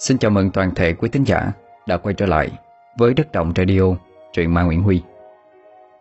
[0.00, 1.52] Xin chào mừng toàn thể quý tín giả
[1.86, 2.50] đã quay trở lại
[2.98, 3.82] với Đất Động Radio,
[4.32, 5.02] truyện ma Nguyễn Huy.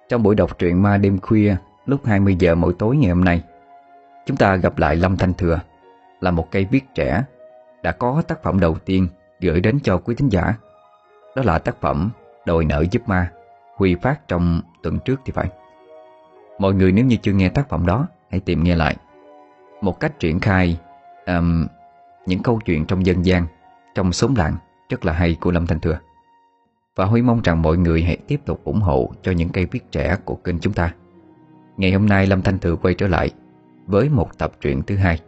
[0.10, 3.44] Trong buổi đọc truyện ma đêm khuya lúc 20 giờ mỗi tối ngày hôm nay,
[4.26, 5.60] chúng ta gặp lại Lâm Thanh Thừa
[6.20, 7.24] là một cây viết trẻ
[7.84, 9.08] đã có tác phẩm đầu tiên
[9.40, 10.54] gửi đến cho quý tín giả.
[11.36, 12.10] Đó là tác phẩm
[12.46, 13.32] Đòi nợ giúp ma,
[13.76, 15.50] Huy phát trong tuần trước thì phải.
[16.60, 18.96] Mọi người nếu như chưa nghe tác phẩm đó, hãy tìm nghe lại.
[19.82, 20.80] Một cách triển khai
[21.28, 21.68] um,
[22.26, 23.46] những câu chuyện trong dân gian
[24.00, 24.56] trong xóm làng,
[24.90, 26.00] rất là hay của Lâm Thanh Thừa.
[26.96, 29.92] Và Huy mong rằng mọi người hãy tiếp tục ủng hộ cho những cây viết
[29.92, 30.94] trẻ của kênh chúng ta.
[31.78, 33.30] Ngày hôm nay Lâm Thanh Thừa quay trở lại
[33.86, 35.20] với một tập truyện thứ hai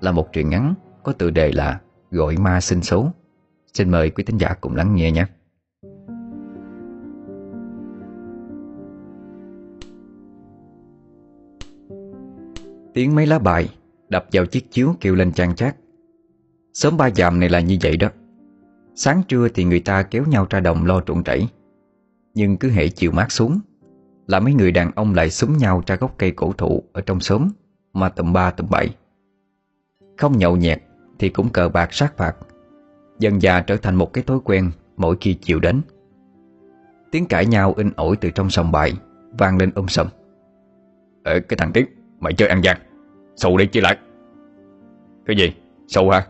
[0.00, 1.80] là một truyện ngắn có tựa đề là
[2.10, 3.10] Gọi ma sinh số.
[3.74, 5.26] Xin mời quý thính giả cùng lắng nghe nhé.
[12.94, 13.68] Tiếng mấy lá bài
[14.08, 15.76] đập vào chiếc chiếu kêu lên trang chát.
[16.74, 18.08] Sớm ba dạm này là như vậy đó.
[18.94, 21.48] Sáng trưa thì người ta kéo nhau ra đồng lo trộn chảy
[22.34, 23.60] Nhưng cứ hệ chiều mát xuống,
[24.26, 27.20] Là mấy người đàn ông lại súng nhau ra gốc cây cổ thụ Ở trong
[27.20, 27.48] xóm,
[27.92, 28.94] Mà tầm ba, tầm bảy.
[30.16, 30.82] Không nhậu nhẹt
[31.18, 32.36] Thì cũng cờ bạc sát phạt.
[33.18, 35.80] Dần già trở thành một cái thói quen Mỗi khi chiều đến.
[37.10, 38.92] Tiếng cãi nhau in ổi từ trong sòng bài,
[39.38, 40.06] Vang lên um sầm
[41.24, 41.86] Ờ cái thằng Tiến,
[42.20, 42.76] Mày chơi ăn gian
[43.36, 43.98] Sầu đi chia lại.
[45.26, 45.52] Cái gì?
[45.86, 46.26] Sầu hả?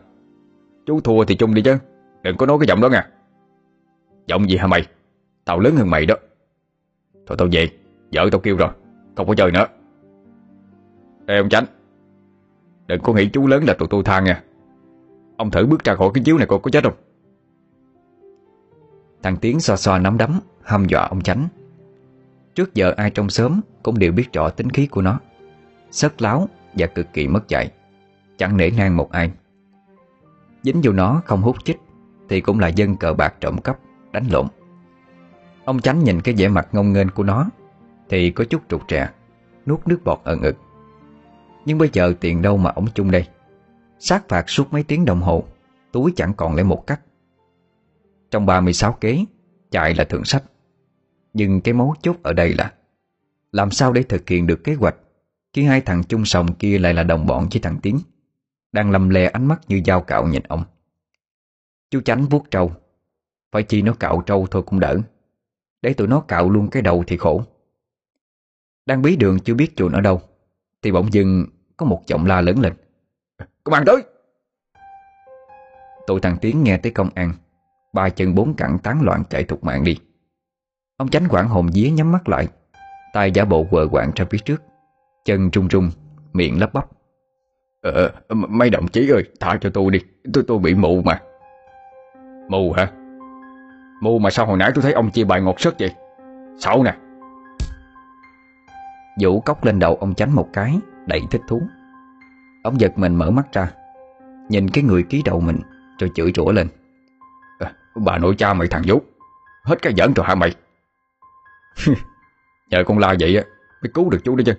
[0.87, 1.79] Chú thua thì chung đi chứ,
[2.23, 3.09] Đừng có nói cái giọng đó nha.
[4.27, 4.87] Giọng gì hả mày?
[5.45, 6.15] Tao lớn hơn mày đó.
[7.27, 7.69] Thôi tao về,
[8.13, 8.71] Vợ tao kêu rồi,
[9.17, 9.67] Không có chơi nữa.
[11.27, 11.65] Ê, ông Chánh,
[12.87, 14.43] Đừng có nghĩ chú lớn là tụi tôi than nha.
[15.37, 16.95] Ông thử bước ra khỏi cái chiếu này coi có chết không?
[19.23, 21.49] Thằng Tiến xoa xoa nắm đấm, Hăm dọa ông Chánh.
[22.55, 25.21] Trước giờ ai trong xóm Cũng đều biết rõ tính khí của nó.
[25.91, 27.71] Sất láo và cực kỳ mất dạy,
[28.37, 29.31] Chẳng nể nang một ai.
[30.65, 31.81] Dính vô nó không hút chích,
[32.29, 33.79] Thì cũng là dân cờ bạc trộm cắp,
[34.12, 34.47] Đánh lộn.
[35.65, 37.51] Ông Chánh nhìn cái vẻ mặt ngông nghênh của nó,
[38.09, 39.11] Thì có chút trục trè,
[39.66, 40.56] Nuốt nước bọt ở ngực
[41.65, 43.28] Nhưng bây giờ tiền đâu mà ổng chung đây?
[43.99, 45.44] Sát phạt suốt mấy tiếng đồng hồ,
[45.93, 47.00] Túi chẳng còn lấy một cắt
[48.31, 49.25] Trong 36 kế,
[49.71, 50.43] Chạy là thượng sách.
[51.33, 52.72] Nhưng cái mấu chốt ở đây là,
[53.53, 54.97] Làm sao để thực hiện được kế hoạch
[55.53, 57.99] Khi hai thằng chung sòng kia lại là đồng bọn với thằng Tiến
[58.75, 60.65] đang lầm lè ánh mắt như dao cạo nhìn ông.
[61.91, 62.73] Chú Chánh vuốt trâu.
[63.53, 64.97] Phải chi nó cạo trâu thôi cũng đỡ.
[65.83, 67.43] Để tụi nó cạo luôn cái đầu thì khổ.
[68.87, 70.21] Đang bí đường chưa biết chuồn ở đâu,
[70.83, 71.47] Thì bỗng dưng
[71.77, 72.73] có một giọng la lớn lên.
[73.65, 74.03] Công an tới!
[76.06, 77.33] Tụi thằng Tiến nghe tới công an,
[77.93, 79.99] Ba chân bốn cẳng tán loạn chạy thục mạng đi.
[80.97, 82.49] Ông Chánh quảng hồn día nhắm mắt lại,
[83.12, 84.62] tay giả bộ quờ quạng ra phía trước,
[85.25, 85.91] Chân run run,
[86.33, 86.94] Miệng lắp bắp.
[87.84, 90.00] Ờ, mấy đồng chí ơi, thả cho tôi đi,
[90.33, 91.21] tôi tôi bị mù mà.
[92.49, 92.91] Mù hả?
[94.00, 95.94] Mù mà sao hồi nãy tôi thấy ông chia bài ngọt sức vậy?
[96.59, 96.94] Xạo nè.
[99.21, 101.62] Vũ cốc lên đầu ông chánh một cái, đầy thích thú.
[102.62, 103.69] Ông giật mình mở mắt ra,
[104.49, 105.61] nhìn cái người ký đầu mình,
[105.99, 106.69] rồi chửi rủa lên.
[107.59, 109.03] À, bà nội cha mày thằng Vũ,
[109.65, 110.55] hết cái giỡn rồi hả mày?
[112.71, 113.43] Nhờ con la vậy á,
[113.83, 114.55] mới cứu được chú đó chứ.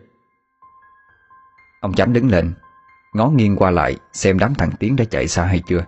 [1.81, 2.53] Ông chánh đứng lên,
[3.16, 5.86] Ngó nghiêng qua lại, Xem đám thằng Tiến đã chạy xa hay chưa.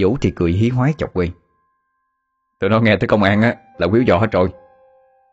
[0.00, 1.28] Vũ thì cười hí hoái chọc quê
[2.60, 4.48] Tụi nó nghe tới công an á, Là quýu dọ hết rồi.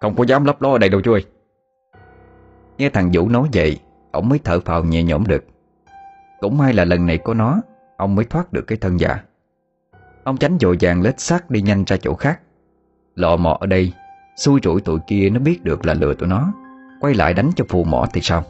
[0.02, 1.26] Không có dám lấp ló ở đây đâu chú ơi.
[2.78, 3.80] Nghe thằng Vũ nói vậy,
[4.12, 5.46] Ông mới thở phào nhẹ nhõm được.
[6.40, 7.62] Cũng may là lần này có nó,
[7.98, 9.24] Ông mới thoát được cái thân già.
[10.24, 12.40] Ông tránh dội vàng lết xác đi nhanh ra chỗ khác.
[13.16, 13.94] Lọ mọ ở đây,
[14.36, 16.54] Xui rủi tụi kia nó biết được là lừa tụi nó,
[17.00, 18.44] Quay lại đánh cho phù mỏ thì sao?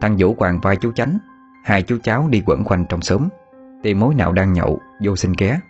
[0.00, 1.18] Thằng Vũ quàng vai chú Chánh,
[1.64, 3.28] Hai chú cháu đi quẩn quanh trong xóm.
[3.82, 5.60] Tìm mối nào đang nhậu, Vô xin ké.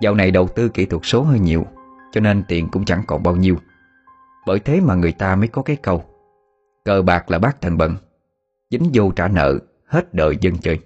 [0.00, 1.66] Dạo này đầu tư kỹ thuật số hơi nhiều,
[2.12, 3.56] Cho nên tiền cũng chẳng còn bao nhiêu.
[4.46, 6.04] Bởi thế mà người ta mới có cái câu,
[6.84, 7.96] Cờ bạc là bác thần bận,
[8.70, 10.80] Dính vô trả nợ, Hết đời dân chơi.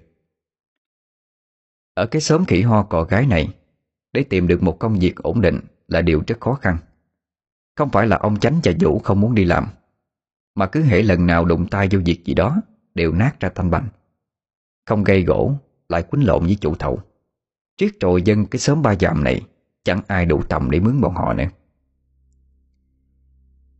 [1.93, 3.53] Ở cái xóm khỉ ho cò gái này,
[4.13, 6.77] Để tìm được một công việc ổn định Là điều rất khó khăn.
[7.75, 9.67] Không phải là ông Chánh và Vũ không muốn đi làm
[10.55, 12.61] mà cứ hễ lần nào đụng tay vô việc gì đó
[12.95, 13.87] Đều nát ra thanh bành.
[14.85, 15.55] Không gây gỗ
[15.89, 16.99] Lại quýnh lộn với chủ thầu.
[17.77, 19.41] Triết trội dân cái xóm ba dạm này
[19.83, 21.45] Chẳng ai đủ tầm để mướn bọn họ nữa.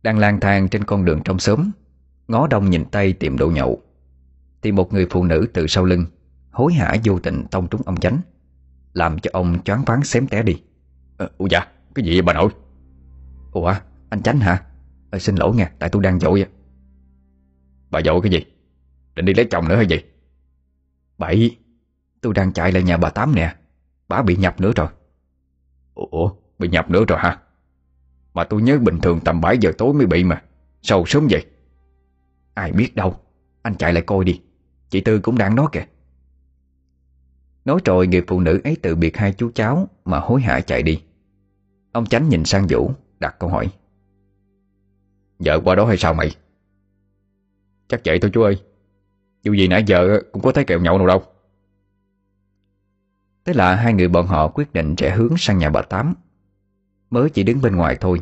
[0.02, 1.70] Đang lang thang trên con đường trong xóm
[2.28, 3.82] Ngó đông nhìn tay tìm đồ nhậu.
[4.62, 6.06] Thì một người phụ nữ từ sau lưng
[6.50, 8.18] Hối hả vô tình tông trúng ông chánh
[8.92, 10.62] Làm cho ông choáng váng xém té đi.
[11.18, 12.50] À, Ủa dạ, cái gì vậy bà nội?
[13.52, 13.74] Ủa,
[14.10, 14.62] anh chánh hả?
[15.10, 16.46] À, Xin lỗi nha, tại tôi đang dội
[17.94, 18.46] Bà dội cái gì?
[19.14, 19.96] Định đi lấy chồng nữa hay gì?
[21.18, 21.58] Bậy
[22.20, 23.56] Tôi đang chạy lại nhà bà Tám nè.
[24.08, 24.88] Bà bị nhập nữa rồi.
[25.94, 27.38] Ủa bị nhập nữa rồi hả?
[28.34, 30.42] Mà tôi nhớ bình thường tầm 7 giờ tối mới bị mà.
[30.82, 31.46] Sao sớm vậy.
[32.54, 33.16] Ai biết đâu.
[33.62, 34.40] Anh chạy lại coi đi.
[34.88, 35.86] Chị Tư cũng đang nói kìa.
[37.64, 40.82] Nói rồi người phụ nữ ấy từ biệt hai chú cháu Mà hối hả chạy
[40.82, 41.02] đi.
[41.92, 43.68] Ông Chánh nhìn sang Vũ, Đặt câu hỏi.
[45.38, 46.36] Vợ qua đó hay sao mày?
[47.88, 48.62] Chắc vậy thôi chú ơi.
[49.42, 51.22] Dù gì nãy giờ cũng có thấy kẹo nhậu nào đâu.
[53.44, 56.14] Thế là hai người bọn họ quyết định rẽ hướng sang nhà bà Tám.
[57.10, 58.20] Mới chỉ đứng bên ngoài thôi,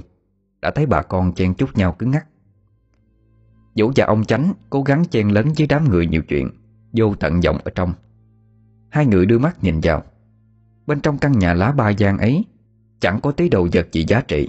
[0.60, 2.26] Đã thấy bà con chen chúc nhau cứng ngắc.
[3.76, 6.50] Vũ và ông Chánh cố gắng chen lấn với đám người nhiều chuyện,
[6.92, 7.92] Vô tận vọng ở trong.
[8.88, 10.02] Hai người đưa mắt nhìn vào.
[10.86, 12.44] Bên trong căn nhà lá ba gian ấy,
[13.00, 14.48] Chẳng có tí đồ vật gì giá trị,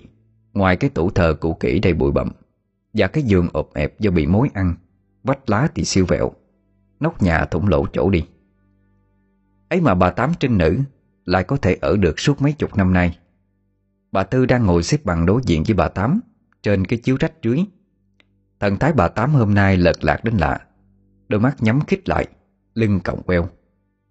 [0.54, 2.31] Ngoài cái tủ thờ cũ kỹ đầy bụi bặm
[2.94, 4.75] Và cái giường ộp ẹp do bị mối ăn.
[5.24, 6.31] Vách lá thì siêu vẹo
[7.00, 8.25] Nóc nhà thủng lỗ chỗ đi.
[9.70, 10.80] Ấy mà bà Tám trinh nữ
[11.25, 13.18] Lại có thể ở được suốt mấy chục năm nay.
[14.12, 16.20] Bà Tư đang ngồi xếp bằng đối diện với bà Tám
[16.64, 17.66] Trên cái chiếu rách dưới.
[18.60, 20.60] Thần thái bà Tám hôm nay lật lạc đến lạ
[21.28, 22.28] Đôi mắt nhắm khít lại
[22.74, 23.50] Lưng còng queo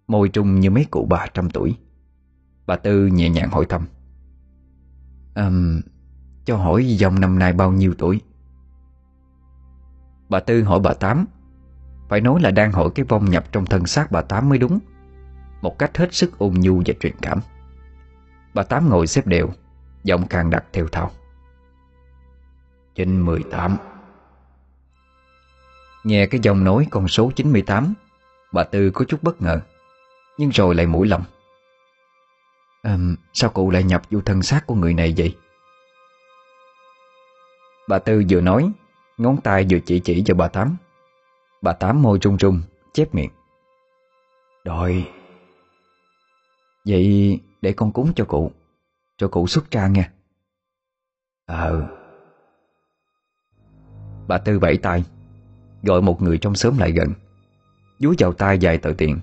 [0.07, 1.75] Môi trung như mấy cụ bà trăm tuổi.
[2.65, 3.85] Bà Tư nhẹ nhàng hỏi thăm
[5.35, 5.81] um,
[6.45, 8.21] Cho hỏi dòng năm nay bao nhiêu tuổi?
[10.33, 11.25] Bà Tư hỏi bà Tám.
[12.09, 14.79] Phải nói là đang hỏi cái vong nhập trong thân xác bà Tám mới đúng.
[15.61, 17.39] Một cách hết sức ôn nhu và truyền cảm.
[18.53, 19.49] Bà Tám ngồi xếp đều
[20.03, 21.11] Giọng càng đặt theo thao
[22.95, 23.77] Trên 18
[26.03, 27.93] Nghe cái dòng nói con số 98
[28.53, 29.59] Bà Tư có chút bất ngờ
[30.37, 31.23] Nhưng rồi lại mũi lòng.
[32.81, 32.97] À,
[33.33, 35.37] Sao cụ lại nhập vô thân xác của người này vậy?
[37.87, 38.71] Bà Tư vừa nói
[39.17, 40.77] Ngón tay vừa chỉ chỉ cho bà Tám.
[41.61, 42.61] Bà Tám môi trung trung,
[42.93, 43.29] Chép miệng.
[44.65, 45.07] Đòi
[46.85, 48.51] Vậy để con cúng cho cụ
[49.17, 50.11] Cho cụ xuất ra nha
[51.45, 51.87] Ờ.
[54.27, 55.03] Bà Tư vẫy tay,
[55.83, 57.13] Gọi một người trong xóm lại gần.
[57.99, 59.19] Dúi vào tay vài tờ tiền,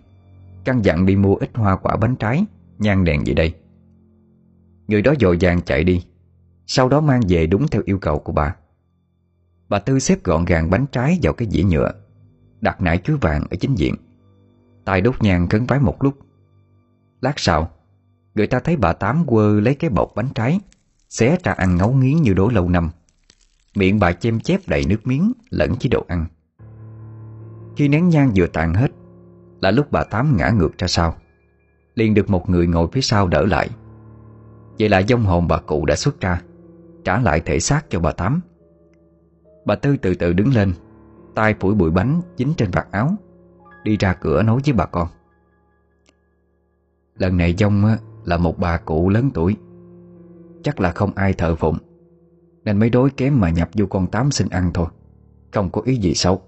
[0.64, 2.44] Căn dặn đi mua ít hoa quả bánh trái,
[2.78, 3.54] Nhang đèn gì đây.
[4.88, 6.04] Người đó dội vàng chạy đi,
[6.66, 8.56] Sau đó mang về đúng theo yêu cầu của bà.
[9.70, 11.92] Bà Tư xếp gọn gàng bánh trái vào cái dĩa nhựa,
[12.60, 13.94] Đặt nải chuối vàng ở chính diện.
[14.84, 16.14] Tay đốt nhang khấn vái một lúc.
[17.20, 17.70] Lát sau,
[18.34, 20.60] Người ta thấy bà Tám quơ lấy cái bọc bánh trái,
[21.08, 22.90] Xé ra ăn ngấu nghiến như đố lâu năm.
[23.74, 26.26] Miệng bà chêm chép đầy nước miếng, Lẫn chế đồ ăn.
[27.76, 28.90] Khi nén nhang vừa tàn hết,
[29.60, 31.16] Là lúc bà Tám ngã ngược ra sau.
[31.94, 33.70] Liền được một người ngồi phía sau đỡ lại.
[34.78, 36.42] Vậy là dông hồn bà cụ đã xuất ra,
[37.04, 38.40] Trả lại thể xác cho bà Tám.
[39.64, 40.72] Bà Tư từ từ đứng lên,
[41.34, 43.16] tay phủi bụi bánh dính trên vạt áo,
[43.84, 45.08] Đi ra cửa nói với bà con.
[47.18, 47.84] Lần này dông
[48.24, 49.56] là một bà cụ lớn tuổi,
[50.62, 51.78] Chắc là không ai thờ phụng,
[52.64, 54.86] Nên mới đối kém mà nhập vô con Tám xin ăn thôi,
[55.52, 56.42] Không có ý gì xấu.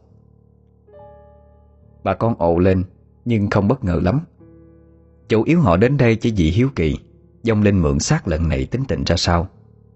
[2.05, 2.85] Bà con ồ lên,
[3.25, 4.21] Nhưng không bất ngờ lắm.
[5.29, 6.99] Chủ yếu họ đến đây chỉ vì hiếu kỳ,
[7.43, 9.49] Dông linh mượn xác lần này tính tình ra sao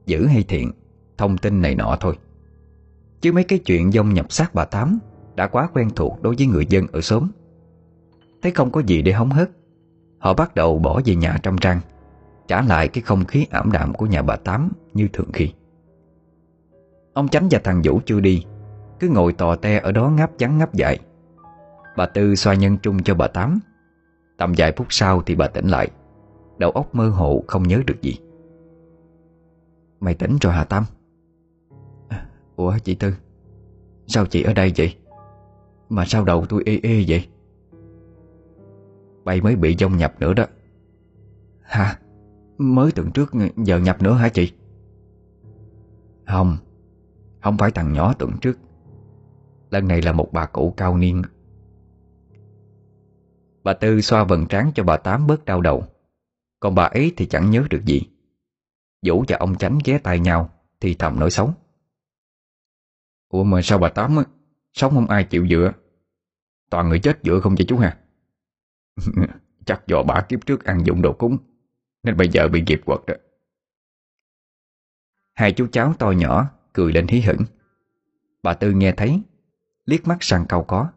[0.07, 0.73] Dữ hay thiện,
[1.19, 2.17] Thông tin này nọ thôi.
[3.26, 4.99] Chứ mấy cái chuyện dông nhập xác bà Tám
[5.34, 7.28] Đã quá quen thuộc đối với người dân ở xóm.
[8.43, 9.50] Thấy không có gì để hóng hớt,
[10.19, 11.81] Họ bắt đầu bỏ về nhà trong trang,
[12.49, 15.52] Trả lại cái không khí ảm đạm của nhà bà Tám Như thường khi.
[17.12, 18.45] Ông Chánh và thằng Vũ chưa đi,
[19.00, 20.99] Cứ ngồi tò te ở đó ngáp trắng ngáp dại
[21.97, 23.59] Bà Tư xoa nhân trung cho bà Tám.
[24.38, 25.88] Tầm vài phút sau thì bà tỉnh lại,
[26.59, 28.18] Đầu óc mơ hồ không nhớ được gì.
[30.00, 30.85] Mày tỉnh rồi hả Tám?
[32.57, 33.15] Ủa, chị Tư?
[34.07, 34.97] Sao chị ở đây vậy?
[35.89, 37.29] Mà sao đầu tôi ê ê vậy?
[39.25, 40.45] Bay mới bị dông nhập nữa đó.
[41.63, 41.99] Hả
[42.59, 44.53] Mới tuần trước giờ nhập nữa hả chị?
[46.27, 46.57] Không
[47.43, 48.59] Không phải thằng nhỏ tuần trước.
[49.71, 51.23] Lần này là một bà cụ cao niên.
[53.65, 55.85] Bà Tư xoa vần trán cho bà Tám bớt đau đầu.
[56.61, 58.03] Còn bà ấy thì chẳng nhớ được gì.
[59.07, 61.51] Vũ và ông Chánh ghé tay nhau Thì thầm nói xấu.
[63.37, 64.25] Ủa mà sao bà Tám á,
[64.73, 65.73] Sống không ai chịu dựa?
[66.71, 67.99] Toàn người chết dựa không cho chú hà
[69.66, 71.38] Chắc do bà kiếp trước ăn dụng đồ cúng,
[72.02, 73.14] Nên bây giờ bị nghiệp quật đó.
[75.35, 77.45] Hai chú cháu to nhỏ Cười lên hí hửng.
[78.43, 79.23] Bà Tư nghe thấy,
[79.85, 80.90] Liếc mắt sang câu có.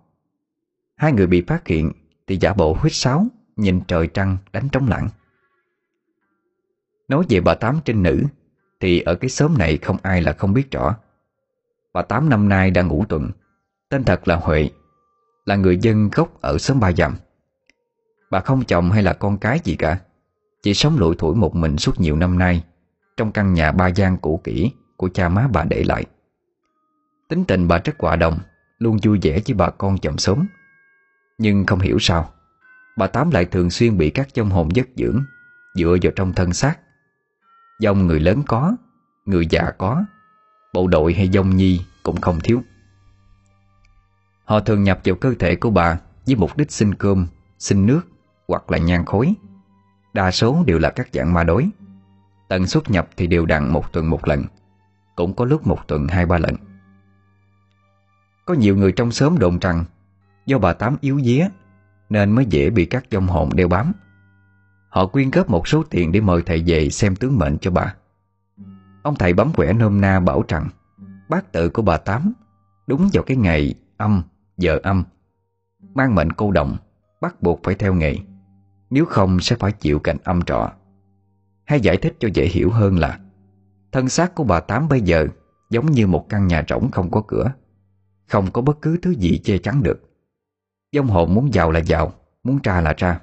[0.95, 1.91] Hai người bị phát hiện
[2.27, 5.09] Thì giả bộ huyết sáo, Nhìn trời trăng đánh trống lặng.
[7.07, 8.23] Nói về bà Tám trinh nữ
[8.79, 10.97] Thì ở cái xóm này không ai là không biết rõ.
[11.93, 13.31] Bà Tám năm nay đang ngủ tuần.
[13.89, 14.69] Tên thật là Huệ,
[15.45, 17.15] Là người dân gốc ở xóm Ba Dặm.
[18.31, 19.99] Bà không chồng hay là con cái gì cả,
[20.63, 22.63] Chỉ sống lủi thủi một mình suốt nhiều năm nay
[23.17, 26.05] Trong căn nhà ba gian cũ kỹ Của cha má bà để lại.
[27.29, 28.39] Tính tình bà rất quả đồng,
[28.77, 30.47] Luôn vui vẻ với bà con chồng sớm
[31.37, 32.31] Nhưng không hiểu sao,
[32.97, 35.23] Bà Tám lại thường xuyên bị các dông hồn giấc dưỡng
[35.75, 36.79] Dựa vào trong thân xác.
[37.79, 38.75] Dông người lớn có,
[39.25, 40.03] Người già có
[40.73, 42.61] Bộ đội hay dông nhi cũng không thiếu.
[44.45, 47.27] Họ thường nhập vào cơ thể của bà Với mục đích xin cơm,
[47.59, 48.01] xin nước
[48.47, 49.33] Hoặc là nhang khối.
[50.13, 51.69] Đa số đều là các dạng ma đối
[52.49, 54.43] Tần suất nhập thì đều đặn một tuần một lần
[55.15, 56.55] Cũng có lúc một tuần hai ba lần.
[58.45, 59.85] Có nhiều người trong xóm đồn rằng
[60.45, 61.47] Do bà Tám yếu día
[62.09, 63.93] Nên mới dễ bị các dông hồn đeo bám.
[64.89, 67.95] Họ quyên góp một số tiền để mời thầy về xem tướng mệnh cho bà.
[69.03, 70.69] Ông thầy bấm quẻ nôm na bảo rằng
[71.29, 72.33] Bát tự của bà Tám
[72.87, 74.23] Đúng vào cái ngày âm,
[74.57, 75.03] giờ âm.
[75.93, 76.77] Mang mệnh cô động
[77.21, 78.15] Bắt buộc phải theo nghề.
[78.89, 80.71] Nếu không sẽ phải chịu cảnh âm trọ.
[81.65, 83.19] Hay giải thích cho dễ hiểu hơn là
[83.91, 85.27] Thân xác của bà Tám bây giờ
[85.69, 87.51] Giống như một căn nhà rỗng không có cửa
[88.27, 90.01] Không có bất cứ thứ gì che chắn được.
[90.91, 92.13] Dông hồn muốn giàu là giàu
[92.43, 93.21] Muốn ra là ra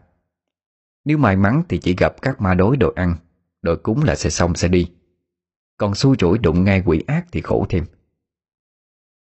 [1.04, 3.16] Nếu may mắn thì chỉ gặp các ma đối đồ ăn
[3.62, 4.90] Đội cúng là sẽ xong sẽ đi.
[5.76, 7.84] Còn xui rủi đụng ngay quỷ ác thì khổ thêm.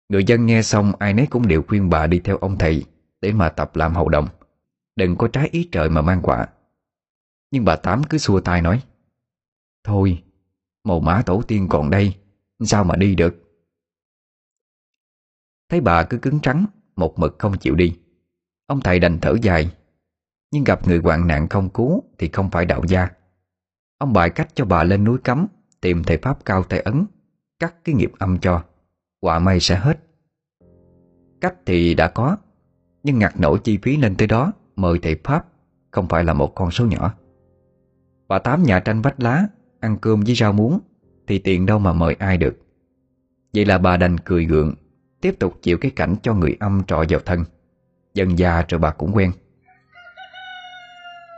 [0.09, 2.85] Người dân nghe xong, ai nấy cũng đều khuyên bà đi theo ông thầy
[3.21, 4.29] Để mà tập làm hậu đồng.
[4.97, 6.47] Đừng có trái ý trời mà mang quả.
[7.51, 8.83] Nhưng bà Tám cứ xua tay nói,
[9.85, 10.23] Thôi,
[10.85, 12.17] Mồ má tổ tiên còn đây,
[12.65, 13.35] Sao mà đi được?
[15.69, 17.99] Thấy bà cứ cứng trắng, Một mực không chịu đi.
[18.67, 19.71] Ông thầy đành thở dài,
[20.51, 23.09] Nhưng gặp người hoạn nạn không cứu Thì không phải đạo gia.
[23.99, 25.47] Ông bài cách cho bà lên núi cấm
[25.81, 27.07] Tìm thầy Pháp cao tay ấn,
[27.59, 28.63] Cắt cái nghiệp âm cho.
[29.21, 29.99] Quả may sẽ hết.
[31.41, 32.37] Cách thì đã có,
[33.03, 35.47] Nhưng ngặt nổi chi phí lên tới đó, Mời thầy Pháp,
[35.91, 37.15] Không phải là một con số nhỏ.
[38.29, 39.47] Bà Tám nhà tranh vách lá,
[39.81, 40.79] Ăn cơm với rau muống,
[41.27, 42.57] Thì tiền đâu mà mời ai được.
[43.55, 44.75] Vậy là bà đành cười gượng,
[45.21, 47.45] Tiếp tục chịu cái cảnh cho người âm trọ vào thân.
[48.15, 49.33] Dần già rồi bà cũng quen.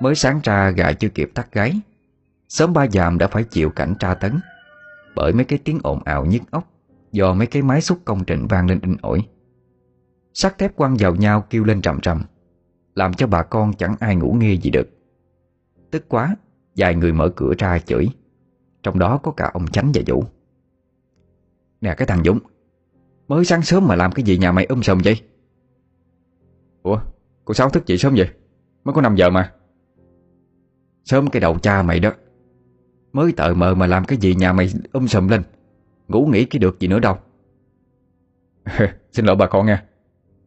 [0.02, 1.80] Mới sáng ra gà chưa kịp tắt gáy
[2.48, 4.40] Sớm ba dàm đã phải chịu cảnh tra tấn.
[5.14, 6.72] Bởi mấy cái tiếng ồn ào nhức óc,
[7.12, 9.28] Do mấy cái máy xúc công trình vang lên in ỏi
[10.34, 12.22] Sắt thép quăng vào nhau kêu lên trầm trầm,
[12.94, 14.88] Làm cho bà con chẳng ai ngủ nghe gì được.
[15.90, 16.36] Tức quá,
[16.76, 18.08] Vài người mở cửa ra chửi,
[18.82, 20.24] Trong đó có cả ông Chánh và Vũ.
[21.80, 22.38] Nè, cái thằng Dũng,
[23.28, 25.20] Mới sáng sớm mà làm cái gì nhà mày um sùm vậy?
[26.82, 27.00] Ủa,
[27.44, 28.28] Cô Sáu thức dậy sớm vậy?
[28.84, 29.52] Mới có 5 giờ mà.
[31.04, 32.12] Sớm cái đầu cha mày đó.
[33.12, 35.42] Mới tờ mờ mà làm cái gì nhà mày um sùm lên.
[36.08, 37.16] Ngủ nghỉ cái được gì nữa đâu.
[39.12, 39.84] Xin lỗi bà con nha.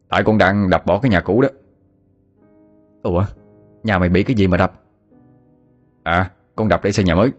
[0.08, 1.48] Tại con đang đập bỏ cái nhà cũ đó.
[3.02, 3.24] Ủa?
[3.82, 4.82] Nhà mày bị cái gì mà đập?
[6.02, 7.30] À con đập để xây nhà mới.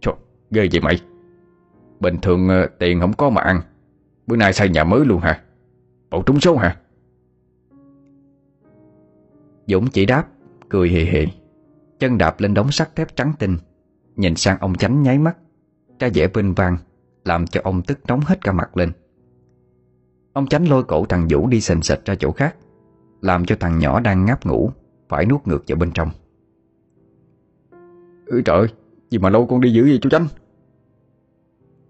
[0.00, 0.14] Trời,
[0.50, 1.00] ghê vậy mày.
[2.00, 3.60] Bình thường ờ, tiền không có mà ăn.
[4.26, 5.40] Bữa nay xây nhà mới luôn hả?
[6.10, 6.76] Bộ trúng số hả?
[9.66, 10.28] Dũng chỉ đáp,
[10.68, 11.26] Cười hề hề.
[11.98, 13.56] Chân đạp lên đống sắt thép trắng tinh.
[14.16, 15.36] Nhìn sang ông chánh nháy mắt
[15.98, 16.76] Ra vẻ vinh vang
[17.24, 18.92] Làm cho ông tức nóng hết cả mặt lên.
[20.32, 22.56] Ông chánh lôi cổ thằng Vũ đi sình sịch ra chỗ khác
[23.20, 24.70] Làm cho thằng nhỏ đang ngáp ngủ
[25.08, 26.10] Phải nuốt ngược vào bên trong.
[28.26, 28.66] Ừ trời
[29.10, 30.26] Gì mà lâu con đi dữ vậy chú chánh?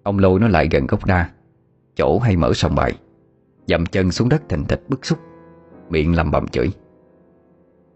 [0.03, 1.31] Ông lôi nó lại gần gốc đa
[1.97, 2.99] Chỗ hay mở sòng bài
[3.67, 5.19] Dậm chân xuống đất thình thịch bức xúc
[5.93, 6.71] Miệng lầm bầm chửi.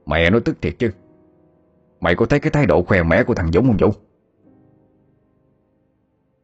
[0.06, 0.90] Mẹ nó tức thiệt chứ.
[2.00, 3.92] Mày có thấy cái thái độ khoe mẽ của thằng Dũng không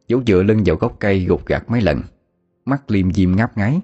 [0.09, 2.01] Vũ Dấu dựa lưng vào gốc cây gục gạt mấy lần.
[2.65, 3.81] Mắt liêm diêm ngáp ngáy.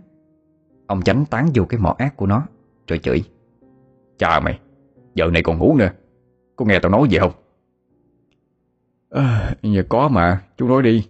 [0.88, 2.44] Ông tránh tán vô cái mỏ ác của nó
[2.88, 3.24] Rồi chửi.
[4.18, 4.60] Chà mày
[5.16, 5.90] Giờ này còn ngủ nữa.
[6.56, 7.32] Có nghe tao nói gì không?
[9.10, 11.08] À, Giờ có mà Chú nói đi.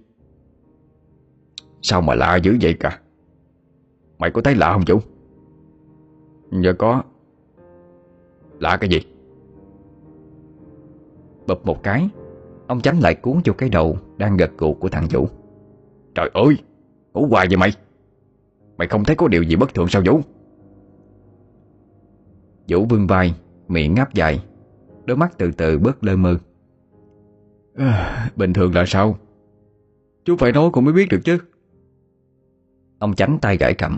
[1.82, 3.00] Sao mà lạ dữ vậy cả?
[4.18, 5.00] Mày có thấy lạ không chú?
[6.52, 7.04] Giờ có.
[8.60, 9.00] Lạ cái gì?
[11.48, 12.10] Bập một cái
[12.68, 15.28] Ông chánh lại cuốn vô cái đầu đang gật gù của thằng Vũ.
[16.16, 16.58] Trời ơi
[17.14, 17.72] Ngủ hoài vậy mày?
[18.78, 20.22] Mày không thấy có điều gì bất thường sao Vũ?
[22.68, 23.34] Vũ vương vai
[23.68, 24.44] Miệng ngáp dài
[25.06, 26.38] Đôi mắt từ từ bớt lơ mơ.
[27.76, 29.18] À, Bình thường là sao?
[30.26, 31.38] Chú phải nói cũng mới biết được chứ.
[33.00, 33.98] Ông chánh tay gãi cầm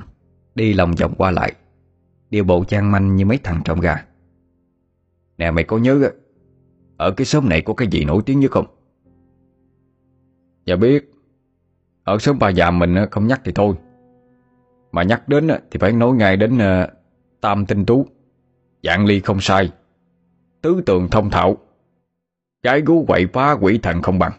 [0.56, 1.54] Đi lòng vòng qua lại
[2.30, 4.06] Điều bộ trang manh như mấy thằng trong gà.
[5.38, 6.12] Nè mày có nhớ
[6.98, 8.81] Ở cái xóm này có cái gì nổi tiếng nhất không?
[10.66, 11.12] Dạ biết,
[12.04, 13.76] Ở xóm bà già mình không nhắc thì thôi.
[14.92, 16.88] Mà nhắc đến thì phải nói ngay đến ờ,
[17.42, 18.06] Tam Tinh Tú.
[18.84, 19.72] Dạng ly không sai.
[20.62, 21.58] Tứ tường thông thạo.
[22.64, 24.32] Gái gú quậy phá quỷ thần không bằng.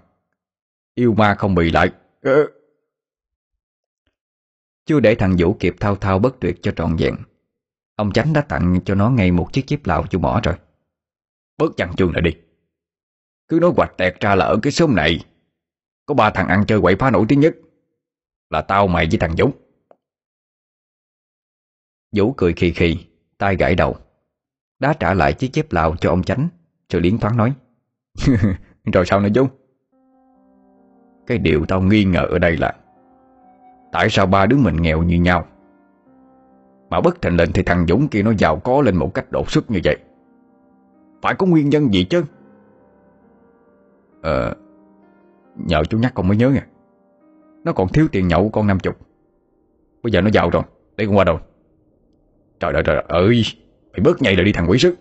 [0.95, 1.91] Yêu ma không bị lại.
[2.21, 2.51] Ừ.
[4.87, 7.17] Chưa để thằng Vũ kịp thao thao bất tuyệt cho trọn vẹn,
[7.97, 10.55] Ông Chánh đã tặng cho nó ngay một chiếc chiếc lạo chu mỏ rồi.
[11.59, 12.31] Bớt chăn chuông lại đi.
[13.49, 15.25] Cứ nói hoạch tẹt ra là ở cái xóm này
[16.07, 17.55] có ba thằng ăn chơi quậy phá nổi tiếng nhất
[18.51, 19.53] Là tao mày với thằng Dũng
[22.17, 22.97] Vũ cười khì khì,
[23.39, 23.97] tay gãi đầu.
[24.79, 26.49] Đá trả lại chiếc chép lào cho ông Chánh,
[26.89, 27.55] Rồi liến thoáng nói,
[28.93, 29.47] Rồi sao nữa chú
[31.27, 32.75] Cái điều tao nghi ngờ ở đây là,
[33.93, 35.47] Tại sao ba đứa mình nghèo như nhau,
[36.91, 39.51] Mà bất thành lệnh thì thằng Dũng kia nó giàu có lên một cách đột
[39.51, 39.97] xuất như vậy?
[41.23, 42.25] Phải có nguyên nhân gì chứ?
[44.23, 44.55] Ờ
[45.57, 46.67] Nhờ chú nhắc con mới nhớ nha.
[47.65, 48.97] Nó còn thiếu tiền nhậu của con năm chục.
[50.03, 50.63] Bây giờ nó giàu rồi
[50.97, 51.39] Để con qua đâu
[52.61, 53.43] Trời ơi trời ơi
[53.93, 54.97] Mày bớt nhảy lại đi thằng quỷ sức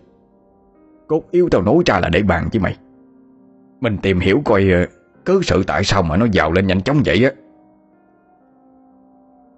[1.06, 2.76] Cốt yêu tao nói ra là để bàn chứ mày.
[3.80, 4.86] Mình tìm hiểu coi ờ,
[5.24, 7.30] Cớ sự tại sao mà nó giàu lên nhanh chóng vậy á.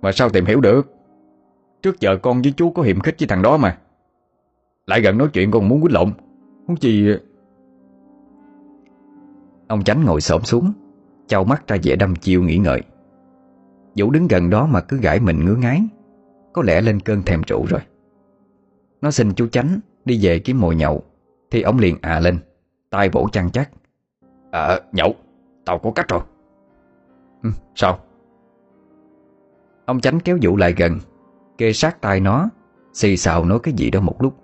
[0.03, 0.95] Mà sao tìm hiểu được?
[1.83, 3.79] Trước giờ con với chú có hiểm khích với thằng đó mà.
[4.87, 6.13] Lại gần nói chuyện con muốn quýnh lộn.
[6.67, 7.11] Muốn gì?
[7.11, 7.19] Ờ,
[9.69, 10.73] ông Chánh ngồi xổm xuống.
[11.27, 12.83] Chào mắt ra vẻ đâm chiêu nghĩ ngợi.
[13.97, 15.83] Vũ đứng gần đó mà cứ gãi mình ngứa ngái
[16.53, 17.81] Có lẽ lên cơn thèm trụ rồi.
[19.01, 21.03] Nó xin chú Chánh đi về kiếm mồi nhậu
[21.51, 22.39] Thì ông liền à lên
[22.91, 23.71] tay vỗ chăn chắc.
[24.51, 25.15] À nhậu
[25.65, 26.21] Tao có cách rồi.
[27.43, 27.99] Ừ, Sao?
[29.85, 30.99] Ông Chánh kéo Vũ lại gần
[31.59, 32.49] Kê sát tay nó
[32.93, 34.35] Xì xào nói cái gì đó một lúc.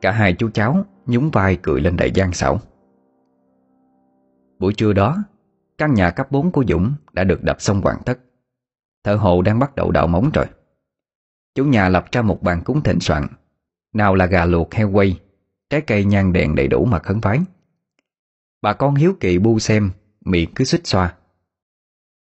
[0.00, 2.58] Cả hai chú cháu nhún vai cười lên đầy gian xảo.
[4.58, 5.16] Buổi trưa đó
[5.78, 8.18] Căn nhà cấp 4 của Dũng đã được đập xong hoàn tất.
[9.04, 10.46] Thợ hồ đang bắt đầu đào móng rồi.
[11.54, 13.26] Chủ nhà lập ra một bàn cúng thịnh soạn.
[13.92, 15.20] Nào là gà luộc heo quay,
[15.70, 17.40] Trái cây nhang đèn đầy đủ mà khấn vái.
[18.62, 19.90] Bà con hiếu kỳ bu xem,
[20.24, 21.14] Miệng cứ xích xoa.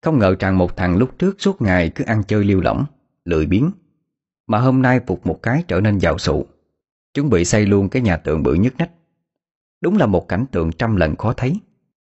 [0.01, 2.85] Không ngờ rằng một thằng lúc trước suốt ngày cứ ăn chơi liêu lỏng,
[3.25, 3.71] Lười biếng,
[4.47, 6.45] Mà hôm nay phục một cái trở nên giàu sụ.
[7.13, 8.91] Chuẩn bị xây luôn cái nhà tượng bự nhất nách.
[9.81, 11.59] Đúng là một cảnh tượng trăm lần khó thấy.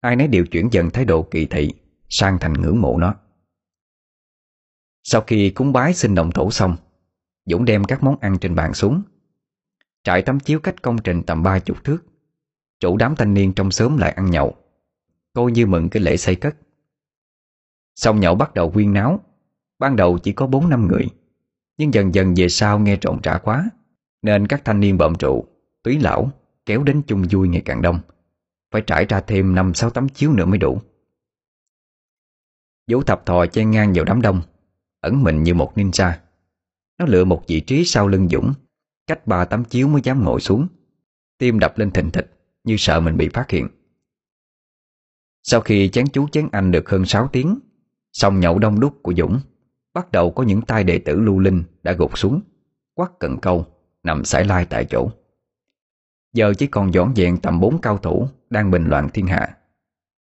[0.04, 1.74] Ai nấy đều chuyển dần thái độ kỳ thị,
[2.10, 3.16] Sang thành ngưỡng mộ nó.
[5.04, 6.76] Sau khi cúng bái xin động thổ xong,
[7.46, 9.02] Dũng đem các món ăn trên bàn xuống,
[10.04, 11.98] Trại tấm chiếu cách công trình tầm ba chục thước.
[12.80, 14.56] Chủ đám thanh niên trong xóm lại ăn nhậu,
[15.34, 16.56] Coi như mừng cái lễ xây cất.
[17.96, 19.20] Xong nhậu bắt đầu quyên náo,
[19.80, 21.10] Ban đầu chỉ có bốn năm người,
[21.78, 23.70] Nhưng dần dần về sau nghe trộn trả quá,
[24.22, 25.46] Nên các thanh niên bậm trụ
[25.84, 26.32] Túy lão
[26.66, 28.00] kéo đến chung vui ngày càng đông.
[28.74, 30.82] Phải trải ra thêm năm sáu tấm chiếu nữa mới đủ.
[32.92, 34.42] Vũ thập thò chen ngang vào đám đông,
[35.00, 36.12] Ẩn mình như một ninja.
[37.00, 38.54] Nó lựa một vị trí sau lưng Dũng,
[39.08, 40.68] Cách ba tấm chiếu mới dám ngồi xuống.
[41.38, 42.34] Tim đập lên thình thịch,
[42.64, 43.68] Như sợ mình bị phát hiện.
[45.44, 47.60] Sau khi chán chú chén anh được hơn 6 tiếng
[48.14, 49.40] Xong nhậu đông đúc của Dũng,
[49.94, 52.42] Bắt đầu có những tay đệ tử lưu linh Đã gục xuống
[52.94, 53.66] Quắt cận câu,
[54.04, 55.10] Nằm sải lai tại chỗ.
[56.34, 59.58] Giờ chỉ còn dọn dẹn tầm bốn cao thủ đang bình loạn thiên hạ.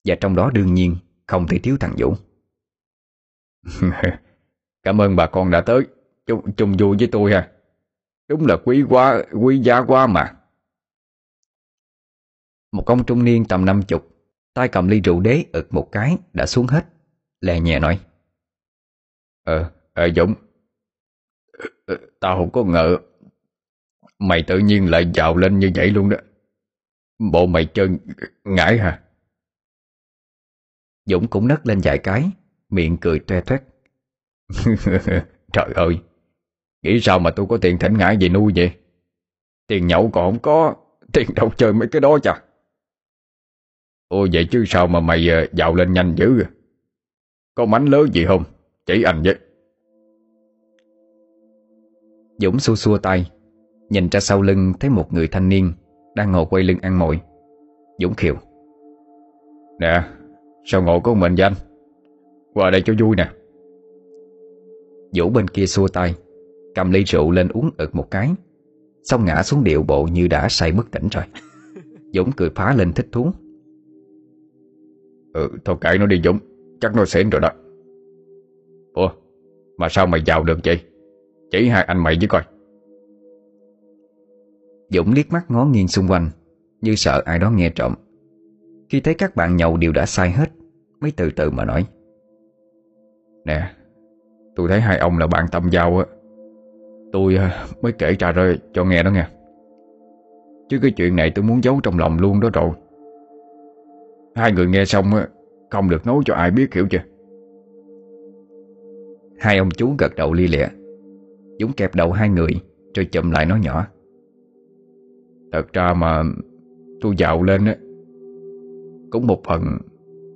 [0.05, 0.97] Và trong đó đương nhiên
[1.27, 2.15] Không thể thiếu thằng Vũ.
[4.83, 5.87] Cảm ơn bà con đã tới
[6.27, 7.51] chung, chung vui với tôi ha.
[8.29, 10.37] Đúng là quý quá Quý giá quá mà.
[12.73, 14.09] Một công trung niên tầm năm chục
[14.55, 16.87] tay cầm ly rượu đế ực một cái Đã xuống hết
[17.41, 18.01] Lè nhẹ nói.
[19.45, 20.35] Ờ, ờ Dũng.
[21.53, 22.99] Ờ, ờ, tao không có ngờ.
[24.19, 26.17] Mày tự nhiên lại giàu lên như vậy luôn đó.
[27.19, 27.99] Bộ mày chân
[28.45, 29.01] ngãi hả?
[31.07, 32.31] Dũng cũng nấc lên vài cái,
[32.71, 33.63] Miệng cười toe toét
[35.53, 35.99] Trời ơi,
[36.83, 38.71] Nghĩ sao mà tôi có tiền thỉnh ngãi gì nuôi vậy?
[39.67, 40.75] Tiền nhậu còn không có,
[41.13, 42.43] Tiền đâu chơi mấy cái đó chà.
[44.09, 46.51] Ôi vậy chứ sao mà mày ờ, giàu lên nhanh dữ à?
[47.55, 48.45] Có mánh lớn gì không?
[48.87, 49.39] Chỉ anh vậy
[52.39, 53.31] Dũng xua xua tay,
[53.91, 55.73] Nhìn ra sau lưng thấy một người thanh niên.
[56.15, 57.21] Đang ngồi quay lưng ăn mồi.
[57.99, 58.35] Dũng khiều
[59.81, 60.03] Nè
[60.65, 61.53] Sao ngồi có mình danh
[62.55, 63.31] Qua đây cho vui nè.
[65.15, 66.15] Vũ bên kia xua tay
[66.75, 68.31] Cầm ly rượu lên uống ực một cái.
[69.03, 71.25] Xong ngã xuống điệu bộ như đã say bất tỉnh rồi.
[72.13, 73.31] Dũng cười phá lên thích thú.
[75.35, 76.39] Ừ thôi kệ nó đi Dũng
[76.81, 77.51] Chắc nó xỉn rồi đó.
[78.95, 79.09] Ủa
[79.77, 80.81] Mà sao mày vào được vậy?
[81.51, 82.43] Chỉ hai anh mày với coi
[84.95, 86.31] Dũng liếc mắt ngó nghiêng xung quanh,
[86.81, 87.95] Như sợ ai đó nghe trộm.
[88.89, 90.51] Khi thấy các bạn nhậu đều đã sai hết,
[91.01, 91.87] Mới từ từ mà nói.
[93.45, 93.71] Nè,
[94.57, 96.05] Tôi thấy hai ông là bạn tâm giao á.
[97.13, 97.49] Tôi ờ,
[97.83, 99.27] mới kể ra rồi cho nghe đó nghe.
[100.69, 102.71] Chứ cái chuyện này tôi muốn giấu trong lòng luôn đó rồi.
[104.35, 105.11] Hai người nghe xong
[105.71, 107.03] Không được nói cho ai biết hiểu chưa?
[109.39, 110.67] Hai ông chú gật đầu li lịa.
[111.61, 112.51] Dũng kẹp đầu hai người,
[112.95, 113.87] Rồi chậm lại nói nhỏ.
[115.55, 116.23] Thật ra mà
[117.01, 117.77] Tôi dạo lên á
[119.11, 119.61] Cũng một phần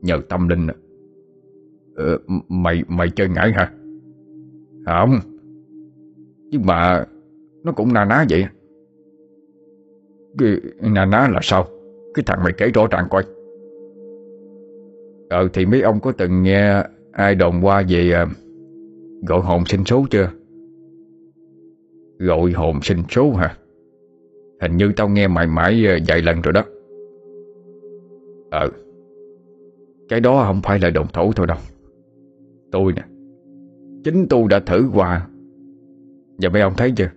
[0.02, 0.66] Nhờ tâm linh
[1.94, 3.72] ờ, Mày mày chơi ngải hả?
[4.86, 5.18] Không
[6.50, 7.06] Nhưng mà
[7.64, 8.44] Nó cũng na ná vậy.
[10.38, 11.66] Cái na ná là sao?
[12.14, 13.22] Cái thằng mày kể rõ ràng coi.
[15.28, 18.26] Ờ thì mấy ông có từng nghe Ai đồn qua về ờ,
[19.26, 20.30] Gọi hồn sinh số chưa?
[22.18, 23.56] Gọi hồn sinh số hả?
[24.60, 26.64] Hình như tao nghe mãi mãi ờ, vài lần rồi đó.
[28.50, 28.70] Ờ.
[30.08, 31.58] Cái đó không phải là đồng thổ thôi đâu.
[32.72, 33.02] Tôi nè,
[34.04, 35.28] Chính tôi đã thử qua.
[36.38, 37.10] Giờ mấy ông thấy chưa?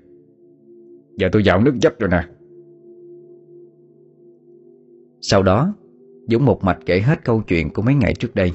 [1.18, 2.24] Giờ tôi dạo nước dấp rồi nè.
[5.22, 5.74] Sau đó,
[6.28, 8.52] Dũng một mạch kể hết câu chuyện của mấy ngày trước đây.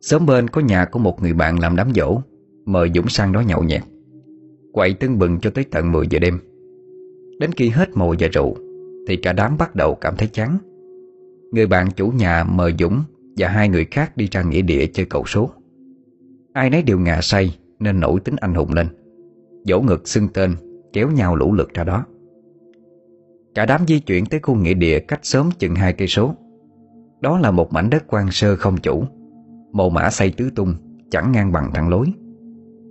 [0.00, 2.20] Sớm bên có nhà của một người bạn làm đám dỗ
[2.64, 3.82] Mời Dũng sang đó nhậu nhẹt.
[4.72, 6.38] Quậy tưng bừng cho tới tận 10 giờ đêm.
[7.40, 8.54] Đến khi hết mồi và rượu
[9.08, 10.58] Thì cả đám bắt đầu cảm thấy chán
[11.52, 13.02] Người bạn chủ nhà mời Dũng
[13.36, 15.50] Và hai người khác đi ra nghĩa địa chơi cầu số
[16.52, 18.86] Ai nấy đều ngà say Nên nổi tính anh hùng lên
[19.64, 20.54] Dỗ ngực xưng tên
[20.92, 22.04] Kéo nhau lũ lượt ra đó
[23.54, 26.34] Cả đám di chuyển tới khu nghĩa địa cách sớm chừng hai cây số.
[27.20, 29.04] Đó là một mảnh đất quan sơ không chủ,
[29.72, 30.74] mồ mã xây tứ tung,
[31.10, 32.12] chẳng ngang bằng thẳng lối.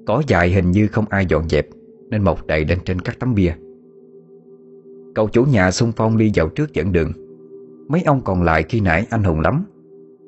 [0.08, 1.68] Có dài hình như không ai dọn dẹp,
[2.10, 3.54] nên mọc đầy lên trên các tấm bia.
[5.20, 7.12] Cậu chủ nhà xung phong đi vào trước dẫn đường.
[7.88, 9.66] Mấy ông còn lại khi nãy anh hùng lắm,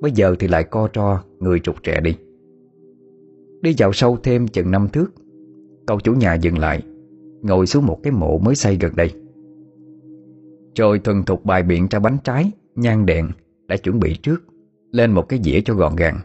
[0.01, 2.17] bây giờ thì lại co tro người trục trẻ đi.
[3.61, 5.13] Đi vào sâu thêm chừng năm thước,
[5.87, 6.81] cậu chủ nhà dừng lại,
[7.41, 9.11] ngồi xuống một cái mộ mới xây gần đây.
[10.75, 13.29] Rồi thuần thục bài biện ra bánh trái Nhang đèn
[13.67, 14.43] đã chuẩn bị trước
[14.91, 16.19] Lên một cái dĩa cho gọn gàng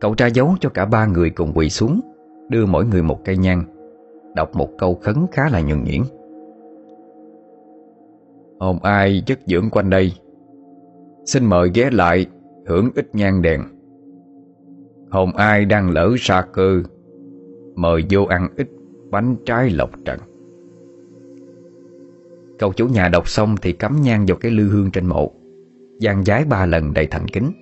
[0.00, 2.00] Cậu tra dấu cho cả ba người cùng quỳ xuống
[2.50, 3.64] Đưa mỗi người một cây nhang
[4.34, 6.02] Đọc một câu khấn khá là nhuần nhuyễn
[8.64, 10.12] Hồn ai chất dưỡng quanh đây?
[11.26, 12.26] Xin mời ghé lại,
[12.66, 13.62] Hưởng ít nhang đèn.
[15.10, 16.82] Hồn ai đang lỡ xa cơ?
[17.74, 18.68] Mời vô ăn ít
[19.10, 20.18] Bánh trái lộc trần.
[22.58, 25.32] Cậu chủ nhà đọc xong thì cắm nhang vào cái lư hương trên mộ.
[26.00, 27.52] Giang giái ba lần đầy thành kính.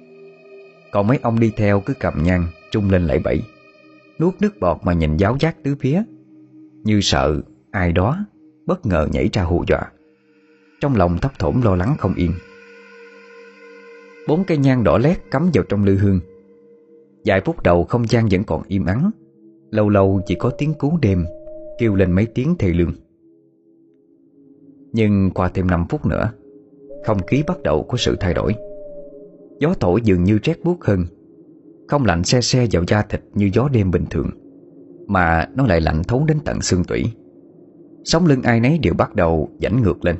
[0.92, 3.42] Còn mấy ông đi theo cứ cầm nhang Trung lên lại bẫy
[4.20, 6.02] Nuốt nước bọt mà nhìn giáo giác tứ phía.
[6.84, 8.18] Như sợ ai đó
[8.66, 9.90] Bất ngờ nhảy ra hù dọa.
[10.82, 12.30] Trong lòng thấp thổm lo lắng không yên.
[14.28, 16.20] Bốn cây nhang đỏ lét cắm vào trong lư hương.
[17.24, 19.10] Vài phút đầu không gian vẫn còn im ắng.
[19.70, 21.24] Lâu lâu chỉ có tiếng cú đêm
[21.78, 22.92] Kêu lên mấy tiếng thề lương.
[24.92, 26.32] Nhưng qua thêm 5 phút nữa,
[27.04, 28.54] Không khí bắt đầu có sự thay đổi.
[29.60, 31.04] Gió thổi dường như rét buốt hơn.
[31.88, 34.30] Không lạnh xe xe vào da thịt như gió đêm bình thường,
[35.06, 37.04] Mà nó lại lạnh thấu đến tận xương tủy.
[38.04, 40.16] Sống lưng ai nấy đều bắt đầu dãnh ngược lên.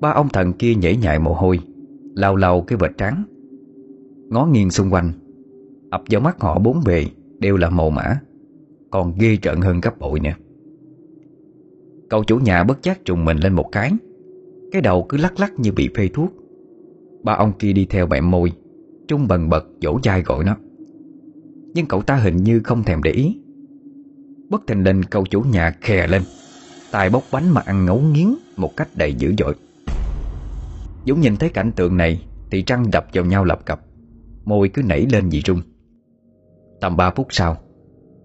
[0.00, 1.60] Ba ông thần kia nhảy nhại mồ hôi,
[2.14, 3.24] Lau lau cái vệt trắng.
[4.28, 5.12] Ngó nghiêng xung quanh,
[5.90, 7.04] ập vào mắt họ bốn bề
[7.38, 8.20] Đều là màu mã
[8.90, 10.34] Còn ghê trận hơn gấp bội nè.
[12.10, 13.92] Cậu chủ nhà bất giác trùng mình lên một cái
[14.72, 16.32] Cái đầu cứ lắc lắc như bị phê thuốc.
[17.22, 18.52] Ba ông kia đi theo bẹm môi,
[19.08, 20.56] Trung bần bật dỗ dai gọi nó.
[21.74, 23.40] Nhưng cậu ta hình như không thèm để ý.
[24.48, 26.22] Bất thình lình cậu chủ nhà khè lên
[26.90, 29.54] Tài bốc bánh mà ăn ngấu nghiến Một cách đầy dữ dội.
[31.06, 33.80] Dũng nhìn thấy cảnh tượng này, Thì trăng đập vào nhau lập cập.
[34.44, 35.62] Môi cứ nảy lên dị rung.
[36.80, 37.56] Tầm 3 phút sau,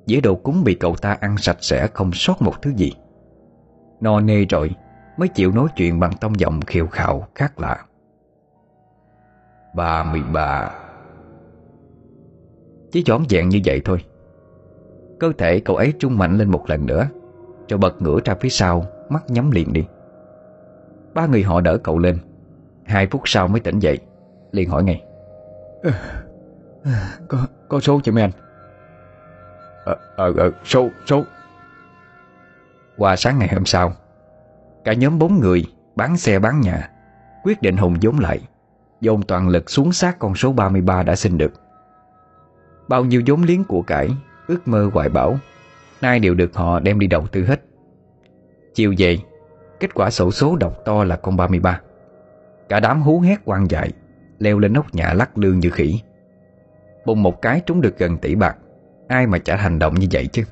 [0.05, 2.93] Dĩa đồ cúng bị cậu ta ăn sạch sẽ không sót một thứ gì.
[4.01, 4.71] No nê rồi,
[5.17, 7.85] Mới chịu nói chuyện bằng tông giọng khiều khạo khác lạ.
[9.75, 10.71] Ba mươi ba.
[12.91, 14.03] Chỉ chóng vẹn như vậy thôi.
[15.19, 17.07] Cơ thể cậu ấy trung mạnh lên một lần nữa,
[17.69, 19.85] Rồi bật ngửa ra phía sau, Mắt nhắm liền đi.
[21.13, 22.17] Ba người họ đỡ cậu lên.
[22.85, 23.99] Hai phút sau mới tỉnh dậy
[24.51, 25.03] liền hỏi ngay.
[27.27, 28.31] Có, có số chưa mấy anh?
[29.85, 31.23] Ờ, ờ, ờ số, số.
[32.97, 33.93] Qua sáng ngày hôm sau
[34.83, 35.65] Cả nhóm bốn người
[35.95, 36.89] bán xe bán nhà
[37.43, 38.39] Quyết định hùng vốn lại
[39.01, 41.53] Dồn toàn lực xuống sát con số 33 đã sinh được.
[42.87, 44.09] Bao nhiêu vốn liếng của cải
[44.47, 45.37] Ước mơ hoài bão
[46.01, 47.61] Nay đều được họ đem đi đầu tư hết.
[48.73, 49.17] Chiều về
[49.79, 51.81] Kết quả sổ số đọc to là con 33
[52.73, 53.91] Cả đám hú hét quang dại,
[54.39, 56.01] Leo lên nóc nhà lắc lương như khỉ.
[57.05, 58.57] Bùng một cái trúng được gần tỷ bạc,
[59.07, 60.43] Ai mà chả hành động như vậy chứ?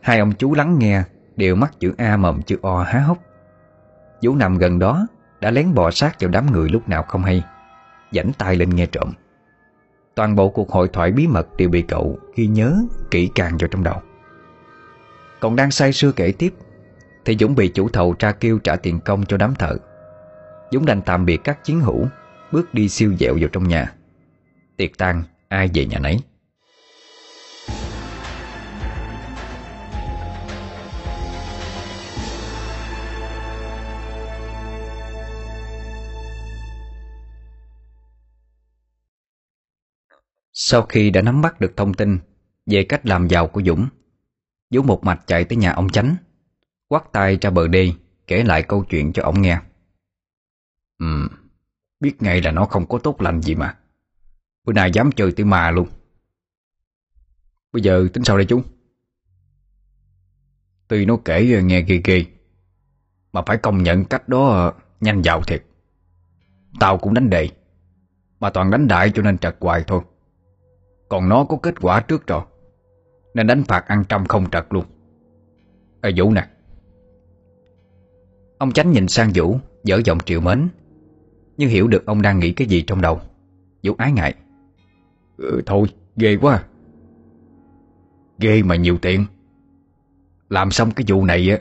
[0.00, 1.02] Hai ông chú lắng nghe,
[1.36, 3.18] Đều mắt chữ A mầm chữ O há hốc.
[4.22, 5.06] Vũ nằm gần đó
[5.40, 7.44] Đã lén bò sát vào đám người lúc nào không hay
[8.12, 9.12] Dảnh tay lên nghe trộm.
[10.14, 12.76] Toàn bộ cuộc hội thoại bí mật Đều bị cậu ghi nhớ
[13.10, 14.00] kỹ càng vào trong đầu.
[15.40, 16.54] Còn đang say sưa kể tiếp,
[17.24, 19.76] Thì Dũng bị chủ thầu tra kêu trả tiền công cho đám thợ.
[20.72, 22.06] Dũng đành tạm biệt các chiến hữu,
[22.52, 23.92] Bước đi siêu dẹo vào trong nhà.
[24.76, 26.18] Tiệc tan ai về nhà nấy.
[40.52, 42.18] Sau khi đã nắm bắt được thông tin
[42.66, 43.86] Về cách làm giàu của Dũng
[44.70, 46.16] Dũng một mạch chạy tới nhà ông Chánh
[46.88, 47.92] Quắt tay ra bờ đê
[48.26, 49.58] Kể lại câu chuyện cho ông nghe.
[51.02, 51.28] Ừ
[52.00, 53.76] Biết ngay là nó không có tốt lành gì mà.
[54.64, 55.88] Bữa nay dám chơi tới mà luôn.
[57.72, 58.62] Bây giờ tính sao đây chú?
[60.88, 62.24] Tuy nó kể nghe ghê ghê,
[63.32, 65.64] Mà phải công nhận cách đó ờ, nhanh giàu thiệt.
[66.80, 67.48] Tao cũng đánh đề
[68.40, 70.00] Mà toàn đánh đại cho nên trật hoài thôi.
[71.08, 72.42] Còn nó có kết quả trước rồi
[73.34, 74.84] Nên đánh phạt ăn trăm không trật luôn.
[76.02, 76.48] Ê Vũ nè.
[78.58, 80.68] Ông Chánh nhìn sang Vũ, Dở giọng triệu mến.
[81.62, 83.20] Nhưng hiểu được ông đang nghĩ cái gì trong đầu.
[83.82, 84.34] Vũ ái ngại.
[85.36, 86.54] Ừ, Thôi ghê quá.
[86.54, 86.64] À.
[88.38, 89.24] Ghê mà nhiều tiền.
[90.48, 91.58] Làm xong cái vụ này á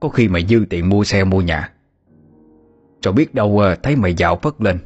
[0.00, 1.72] Có khi mày dư tiền mua xe mua nhà.
[3.02, 4.78] Rồi biết đâu à, thấy mày giàu phất lên.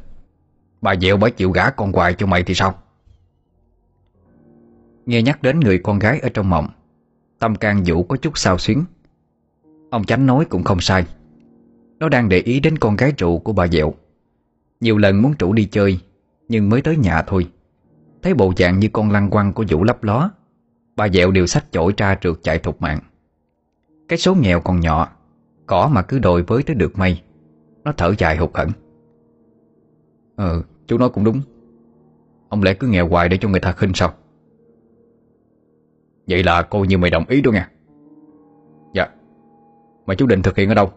[0.81, 2.75] Bà dẹo bà chịu gả con hoài cho mày thì sao?
[5.05, 6.67] Nghe nhắc đến người con gái ở trong mộng
[7.39, 8.83] Tâm can Vũ có chút sao xuyến.
[9.89, 11.05] Ông Chánh nói cũng không sai.
[11.99, 13.93] Nó đang để ý đến con gái trụ của bà Dẹo.
[14.79, 15.99] Nhiều lần muốn trụ đi chơi
[16.47, 17.49] Nhưng mới tới nhà thôi.
[18.21, 20.31] Thấy bộ dạng như con lăng quăng của Vũ lấp ló
[20.95, 22.99] Bà Dẹo đều sách chổi ra trượt chạy thục mạng.
[24.07, 25.11] Cái số nghèo còn nhỏ
[25.65, 27.21] Cỏ mà cứ đòi với tới được mây
[27.83, 28.69] Nó thở dài hụt hẫng.
[30.35, 31.41] Ừ, chú nói cũng đúng.
[32.49, 34.13] Ông lẽ cứ nghèo hoài để cho người ta khinh sao?
[36.27, 37.69] Vậy là cô như mày đồng ý đó nha.
[38.93, 39.07] Dạ.
[40.05, 40.91] Mà chú định thực hiện ở đâu?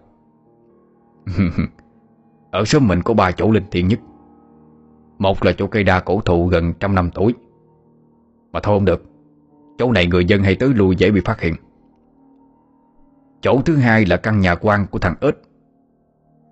[2.53, 4.01] Ở xóm mình có ba chỗ linh thiêng nhất.
[5.19, 7.35] Một là chỗ cây đa cổ thụ gần trăm năm tuổi.
[8.53, 9.05] Mà thôi không được,
[9.79, 11.55] Chỗ này người dân hay tới lui dễ bị phát hiện.
[13.41, 15.35] Chỗ thứ hai là căn nhà quan của thằng ếch.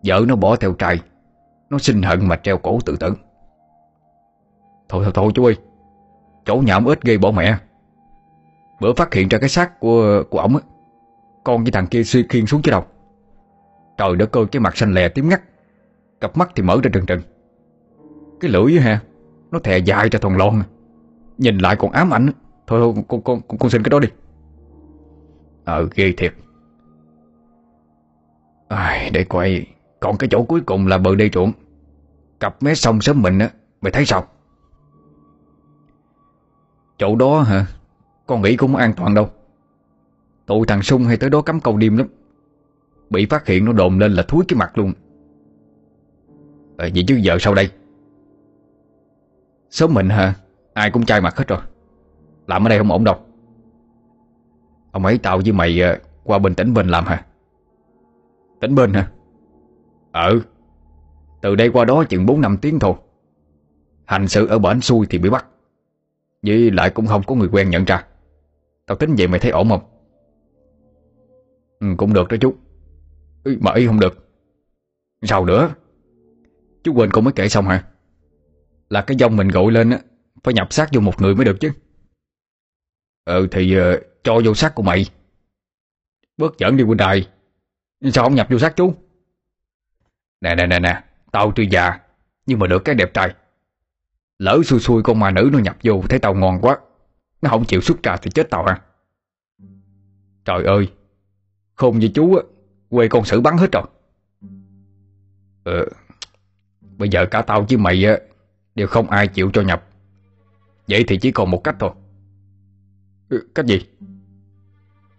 [0.05, 1.01] Vợ nó bỏ theo trai,
[1.71, 3.15] Nó sinh hận mà treo cổ tự tử.
[4.89, 5.57] Thôi thôi thôi chú ơi,
[6.45, 7.59] Chỗ nhà ông ếch gây bỏ mẹ.
[8.81, 10.57] Bữa phát hiện ra cái xác của của ổng
[11.45, 12.85] Con với thằng kia suy khiên xuống chứ đâu.
[13.97, 15.43] Trời đất ơi, cái mặt xanh lè tím ngắt.
[16.21, 17.21] Cặp mắt thì mở ra trừng trừng.
[18.41, 19.01] Cái lưỡi ha
[19.51, 20.63] Nó thè dài ra thòng lon.
[21.39, 22.31] Nhìn lại còn ám ảnh.
[22.67, 24.09] Thôi thôi con, con, con, con xin cái đó đi.
[25.65, 26.35] Ờ ghê thiệt.
[28.69, 29.67] À, Để coi.
[30.01, 31.53] Còn cái chỗ cuối cùng là bờ đê ruộng,
[32.41, 34.27] Cặp mé sông sớm mình á Mày thấy sao?
[36.99, 37.67] Chỗ đó hả?
[38.27, 39.29] Con nghĩ cũng an toàn đâu.
[40.47, 42.07] Tụi thằng Sung hay tới đó cắm câu đêm lắm.
[43.11, 44.93] Bị phát hiện nó đồn lên là thúi cái mặt luôn
[46.81, 47.69] à, Vậy chứ giờ sau đây?
[49.71, 50.35] Sớm mình hả?
[50.75, 51.61] Ai cũng chai mặt hết rồi.
[52.47, 53.17] Làm ở đây không ổn đâu.
[54.93, 57.25] Ông ấy tao với mày ờ, qua bên tỉnh bên làm hả?
[58.61, 59.11] Tỉnh bên hả?
[60.13, 60.43] Ừ
[61.41, 62.95] Từ đây qua đó chừng 4 năm tiếng thôi.
[64.05, 65.47] Hành sự ở bển xuôi thì bị bắt.
[66.43, 68.05] Với lại cũng không có người quen nhận ra.
[68.87, 69.83] Tao tính vậy mày thấy ổn không?
[71.81, 72.55] Ừ, Cũng được đó chú.
[73.61, 74.29] Mà ý không được.
[75.23, 75.75] Sao nữa?
[76.83, 77.85] Chú quên con mới kể xong hả?
[78.89, 79.99] Là cái dông mình gọi lên á
[80.45, 81.73] Phải nhập xác vô một người mới được chứ.
[83.25, 83.83] Ừ thì uh,
[84.25, 85.07] cho vô xác của mày.
[86.37, 87.29] Bớt giỡn đi huynh đài.
[88.13, 88.95] Sao không nhập vô xác chú?
[90.41, 92.01] Nè nè nè nè Tao tuy già
[92.47, 93.35] Nhưng mà được cái đẹp trai.
[94.39, 96.79] Lỡ xui xui con ma nữ nó nhập vô Thấy tao ngon quá
[97.43, 98.81] Nó không chịu xuất ra thì chết tao à.
[100.45, 100.93] Trời ơi
[101.75, 102.43] Khôn như chú á
[102.91, 103.85] Quê con xử bắn hết rồi.
[105.65, 105.87] Ờ
[107.01, 108.19] Bây giờ cả tao với mày á
[108.75, 109.85] Đều không ai chịu cho nhập.
[110.89, 111.91] Vậy thì chỉ còn một cách thôi.
[113.29, 113.87] Ừ, Cách gì?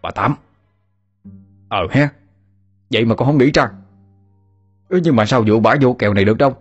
[0.02, 0.36] Bà Tám.
[1.70, 2.10] Ờ ha
[2.92, 3.72] Vậy mà con không nghĩ ra.
[4.90, 6.56] Ừ, Nhưng mà sao vụ bả vô kèo này được đâu?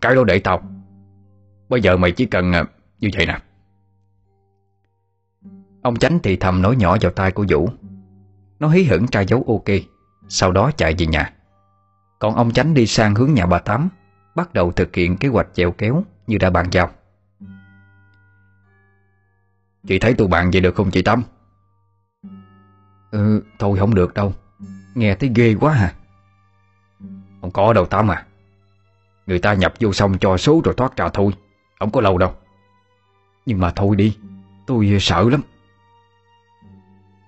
[0.00, 0.62] Cái đó để tao.
[1.68, 2.64] Bây giờ mày chỉ cần à,
[2.98, 3.38] như vậy nè.
[5.82, 7.68] Ông Chánh thì thầm nói nhỏ vào tai của Vũ.
[8.60, 9.76] Nó hí hửng tra dấu ok
[10.28, 11.32] Sau đó chạy về nhà.
[12.20, 13.88] Còn ông Chánh đi sang hướng nhà bà Tám,
[14.34, 16.90] Bắt đầu thực hiện kế hoạch chèo kéo Như đã bàn giao.
[19.86, 21.22] Chị thấy tụi bạn vậy được không chị Tâm
[23.10, 24.34] Ừ thôi không được đâu.
[24.94, 25.94] Nghe thấy ghê quá hả
[27.40, 28.26] Không có đâu Tám à.
[29.26, 31.32] Người ta nhập vô xong cho số rồi thoát ra thôi.
[31.78, 32.34] Không có lâu đâu.
[33.46, 34.18] Nhưng mà thôi đi,
[34.66, 35.42] Tôi sợ lắm.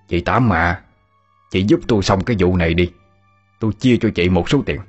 [0.07, 0.81] Chị Tám mà
[1.51, 2.91] Chị giúp tôi xong cái vụ này đi.
[3.59, 4.81] Tôi chia cho chị một số tiền.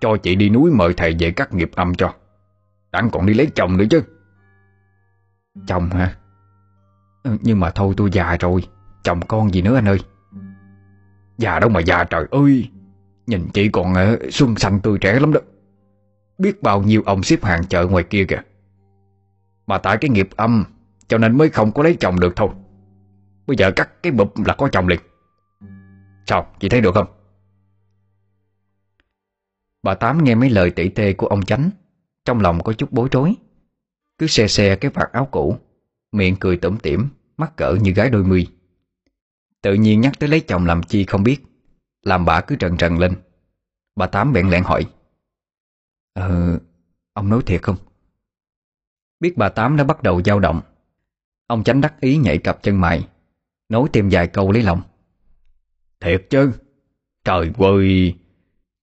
[0.00, 2.14] Cho chị đi núi mời thầy về cắt nghiệp âm cho.
[2.92, 4.02] Đặng còn đi lấy chồng nữa chứ.
[5.66, 6.16] Chồng hả?
[7.22, 8.64] Ừ, nhưng mà thôi tôi già rồi.
[9.02, 9.98] Chồng con gì nữa anh ơi?
[11.38, 12.70] Già đâu mà già trời ơi.
[13.26, 15.40] Nhìn chị còn uh, xuân xanh tươi trẻ lắm đó.
[16.38, 18.42] Biết bao nhiêu ông xếp hàng chợ ngoài kia kìa.
[19.66, 20.64] Mà tại cái nghiệp âm
[21.08, 22.48] Cho nên mới không có lấy chồng được thôi.
[23.46, 25.00] Bây giờ cắt cái bụp là có chồng liền.
[26.26, 26.46] Sao?
[26.60, 27.06] Chị thấy được không?
[29.82, 31.70] Bà Tám nghe mấy lời tỉ tê của ông Chánh
[32.24, 33.34] Trong lòng có chút bối rối.
[34.18, 35.56] Cứ xe xe cái vạt áo cũ
[36.12, 38.46] Miệng cười tủm tỉm Mắt cỡ như gái đôi mươi.
[39.62, 41.42] Tự nhiên nhắc tới lấy chồng làm chi không biết
[42.02, 43.14] Làm bà cứ trần trần lên.
[43.96, 44.86] Bà Tám bèn lẹn hỏi
[46.12, 46.58] Ờ,
[47.12, 47.76] ông nói thiệt không?
[49.20, 50.60] Biết bà Tám đã bắt đầu dao động
[51.46, 53.08] Ông Chánh đắc ý nhảy cặp chân mày
[53.68, 54.82] Nói thêm vài câu lấy lòng.
[56.00, 56.52] Thiệt chứ
[57.24, 58.14] Trời ơi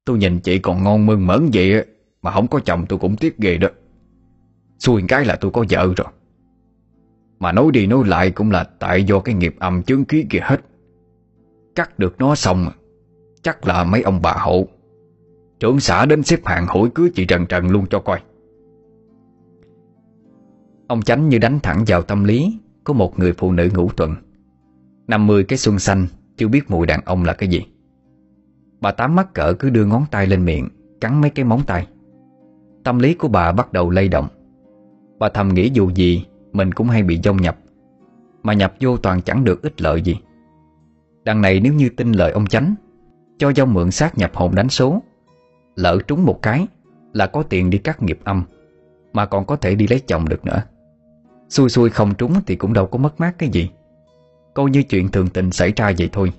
[0.09, 1.85] Tôi nhìn chị còn ngon mơn mởn vậy
[2.21, 3.67] Mà không có chồng tôi cũng tiếc ghê đó.
[4.79, 6.07] Xui cái là tôi có vợ rồi.
[7.39, 10.39] Mà nói đi nói lại cũng là Tại do cái nghiệp âm chứng khí kia
[10.41, 10.61] hết.
[11.75, 12.67] Cắt được nó xong,
[13.41, 14.67] Chắc là mấy ông bà hộ
[15.59, 18.19] Trưởng xã đến xếp hạng hỏi cưới chị Trần Trần luôn cho coi.
[20.87, 24.15] Ông Chánh như đánh thẳng vào tâm lý Của một người phụ nữ ngủ tuần.
[25.07, 27.65] Năm mươi cái xuân xanh, Chưa biết mùi đàn ông là cái gì.
[28.81, 30.69] Bà Tám mắc cỡ cứ đưa ngón tay lên miệng,
[31.01, 31.87] Cắn mấy cái móng tay.
[32.83, 34.27] Tâm lý của bà bắt đầu lay động.
[35.19, 37.57] Bà thầm nghĩ dù gì, Mình cũng hay bị dông nhập.
[38.43, 40.19] Mà nhập vô toàn chẳng được ích lợi gì.
[41.23, 42.75] Đằng này nếu như tin lời ông Chánh,
[43.37, 45.01] Cho dông mượn xác nhập hồn đánh số,
[45.75, 46.67] Lỡ trúng một cái
[47.13, 48.43] Là có tiền đi cắt nghiệp âm,
[49.13, 50.63] Mà còn có thể đi lấy chồng được nữa.
[51.49, 53.69] Xui xui không trúng thì cũng đâu có mất mát cái gì.
[54.53, 56.33] Coi như chuyện thường tình xảy ra vậy thôi.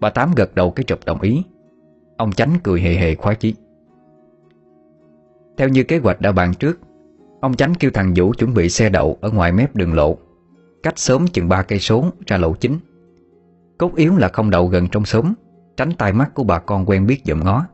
[0.00, 1.42] Bà Tám gật đầu cái trục đồng ý.
[2.16, 3.54] Ông Chánh cười hề hề khoái chí.
[5.56, 6.80] Theo như kế hoạch đã bàn trước,
[7.40, 10.16] Ông Chánh kêu thằng Vũ chuẩn bị xe đậu Ở ngoài mép đường lộ.
[10.82, 12.78] Cách sớm chừng ba cây số ra lộ chính.
[13.78, 15.34] Cốt yếu là không đậu gần trong sớm
[15.76, 17.66] Tránh tai mắt của bà con quen biết dòm ngó.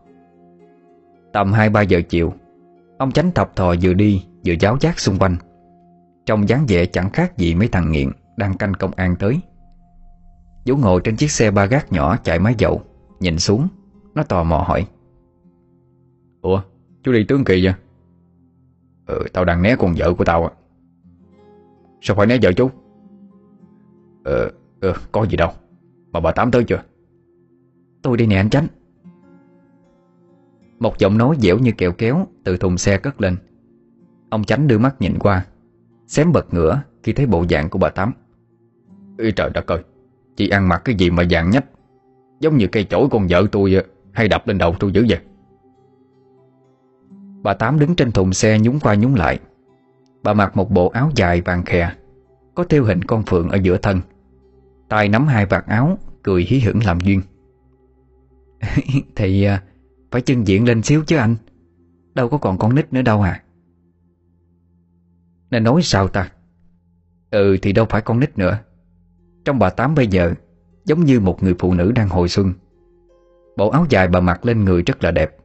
[1.32, 2.32] Tầm 2-3 giờ chiều,
[2.98, 5.36] Ông Chánh thập thò vừa đi Vừa giáo giác xung quanh.
[6.26, 9.40] Trong dáng vẻ chẳng khác gì mấy thằng nghiện Đang canh công an tới.
[10.66, 12.82] Vũ ngồi trên chiếc xe ba gác nhỏ chạy máy dầu
[13.20, 13.68] Nhìn xuống
[14.14, 14.86] Nó tò mò hỏi.
[16.40, 16.62] Ủa
[17.02, 17.74] chú đi tướng kỳ vậy?
[19.06, 20.50] Ừ tao đang né con vợ của tao à
[22.00, 22.70] Sao phải né vợ chú?
[24.24, 25.50] Ờ ừ, có gì đâu.
[26.12, 26.82] Mà bà Tám tới chưa?
[28.02, 28.66] Tôi đi nè anh Chánh.
[30.78, 33.36] Một giọng nói dẻo như kẹo kéo Từ thùng xe cất lên.
[34.30, 35.46] Ông Chánh đưa mắt nhìn qua
[36.06, 38.12] Xém bật ngửa khi thấy bộ dạng của bà Tám.
[39.18, 39.82] Ý trời đất ơi
[40.40, 41.64] Chị ăn mặc cái gì mà dạng nhách?
[42.40, 43.76] Giống như cây chổi con vợ tôi
[44.12, 45.18] Hay đập lên đầu tôi dữ vậy?
[47.42, 49.38] Bà Tám đứng trên thùng xe nhúng qua nhúng lại.
[50.22, 51.90] Bà mặc một bộ áo dài vàng khè,
[52.54, 54.00] Có theo hình con phượng ở giữa thân.
[54.88, 57.22] Tay nắm hai vạt áo, Cười hí hửng làm duyên.
[59.16, 59.62] Thì à,
[60.10, 61.36] Phải chân diện lên xíu chứ anh.
[62.14, 63.42] Đâu có còn con nít nữa đâu à.
[65.50, 66.32] Nên nói sao ta?
[67.30, 68.58] Ừ thì đâu phải con nít nữa.
[69.44, 70.34] Trong bà Tám bây giờ,
[70.84, 72.52] Giống như một người phụ nữ đang hồi xuân.
[73.56, 75.36] Bộ áo dài bà mặc lên người rất là đẹp,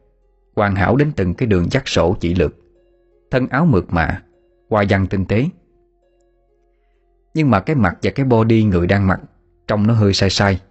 [0.55, 2.55] Hoàn hảo đến từng cái đường dắt sổ chỉ lược.
[3.31, 4.21] Thân áo mượt mà,
[4.69, 5.45] Hoa văn tinh tế.
[7.33, 9.21] Nhưng mà cái mặt và cái body người đang mặc,
[9.67, 10.61] Trông nó hơi sai sai.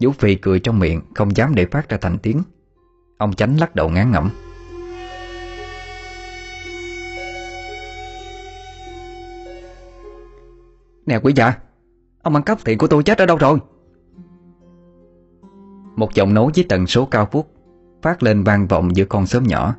[0.00, 2.42] Vũ Phi cười trong miệng, Không dám để phát ra thành tiếng.
[3.18, 4.30] Ông Chánh lắc đầu ngán ngẩm.
[11.06, 11.54] Nè quý già
[12.26, 13.58] Ông ăn cắp tiền của tôi chết ở đâu rồi?
[15.96, 17.50] Một giọng nói với tần số cao phút
[18.02, 19.74] Phát lên vang vọng giữa con sớm nhỏ.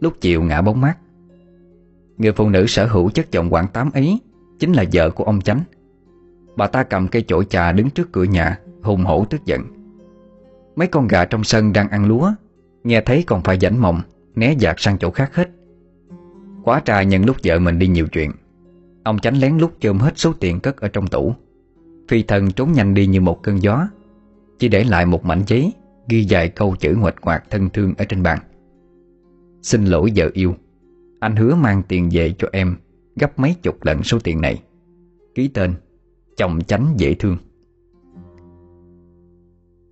[0.00, 0.98] Lúc chiều ngã bóng mát.
[2.18, 4.20] Người phụ nữ sở hữu chất giọng quảng tám ấy
[4.58, 5.60] Chính là vợ của ông Chánh.
[6.56, 9.62] Bà ta cầm cây chổi trà đứng trước cửa nhà, Hùng hổ tức giận.
[10.76, 12.32] Mấy con gà trong sân đang ăn lúa,
[12.84, 14.00] Nghe thấy còn phải dãnh mộng
[14.34, 15.50] Né dạt sang chỗ khác hết.
[16.64, 18.32] Quá trà nhận lúc vợ mình đi nhiều chuyện.
[19.04, 21.34] Ông Chánh lén lút chôm hết số tiền cất ở trong tủ.
[22.08, 23.88] Phi thần trốn nhanh đi như một cơn gió.
[24.58, 25.72] Chỉ để lại một mảnh giấy,
[26.08, 28.38] Ghi vài câu chữ ngoạch ngoạc thân thương ở trên bàn.
[29.62, 30.54] Xin lỗi vợ yêu,
[31.20, 32.76] Anh hứa mang tiền về cho em,
[33.16, 34.62] Gấp mấy chục lần số tiền này.
[35.34, 35.74] Ký tên,
[36.36, 37.36] Chồng chánh dễ thương.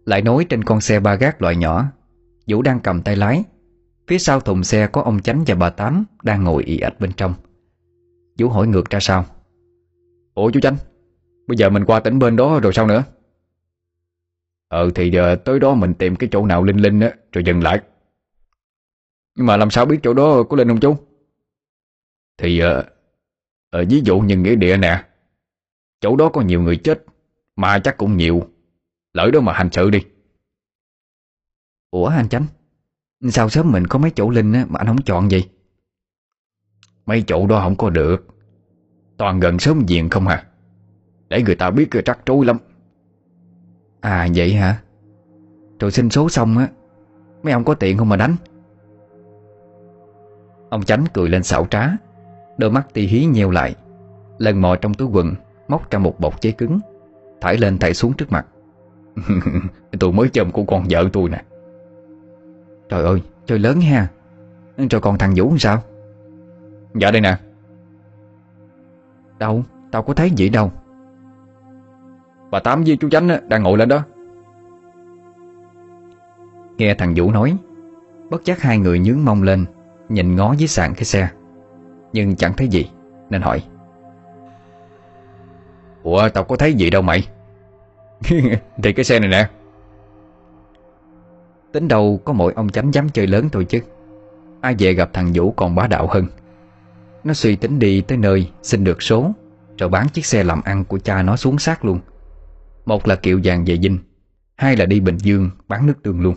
[0.05, 1.85] Lại nói trên con xe ba gác loại nhỏ,
[2.47, 3.45] Vũ đang cầm tay lái.
[4.07, 7.13] Phía sau thùng xe có ông Chánh và bà Tám Đang ngồi ị ạch bên
[7.17, 7.35] trong.
[8.39, 9.25] Vũ hỏi ngược ra sao?
[10.35, 10.77] Ủa chú Chánh?
[11.47, 13.05] Bây giờ mình qua tỉnh bên đó rồi sao nữa?
[14.69, 17.63] Ờ thì giờ tới đó mình tìm cái chỗ nào linh linh á Rồi dừng
[17.63, 17.81] lại.
[19.37, 20.97] Nhưng mà làm sao biết chỗ đó có linh không chú?
[22.39, 22.85] Thì ờ,
[23.71, 25.05] ờ, Ví dụ như nghĩa địa nè.
[26.01, 27.05] Chỗ đó có nhiều người chết
[27.57, 28.49] Mà chắc cũng nhiều.
[29.13, 30.05] Lỡ đó mà hành sự đi.
[31.91, 32.47] Ủa anh Chánh
[33.29, 35.49] Sao sớm mình có mấy chỗ linh á, mà anh không chọn gì
[37.07, 38.27] Mấy chỗ đó không có được.
[39.17, 40.47] Toàn gần sớm diện không hả
[41.29, 42.59] Để người ta biết rắc rối lắm.
[44.01, 44.79] À vậy hả?
[45.81, 46.69] Rồi xin số xong á
[47.43, 48.37] Mấy ông có tiền không mà đánh?
[50.69, 51.89] Ông Chánh cười lên xạo trá
[52.59, 53.75] Đôi mắt ti hí nheo lại.
[54.39, 55.35] Lần mò trong túi quần
[55.69, 56.79] Móc ra một bọc giấy cứng
[57.41, 58.47] Thải lên thải xuống trước mặt.
[60.01, 61.45] Tôi mới chồng của con vợ tôi nè.
[62.89, 64.09] Trời ơi chơi lớn ha.
[64.91, 65.83] Rồi còn thằng Vũ sao?
[66.95, 67.37] Dạ đây nè.
[69.39, 69.65] Đâu?
[69.91, 70.73] Tao có thấy gì đâu
[72.55, 74.03] Bà Tám với chú Chánh đang ngồi lên đó.
[76.77, 77.57] Nghe thằng Vũ nói,
[78.31, 79.67] Bất giác hai người nhướng mông lên,
[80.09, 81.29] Nhìn ngó dưới sàn cái xe.
[82.13, 82.91] Nhưng chẳng thấy gì,
[83.31, 83.65] Nên hỏi.
[86.03, 87.29] Ủa, tao có thấy gì đâu mày?
[88.83, 89.49] Thì cái xe này nè.
[91.73, 93.81] Tính đâu có mỗi ông chánh dám chơi lớn thôi chứ.
[94.61, 96.27] Ai về gặp thằng Vũ còn bá đạo hơn.
[97.25, 99.31] Nó suy tính đi tới nơi, Xin được số,
[99.79, 102.01] Rồi bán chiếc xe làm ăn của cha nó xuống sát luôn.
[102.85, 103.99] Một là kiệu vàng về dinh,
[104.57, 106.37] Hai là đi Bình Dương bán nước tương luôn.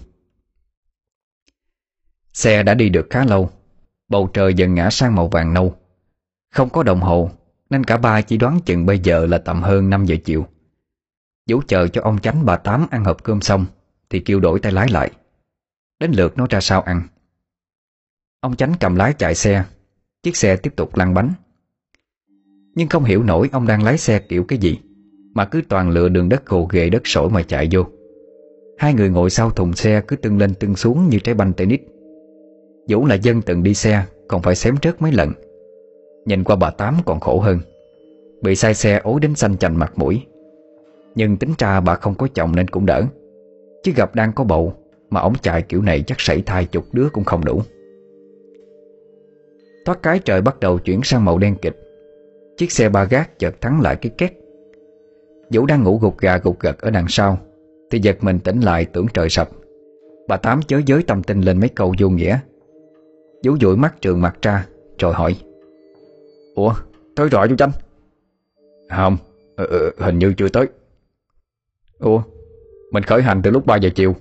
[2.33, 3.49] Xe đã đi được khá lâu,
[4.07, 5.75] Bầu trời dần ngã sang màu vàng nâu.
[6.53, 7.29] Không có đồng hồ,
[7.69, 10.47] Nên cả ba chỉ đoán chừng bây giờ là tầm hơn 5 giờ chiều.
[11.49, 13.65] Vũ chờ cho ông chánh bà Tám ăn hộp cơm xong,
[14.09, 15.11] Thì kêu đổi tay lái lại.
[15.99, 17.07] Đến lượt nó ra sao ăn.
[18.39, 19.65] Ông chánh cầm lái chạy xe,
[20.23, 21.33] Chiếc xe tiếp tục lăn bánh.
[22.75, 24.79] Nhưng không hiểu nổi ông đang lái xe kiểu cái gì.
[25.37, 27.83] Mà cứ toàn lựa đường đất gồ ghề đất sỏi mà chạy vô.
[28.77, 31.79] Hai người ngồi sau thùng xe cứ tưng lên tưng xuống như trái banh tennis.
[32.89, 35.31] Vũ là dân từng đi xe, Còn phải xém trớt mấy lần.
[36.25, 37.59] Nhìn qua bà Tám còn khổ hơn.
[38.41, 40.21] Bị sai xe ối đến xanh chành mặt mũi.
[41.15, 43.03] Nhưng tính ra bà không có chồng nên cũng đỡ.
[43.83, 44.73] Chứ gặp đang có bầu,
[45.09, 47.61] Mà ổng chạy kiểu này chắc sảy thai chục đứa cũng không đủ.
[49.85, 51.79] Thoát cái trời bắt đầu chuyển sang màu đen kịch.
[52.57, 54.33] Chiếc xe ba gác chợt thắng lại cái két.
[55.53, 57.37] Vũ đang ngủ gục gà gục gật ở đằng sau.
[57.91, 59.49] Thì giật mình tỉnh lại tưởng trời sập.
[60.27, 62.39] Bà Tám chớ giới tâm tình lên mấy câu vô nghĩa.
[63.43, 64.65] Vũ dụi mắt trường mặt ra
[64.99, 65.35] Rồi hỏi.
[66.55, 66.73] Ủa
[67.15, 67.71] tới rồi chú Chanh
[68.89, 69.17] Không
[69.55, 70.67] ừ, ừ, Hình như chưa tới.
[71.99, 72.21] Ủa
[72.91, 74.15] Mình khởi hành từ lúc 3 giờ chiều.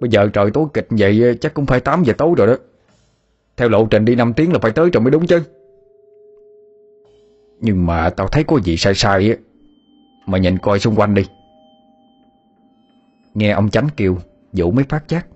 [0.00, 2.56] Bây giờ trời tối kịch vậy chắc cũng phải 8 giờ tối rồi đó.
[3.56, 5.42] Theo lộ trình đi 5 tiếng là phải tới rồi mới đúng chứ.
[7.60, 9.36] Nhưng mà tao thấy có gì sai sai á.
[10.26, 11.26] Mà nhìn coi xung quanh đi.
[13.34, 14.18] Nghe ông chánh kêu,
[14.52, 15.26] Vũ mới phát giác.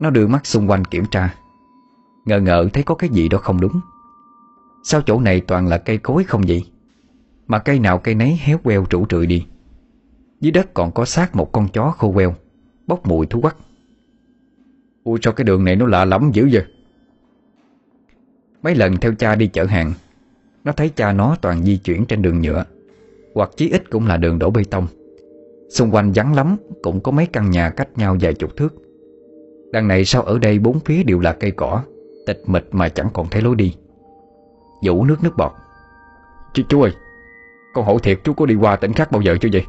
[0.00, 1.34] Nó đưa mắt xung quanh kiểm tra.
[2.24, 3.80] Ngờ ngợ thấy có cái gì đó không đúng.
[4.84, 6.70] Sao chỗ này toàn là cây cối không vậy?
[7.46, 9.46] Mà cây nào cây nấy héo queo trụ trụi đi.
[10.40, 12.34] Dưới đất còn có xác một con chó khô queo,
[12.86, 13.56] Bốc mùi thú quắc.
[15.04, 16.64] Ui, sao cái đường này nó lạ lắm dữ vậy?
[18.62, 19.92] Mấy lần theo cha đi chở hàng,
[20.64, 22.64] Nó thấy cha nó toàn di chuyển trên đường nhựa.
[23.38, 24.86] Hoặc chí ít cũng là đường đổ bê tông.
[25.68, 28.74] Xung quanh vắng lắm Cũng có mấy căn nhà cách nhau vài chục thước.
[29.72, 31.82] Đằng này sao ở đây bốn phía đều là cây cỏ
[32.26, 33.74] Tịch mịch mà chẳng còn thấy lối đi.
[34.84, 35.52] Vũ nước nước bọt.
[36.54, 36.92] Chú, chú ơi
[37.74, 39.64] Con hỏi thiệt chú có đi qua tỉnh khác bao giờ chưa vậy?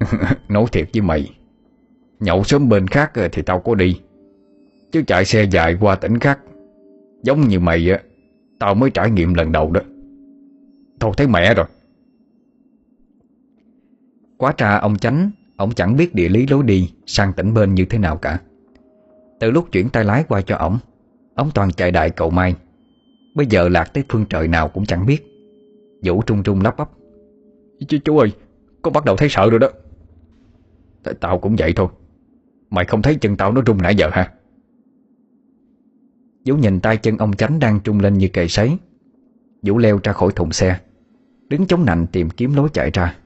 [0.48, 1.30] Nói thiệt với mày
[2.20, 4.00] Nhậu sớm bên khác thì tao có đi.
[4.92, 6.38] Chứ chạy xe dài qua tỉnh khác
[7.22, 8.00] Giống như mày á
[8.58, 9.80] Tao mới trải nghiệm lần đầu đó.
[11.00, 11.66] Thôi thấy mẹ rồi
[14.38, 17.84] Quá tra ông chánh Ông chẳng biết địa lý lối đi Sang tỉnh bên như
[17.84, 18.40] thế nào cả.
[19.40, 20.78] Từ lúc chuyển tay lái qua cho ổng
[21.34, 22.54] Ông toàn chạy đại cầu mai
[23.34, 25.26] Bây giờ lạc tới phương trời nào cũng chẳng biết.
[26.04, 26.90] Vũ trung trung lắp bắp.
[27.88, 28.32] Chú, chú ơi
[28.82, 29.68] Con bắt đầu thấy sợ rồi đó.
[31.20, 31.88] Tao cũng vậy thôi.
[32.70, 34.32] Mày không thấy chân tao nó rung nãy giờ hả?
[36.46, 38.76] Vũ nhìn tay chân ông chánh đang trung lên như cày sấy.
[39.62, 40.80] Vũ leo ra khỏi thùng xe
[41.48, 43.16] Đứng chống nạnh tìm kiếm lối chạy ra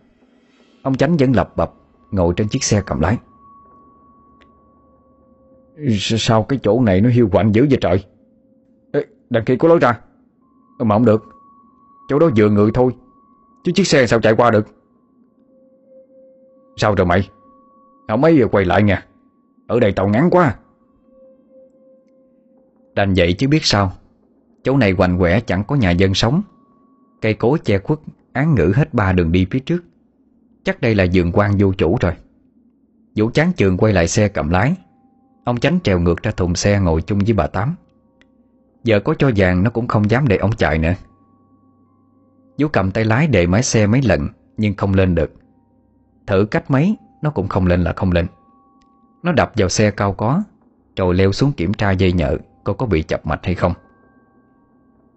[0.82, 1.72] Ông chánh vẫn lập bập
[2.10, 3.18] Ngồi trên chiếc xe cầm lái.
[5.98, 8.04] Sao cái chỗ này nó hiu quạnh dữ vậy trời?
[8.92, 10.00] Ê, Đằng kia có lối ra.
[10.78, 11.24] Ờ, mà không được.
[12.08, 12.92] Chỗ đó vừa người thôi
[13.64, 14.66] Chứ chiếc xe sao chạy qua được?
[16.76, 17.28] Sao rồi mày?
[18.08, 19.06] Không mấy giờ quay lại nha
[19.66, 20.56] Ở đây tàu ngắn quá.
[22.94, 23.92] Đành vậy chứ biết sao.
[24.62, 26.42] Chỗ này hoành quẻ chẳng có nhà dân sống.
[27.20, 27.98] Cây cối che khuất
[28.32, 29.80] Án ngữ hết ba đường đi phía trước.
[30.64, 32.12] Chắc đây là giường quan vô chủ rồi.
[33.16, 34.74] Vũ chán trường quay lại xe cầm lái.
[35.44, 37.74] Ông tránh trèo ngược ra thùng xe ngồi chung với bà Tám.
[38.84, 40.94] Giờ có cho vàng nó cũng không dám để ông chạy nữa.
[42.58, 45.32] Vũ cầm tay lái để máy xe mấy lần, Nhưng không lên được.
[46.26, 48.26] Thử cách mấy, Nó cũng không lên là không lên.
[49.22, 50.42] Nó đập vào xe cao có,
[50.96, 53.72] Rồi leo xuống kiểm tra dây nhợ, Coi có bị chập mạch hay không.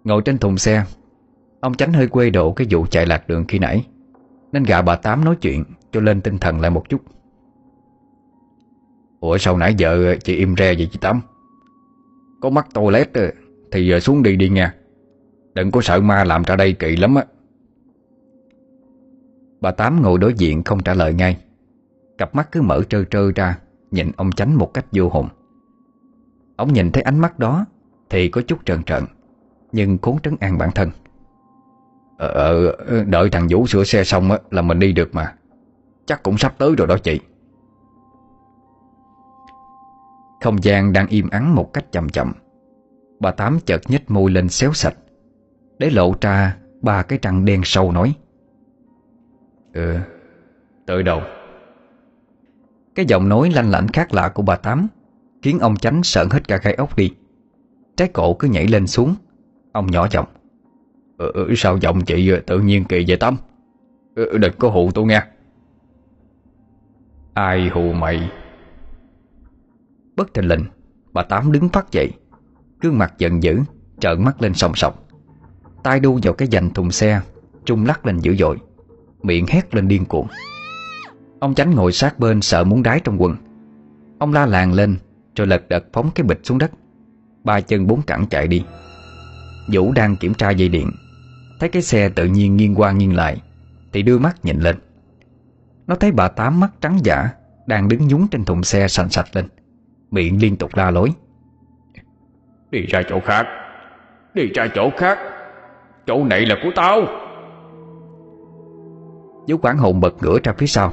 [0.04, 0.84] Ngồi trên thùng xe,
[1.60, 3.84] Ông tránh hơi quê độ cái vụ chạy lạc đường khi nãy.
[4.54, 7.00] Nên gạ bà Tám nói chuyện, Cho lên tinh thần lại một chút.
[9.20, 11.20] Ủa, sao nãy giờ chị im re vậy chị Tám?
[12.40, 13.32] Có mắc toilet à,
[13.72, 14.74] Thì giờ xuống đi đi nha.
[15.54, 17.24] Đừng có sợ ma làm ra đây kỳ lắm á.
[19.60, 21.38] Bà Tám ngồi đối diện không trả lời ngay.
[22.18, 23.58] Cặp mắt cứ mở trơ trơ ra,
[23.90, 25.28] Nhìn ông chánh một cách vô hồn.
[26.56, 27.66] Ông nhìn thấy ánh mắt đó
[28.10, 29.04] Thì có chút trần trợn,
[29.72, 30.90] Nhưng cố trấn an bản thân.
[32.18, 35.34] Ờ, ờ, Đợi thằng Vũ sửa xe xong á, là mình đi được mà.
[36.06, 37.20] Chắc cũng sắp tới rồi đó chị.
[40.40, 42.32] Không gian đang im ắng một cách chậm chậm.
[43.20, 44.94] Bà Tám chợt nhếch môi lên xéo sạch
[45.78, 48.14] Để lộ ra ba cái răng đen sâu nói.
[49.72, 49.96] Ừ
[50.86, 51.22] Tới đâu?
[52.94, 54.88] Cái giọng nói lanh lảnh khác lạ của bà Tám
[55.42, 57.14] Khiến ông chánh sợn hết cả gai ốc đi.
[57.96, 59.14] Trái cổ cứ nhảy lên xuống
[59.72, 60.26] Ông nhỏ giọng
[61.16, 63.36] ừ, Sao giọng chị ờ, tự nhiên kỳ vậy Tâm?
[64.14, 65.22] Ừ, Đừng có hù tôi nghe
[67.34, 68.30] Ai hù mày?
[70.16, 70.64] Bất thình lình
[71.12, 72.10] Bà Tám đứng phát dậy.
[72.80, 73.60] Gương mặt giận dữ
[74.00, 75.08] Trợn mắt lên sòng sọc.
[75.82, 77.20] Tay đu vào cái dành thùng xe
[77.64, 78.58] Trung lắc lên dữ dội.
[79.22, 80.26] Miệng hét lên điên cuồng.
[81.40, 83.36] Ông tránh ngồi sát bên sợ muốn đái trong quần.
[84.18, 84.96] Ông la làng lên
[85.36, 86.70] Rồi lật đật phóng cái bịch xuống đất.
[87.44, 88.64] Ba chân bốn cẳng chạy đi.
[89.72, 90.90] Vũ đang kiểm tra dây điện.
[91.64, 93.36] Thấy cái xe tự nhiên nghiêng qua nghiêng lại
[93.92, 94.76] Thì đưa mắt nhìn lên.
[95.86, 97.28] Nó thấy bà Tám mắt trắng giả
[97.66, 99.48] Đang đứng nhúng trên thùng xe sành sạch lên
[100.10, 101.08] Miệng liên tục la lối.
[102.70, 103.46] Đi ra chỗ khác
[104.34, 105.18] Đi ra chỗ khác
[106.06, 107.00] Chỗ này là của tao.
[109.46, 110.92] Dấu quán hồn bật ngửa ra phía sau.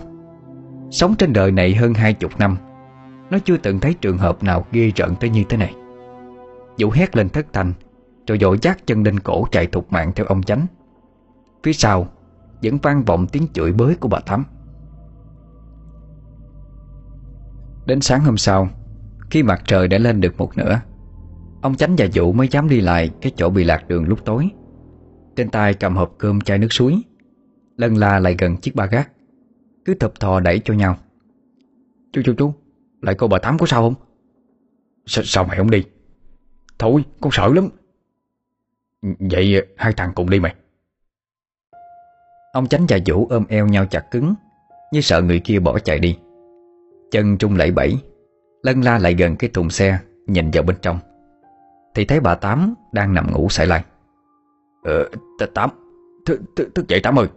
[0.91, 2.57] Sống trên đời này hơn hai chục năm
[3.29, 5.75] Nó chưa từng thấy trường hợp nào ghê rợn tới như thế này.
[6.77, 7.73] Vũ hét lên thất thanh
[8.27, 10.67] rồi dội dắt chân lên cổ chạy thục mạng theo ông chánh.
[11.63, 12.07] Phía sau,
[12.63, 14.43] Vẫn vang vọng tiếng chửi bới của bà Thắm.
[17.85, 18.69] Đến sáng hôm sau,
[19.29, 20.81] Khi mặt trời đã lên được một nửa,
[21.61, 24.49] Ông chánh và Vũ mới dám đi lại Cái chỗ bị lạc đường lúc tối.
[25.35, 27.03] Trên tay cầm hộp cơm chai nước suối
[27.81, 29.11] lần la lại gần chiếc ba gác,
[29.85, 30.97] Cứ thập thò đẩy cho nhau.
[32.13, 32.53] Chú chú chú,
[33.01, 33.93] Lại cô bà Tám có sao không?
[35.05, 35.83] Sa Sao mày không đi?
[36.79, 37.69] Thôi, con sợ lắm.
[39.01, 40.55] Vậy hai thằng cùng đi mày.
[42.53, 44.33] Ông Chánh và Vũ ôm eo nhau chặt cứng
[44.91, 46.17] Như sợ người kia bỏ chạy đi.
[47.11, 47.97] Chân trung lẫy bẫy
[48.63, 50.99] Lân la lại gần cái thùng xe Nhìn vào bên trong.
[51.95, 53.83] Thì thấy bà Tám đang nằm ngủ sải lai.
[54.83, 55.09] Ờ,
[55.53, 55.69] Tám
[56.25, 57.27] Thức, thức, thức dậy Tám ơi.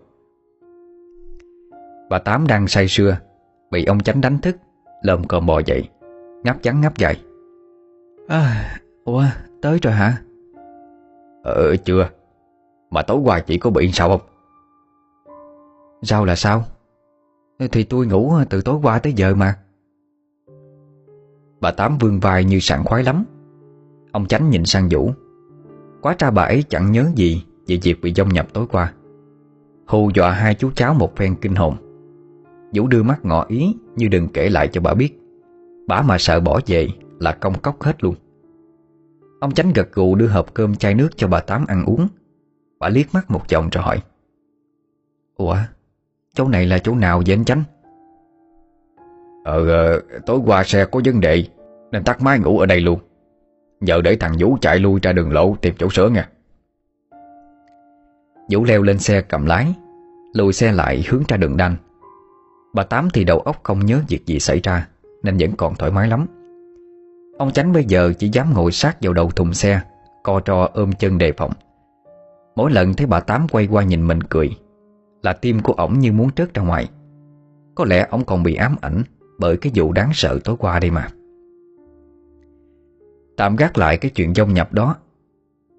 [2.10, 3.16] Bà Tám đang say sưa
[3.70, 4.56] Bị ông Chánh đánh thức
[5.02, 5.88] Lồm cồm bò dậy
[6.44, 7.22] Ngáp trắng ngáp dài.
[8.28, 9.24] À, Ủa
[9.62, 10.18] tới rồi hả
[11.44, 12.08] Ờ chưa.
[12.90, 14.20] Mà tối qua chị có bị sao không?
[16.02, 16.64] Sao là sao?
[17.72, 19.58] Thì tôi ngủ từ tối qua tới giờ mà.
[21.60, 23.24] Bà Tám vương vai như sảng khoái lắm.
[24.12, 25.10] Ông Chánh nhìn sang Vũ.
[26.00, 28.92] Quá ra bà ấy chẳng nhớ gì Về việc bị dông nhập tối qua.
[29.86, 31.76] Hù dọa hai chú cháu một phen kinh hồn.
[32.74, 35.20] Vũ đưa mắt ngỏ ý Như đừng kể lại cho bà biết.
[35.86, 36.88] Bà mà sợ bỏ về
[37.18, 38.14] là công cốc hết luôn
[39.44, 42.08] Ông Chánh gật gù đưa hộp cơm chai nước cho bà Tám ăn uống.
[42.78, 44.02] Bà liếc mắt một vòng rồi hỏi
[45.36, 45.56] Ủa
[46.34, 47.62] Chỗ này là chỗ nào vậy anh Chánh?
[49.44, 51.44] Ờ, ờ Tối qua xe có vấn đề
[51.92, 52.98] Nên tắt máy ngủ ở đây luôn.
[53.80, 56.28] Giờ để thằng Vũ chạy lui ra đường lộ Tìm chỗ sửa nha
[58.50, 59.74] Vũ leo lên xe cầm lái
[60.32, 61.76] Lùi xe lại hướng ra đường đanh.
[62.74, 64.88] Bà Tám thì đầu óc không nhớ việc gì xảy ra
[65.22, 66.26] Nên vẫn còn thoải mái lắm.
[67.38, 69.80] Ông Chánh bây giờ chỉ dám ngồi sát vào đầu thùng xe,
[70.22, 71.52] Co trò ôm chân đề phòng.
[72.56, 74.50] Mỗi lần thấy bà Tám quay qua nhìn mình cười,
[75.22, 76.88] Là tim của ổng như muốn trớt ra ngoài.
[77.74, 79.02] Có lẽ ổng còn bị ám ảnh
[79.38, 81.08] Bởi cái vụ đáng sợ tối qua đây mà.
[83.36, 84.96] Tạm gác lại cái chuyện dông nhập đó,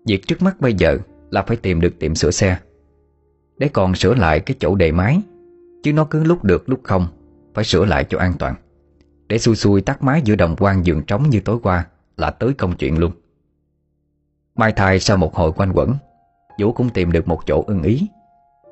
[0.08, 0.97] Việc trước mắt bây giờ
[1.32, 2.58] Là phải tìm được tiệm sửa xe.
[3.58, 5.22] Để còn sửa lại cái chỗ đề máy
[5.84, 7.08] Chứ nó cứ lúc được lúc không,
[7.53, 8.56] Phải sửa lại cho an toàn.
[9.28, 11.86] Để xui xui tắt máy giữa đồng quan giường trống như tối qua
[12.18, 13.12] Là tới công chuyện luôn.
[14.56, 15.94] Mai thai sau một hồi quanh quẩn,
[16.60, 18.08] Vũ cũng tìm được một chỗ ưng ý.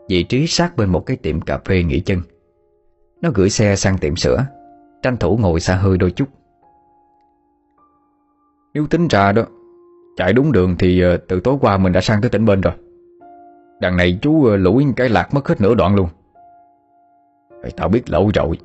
[0.09, 2.21] Vị trí sát bên một cái tiệm cà phê nghỉ chân.
[3.21, 4.45] Nó gửi xe sang tiệm sữa,
[5.01, 6.25] Tranh thủ ngồi xa hơi đôi chút.
[8.73, 9.43] Nếu tính ra đó,
[10.17, 12.73] Chạy đúng đường thì ờ, từ tối qua mình đã sang tới tỉnh bên rồi.
[13.79, 16.07] Đằng này chú ờ, lủi cái lạc mất hết nửa đoạn luôn.
[17.75, 18.57] Tao biết lỗi rồi.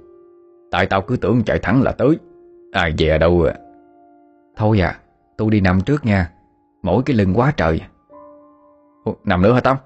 [0.70, 2.18] Tại tao cứ tưởng chạy thẳng là tới.
[2.72, 3.54] Ai về đâu à.
[4.56, 5.00] Thôi à
[5.38, 6.32] Tôi đi nằm trước nha.
[6.82, 7.80] Mỗi cái lưng quá trời.
[9.04, 9.76] Ủa, Nằm nữa hả Tâm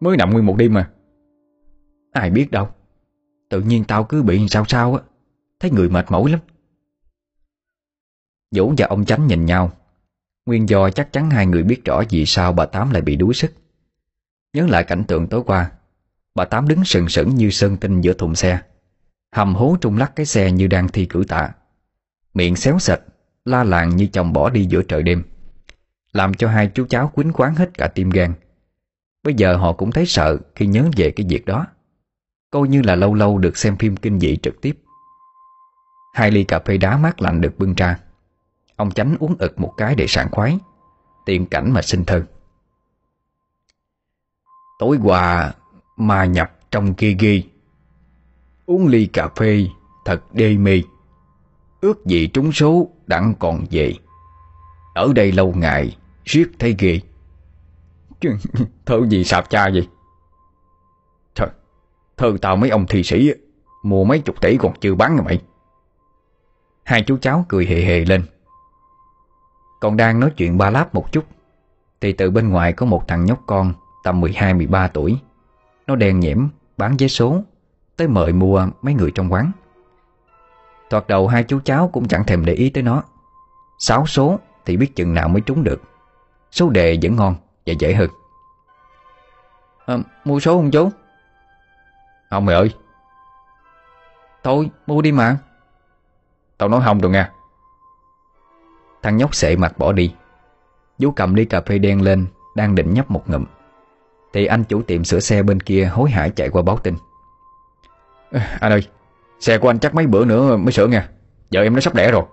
[0.00, 0.90] Mới nằm nguyên một đêm mà.
[2.12, 2.68] Ai biết đâu.
[3.48, 5.02] Tự nhiên tao cứ bị sao sao á.
[5.60, 6.40] Thấy người mệt mỏi lắm.
[8.54, 9.70] Vũ và ông Chánh nhìn nhau.
[10.46, 13.34] Nguyên do chắc chắn hai người biết rõ vì sao bà Tám lại bị đuối
[13.34, 13.52] sức.
[14.52, 15.70] Nhớ lại cảnh tượng tối qua
[16.34, 18.60] Bà Tám đứng sừng sững như sơn tinh giữa thùng xe.
[19.36, 21.50] Hầm hố trung lắc cái xe như đang thi cử tạ.
[22.34, 23.00] Miệng xéo sạch
[23.44, 25.22] La làng như chồng bỏ đi giữa trời đêm.
[26.12, 28.32] Làm cho hai chú cháu quýnh quán hết cả tim gan.
[29.22, 31.66] Bây giờ họ cũng thấy sợ Khi nhớ về cái việc đó.
[32.50, 34.78] Coi như là lâu lâu được xem phim kinh dị trực tiếp.
[36.14, 37.98] Hai ly cà phê đá mát lạnh được bưng ra.
[38.76, 40.58] Ông chánh uống ực một cái để sảng khoái
[41.26, 42.22] Tiện cảnh mà sinh thơ.
[44.78, 45.54] Tối qua,
[45.96, 47.44] ma nhập trong kia ghi
[48.66, 49.66] Uống ly cà phê,
[50.04, 50.82] thật đê mê.
[51.80, 53.94] Ước gì trúng số đặng còn về.
[54.94, 57.00] Ở đây lâu ngày, Riết thấy ghê.
[58.86, 59.88] Thơ gì sạp cha gì
[61.34, 61.48] Trời
[62.16, 63.32] Thơ tao mấy ông thi sĩ
[63.82, 65.42] Mua mấy chục tỷ còn chưa bán rồi mày.
[66.82, 68.22] Hai chú cháu cười hề hề lên.
[69.80, 71.24] Còn đang nói chuyện ba láp một chút,
[72.00, 75.18] Thì từ bên ngoài có một thằng nhóc con Tầm 12-13 tuổi.
[75.86, 77.42] Nó đen nhiễm bán vé số.
[77.96, 79.52] Tới mời mua mấy người trong quán.
[80.90, 83.02] Thoạt đầu hai chú cháu cũng chẳng thèm để ý tới nó.
[83.78, 85.82] Sáu số thì biết chừng nào mới trúng được.
[86.50, 87.34] Số đề vẫn ngon
[87.66, 88.10] và dễ hơn.
[89.86, 90.90] À, Mua số không chú?
[92.30, 92.74] Không mày ơi.
[94.44, 95.38] Thôi mua đi mà.
[96.58, 97.30] Tao nói không rồi nha.
[99.02, 100.14] Thằng nhóc sệ mặt bỏ đi.
[100.98, 103.44] Vũ cầm ly cà phê đen lên Đang định nhấp một ngụm.
[104.32, 106.94] Thì anh chủ tiệm sửa xe bên kia hối hả chạy qua báo tin
[108.60, 108.88] anh ơi
[109.40, 111.08] Xe của anh chắc mấy bữa nữa mới sửa nha.
[111.52, 112.24] Vợ em nó sắp đẻ rồi.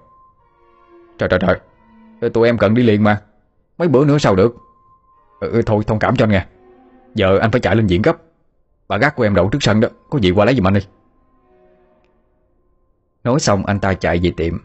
[1.18, 2.30] Trời trời trời.
[2.30, 3.22] Tụi em cần đi liền mà.
[3.78, 4.56] Mấy bữa nữa sao được?
[5.40, 6.48] Ừ, Thôi thông cảm cho anh nha
[7.16, 8.18] Giờ anh phải chạy lên diễn gấp.
[8.88, 9.88] Bà gác của em đậu trước sân đó.
[10.10, 10.82] Có gì qua lấy giùm anh đi.
[13.24, 14.58] Nói xong anh ta chạy về tiệm.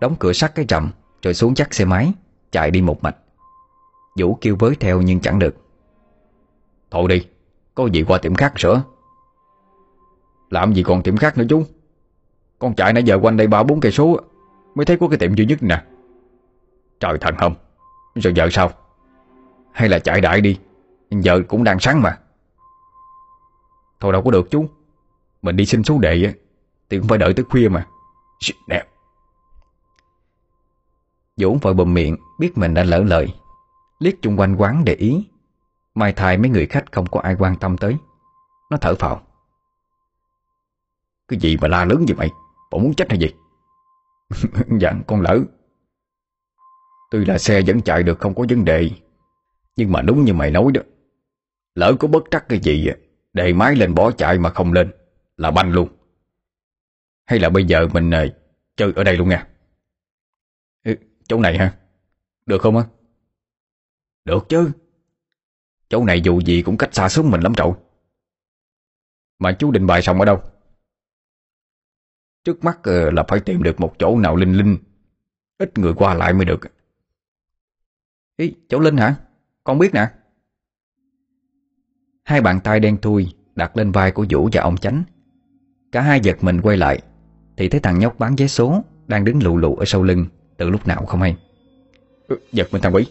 [0.00, 0.90] Đóng cửa sắt cái trầm
[1.22, 2.12] Rồi xuống chắc xe máy
[2.50, 3.16] Chạy đi một mạch.
[4.18, 5.54] Vũ kêu với theo nhưng chẳng được.
[6.90, 7.26] Thôi đi
[7.74, 8.82] Có gì qua tiệm khác sửa.
[10.50, 11.64] Làm gì còn tiệm khác nữa chú?
[12.58, 14.20] Con chạy nãy giờ quanh đây ba bốn cây số
[14.74, 15.82] Mới thấy có cái tiệm duy nhất nè.
[17.00, 17.54] Trời thần không
[18.14, 18.70] Rồi giờ sao?
[19.72, 20.58] Hay là chạy đại đi
[21.10, 22.18] Giờ cũng đang sáng mà.
[24.00, 24.68] Thôi đâu có được chú,
[25.42, 26.34] Mình đi xin số đệ.
[26.90, 27.86] Thì cũng phải đợi tới khuya mà.
[28.68, 28.84] Nè.
[31.36, 33.34] Dũng vội bầm miệng, Biết mình đã lỡ lời.
[33.98, 35.28] Liếc chung quanh quán để ý,
[35.94, 37.96] Mai thai mấy người khách không có ai quan tâm tới.
[38.70, 39.22] Nó thở phào.
[41.28, 42.16] Cái gì mà la lớn vậy?
[42.16, 42.30] Mày
[42.70, 43.28] Bộ muốn chết hay gì?
[44.80, 45.40] Dạ con lỡ.
[47.10, 48.90] Tuy là xe vẫn chạy được không có vấn đề.
[49.76, 50.80] Nhưng mà đúng như mày nói đó
[51.74, 52.88] Lỡ có bất trắc cái gì
[53.32, 54.92] Đề máy lên bỏ chạy mà không lên
[55.36, 55.88] Là banh luôn.
[57.24, 58.32] Hay là bây giờ mình này,
[58.76, 59.48] chơi ở đây luôn nha.
[60.84, 60.94] Ừ,
[61.28, 61.74] Chỗ này ha
[62.46, 62.84] Được không á?
[64.24, 64.70] Được chứ.
[65.88, 67.72] Chỗ này dù gì cũng cách xa xuống mình lắm trội
[69.38, 70.42] Mà chú định bài xong ở đâu?
[72.48, 74.76] Trước mắt ờ, là phải tìm được một chỗ nào linh linh.
[75.58, 76.60] Ít người qua lại mới được.
[78.36, 79.14] Ý, chỗ Linh hả?
[79.64, 80.06] Con biết nè.
[82.24, 85.02] Hai bàn tay đen thui đặt lên vai của Vũ và ông Chánh.
[85.92, 87.02] Cả hai giật mình quay lại
[87.56, 90.26] Thì thấy thằng nhóc bán vé số Đang đứng lù lù ở sau lưng
[90.56, 91.36] Từ lúc nào không hay.
[92.28, 93.06] Ừ, Giật mình thằng quỷ.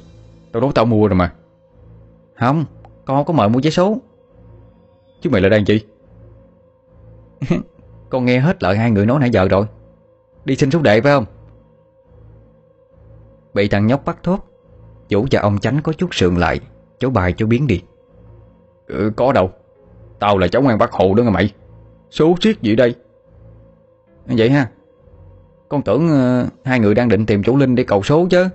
[0.51, 1.33] Tao nói tao mua rồi mà.
[2.35, 2.65] Không,
[3.05, 3.97] con có mời mua vé số.
[5.21, 5.85] Chứ mày là đang chi?
[8.09, 9.65] Con nghe hết lời hai người nói nãy giờ rồi.
[10.45, 11.25] Đi xin số đệ phải không?
[13.53, 14.39] Bị thằng nhóc bắt thốt
[15.09, 16.59] Vũ và ông Chánh có chút sượng lại
[16.99, 17.81] Chỗ bài chỗ biến đi.
[18.87, 19.51] Ừ, Có đâu.
[20.19, 21.53] Tao là cháu ngoan bác hộ đó nghe mày.
[22.09, 22.95] Số siết gì đây?
[24.25, 24.69] Vậy ha.
[25.69, 28.49] Con tưởng uh, hai người đang định tìm chủ Linh để cầu số chứ.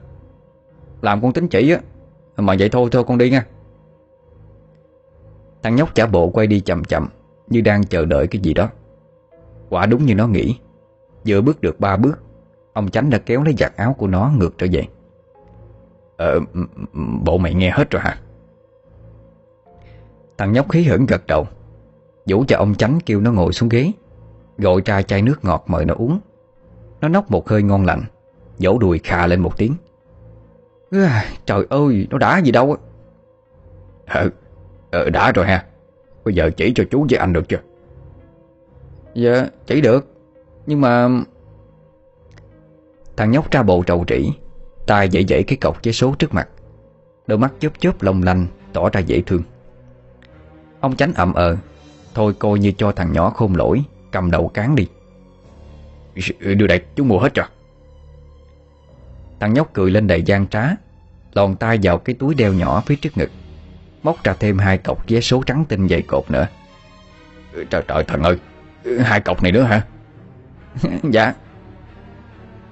[1.03, 1.81] Làm con tính chỉ á
[2.37, 3.47] Mà vậy thôi thôi con đi nha.
[5.63, 7.09] Thằng nhóc trả bộ quay đi chậm chậm
[7.49, 8.69] Như đang chờ đợi cái gì đó
[9.73, 10.59] Quả đúng như nó nghĩ.
[11.27, 12.19] Vừa bước được ba bước
[12.73, 14.87] Ông Chánh đã kéo lấy giặt áo của nó ngược trở về.
[16.17, 16.41] Ờ,
[17.25, 18.19] bộ mày nghe hết rồi hả?
[20.39, 21.47] Thằng nhóc khí hưởng gật đầu
[22.27, 23.93] Vũ cho ông Chánh kêu nó ngồi xuống ghế
[24.59, 26.21] Gọi ra chai nước ngọt mời nó uống.
[27.01, 28.03] Nó nốc một hơi ngon lành
[28.59, 29.75] Vỗ đùi khà lên một tiếng.
[30.91, 32.77] À, Trời ơi Nó đã gì đâu
[34.07, 34.31] Ờ,
[34.91, 35.65] ờ đã rồi ha.
[36.25, 37.72] Bây giờ chỉ cho chú với anh được chưa?
[39.15, 40.07] Dạ chỉ được.
[40.67, 41.09] Nhưng mà
[43.17, 44.33] Thằng nhóc ra bộ trầu trĩ,
[44.87, 46.49] tay dậy dậy cái cọc giấy số trước mặt.
[47.27, 49.43] Đôi mắt chớp chớp long lanh, Tỏ ra dễ thương.
[50.81, 51.57] Ông tránh ậm ờ
[52.15, 54.89] Thôi coi như cho thằng nhỏ khôn lỗi, Cầm đầu cán đi.
[56.41, 57.47] Đưa đây chú mua hết rồi.
[59.41, 60.65] Thằng nhóc cười lên đầy gian trá,
[61.33, 63.31] Lòn tay vào cái túi đeo nhỏ phía trước ngực,
[64.03, 66.47] Móc ra thêm hai cọc vé số trắng tinh dày cột nữa.
[67.71, 68.37] Trời trời thần ơi.
[69.05, 69.83] Hai cọc này nữa hả?
[71.03, 71.35] Dạ.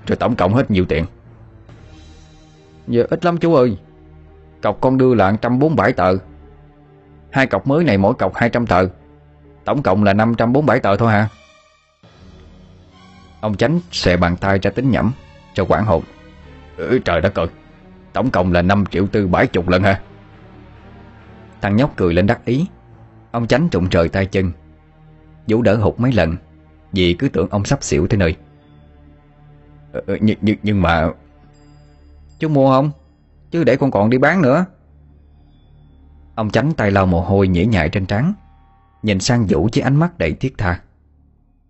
[0.07, 1.05] Rồi tổng cộng hết nhiều tiền?
[2.87, 3.79] Giờ ít lắm chú ơi.
[4.63, 6.17] Cọc con đưa là 147 tờ.
[7.31, 8.89] Hai cọc mới này mỗi cọc 200 tờ.
[9.65, 11.29] Tổng cộng là 547 tờ thôi hả?
[13.41, 15.13] Ông Chánh xòe bàn tay ra tính nhẩm
[15.55, 16.03] Cho quảng hồn.
[16.77, 17.47] Ừ, Trời đất ơi.
[18.13, 20.01] Tổng cộng là 5 triệu tư bảy chục lần hả?
[21.61, 22.67] Thằng nhóc cười lên đắc ý.
[23.31, 24.53] Ông Chánh trụng trời tay chân
[25.51, 26.37] Vũ đỡ hụt mấy lần
[26.93, 28.37] Vì cứ tưởng ông sắp xỉu thế nơi
[29.93, 31.13] ừ, ờ, ờ, nhưng, nhưng, nhưng mà
[32.39, 32.91] Chú mua không?
[33.51, 34.67] Chứ để con còn đi bán nữa.
[36.35, 38.35] Ông tránh tay lau mồ hôi nhễ nhại trên trán
[39.03, 40.81] Nhìn sang Vũ với ánh mắt đầy thiết tha.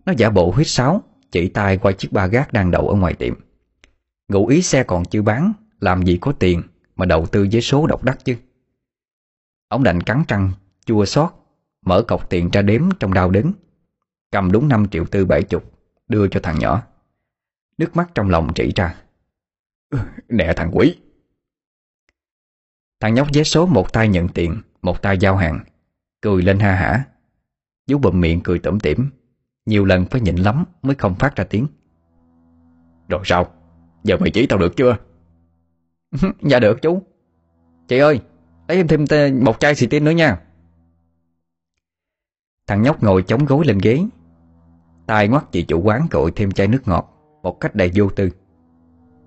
[0.07, 3.15] Nó giả bộ huyết sáo Chỉ tay qua chiếc ba gác đang đậu ở ngoài
[3.15, 3.35] tiệm.
[4.29, 6.63] Ngụ ý xe còn chưa bán Làm gì có tiền
[6.97, 8.37] Mà đầu tư với số độc đắc chứ.
[9.69, 10.51] Ông đành cắn trăng
[10.87, 11.31] Chua xót
[11.87, 13.53] Mở cọc tiền ra đếm trong đau đớn
[14.31, 15.73] Cầm đúng 5 triệu tư bảy chục,
[16.09, 16.83] Đưa cho thằng nhỏ.
[17.79, 18.95] Nước mắt trong lòng chỉ ra.
[19.91, 20.99] Ừ, nè thằng quý
[23.01, 25.61] Thằng nhóc vé số một tay nhận tiền, Một tay giao hàng,
[26.21, 27.05] Cười lên ha hả.
[27.91, 29.11] Vú bụm miệng cười tủm tỉm,
[29.67, 31.67] Nhiều lần phải nhịn lắm mới không phát ra tiếng.
[33.09, 33.53] Rồi sao?
[34.05, 34.97] Giờ mày chỉ tao được chưa?
[36.43, 37.03] Dạ được chú.
[37.89, 38.21] Chị ơi,
[38.69, 39.05] Lấy em thêm
[39.45, 40.41] một chai xì tin nữa nha.
[42.67, 44.05] Thằng nhóc ngồi chống gối lên ghế
[45.11, 48.31] tay ngoắt chị chủ quán gọi thêm chai nước ngọt Một cách đầy vô tư.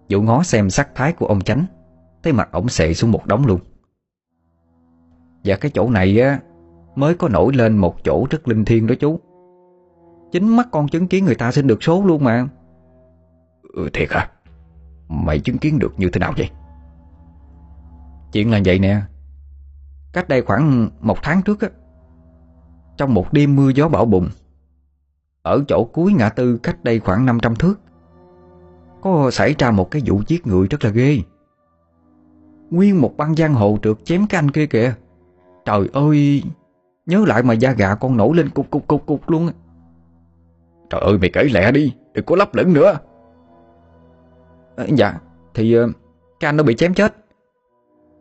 [0.09, 1.65] Vũ ngó xem sắc thái của ông chánh
[2.23, 3.59] Thấy mặt ổng xệ xuống một đống luôn.
[5.43, 6.39] Và cái chỗ này á
[6.95, 9.19] Mới có nổi lên một chỗ rất linh thiêng đó chú.
[10.31, 12.47] Chính mắt con chứng kiến người ta xin được số luôn mà.
[13.73, 14.29] Ừ, Thiệt hả?
[15.07, 16.49] Mày chứng kiến được như thế nào vậy?
[18.31, 19.01] Chuyện là vậy nè.
[20.13, 21.69] Cách đây khoảng một tháng trước á
[22.97, 24.29] Trong một đêm mưa gió bão bùng
[25.43, 27.75] ở chỗ cuối ngã tư cách đây khoảng 500 thước.
[29.01, 31.19] Có xảy ra một cái vụ giết người rất là ghê.
[32.69, 34.93] Nguyên một băng giang hồ trượt chém cái anh kia kìa.
[35.65, 36.43] Trời ơi
[37.05, 39.49] Nhớ lại mà da gà con nổi lên cục cục cục cục luôn
[40.89, 42.99] Trời ơi mày kể lẹ đi Đừng có lấp lửng nữa.
[44.75, 45.19] À, Dạ
[45.53, 45.87] Thì ờ,
[46.39, 47.15] cái anh nó bị chém chết.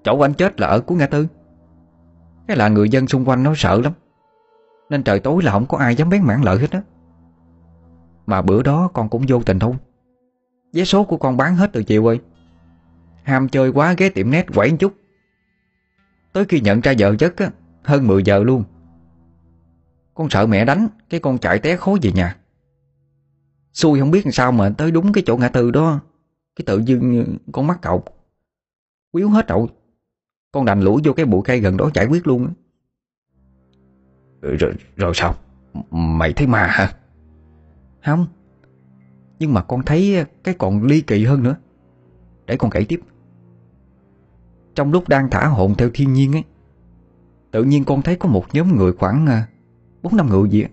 [0.04, 1.26] Chỗ anh chết là ở cuối ngã tư.
[2.46, 3.92] Cái là người dân xung quanh nó sợ lắm.
[4.90, 6.82] Nên trời tối là không có ai dám bén mảng lợi hết á.
[8.26, 9.74] Mà bữa đó con cũng vô tình thôi.
[10.72, 12.20] Vé số của con bán hết từ chiều ơi
[13.22, 14.94] Ham chơi quá ghé tiệm nét quẩy chút.
[16.32, 17.50] Tới khi nhận ra vợ chất á
[17.82, 18.64] Hơn 10 giờ luôn.
[20.14, 22.36] Con sợ mẹ đánh Cái con chạy té khối về nhà.
[23.72, 26.00] Xui không biết làm sao mà tới đúng cái chỗ ngã tư đó.
[26.56, 28.04] Cái tự dưng con mắt cậu.
[29.12, 29.66] Quýu hết rồi.
[30.52, 32.48] Con đành lũi vô cái bụi cây gần đó giải quyết luôn
[34.42, 35.34] rồi, rồi, rồi sao?
[35.90, 36.92] Mày thấy ma hả?
[38.04, 38.26] Không.
[39.38, 41.56] Nhưng mà con thấy cái còn ly kỳ hơn nữa.
[42.46, 43.00] Để con kể tiếp.
[44.74, 46.44] Trong lúc đang thả hồn theo thiên nhiên ấy
[47.50, 49.46] Tự nhiên con thấy có một nhóm người khoảng à,
[50.02, 50.64] bốn năm người gì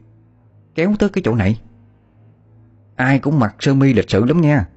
[0.76, 1.62] Kéo tới cái chỗ này.
[2.96, 4.68] Ai cũng mặc sơ mi lịch sự lắm nha.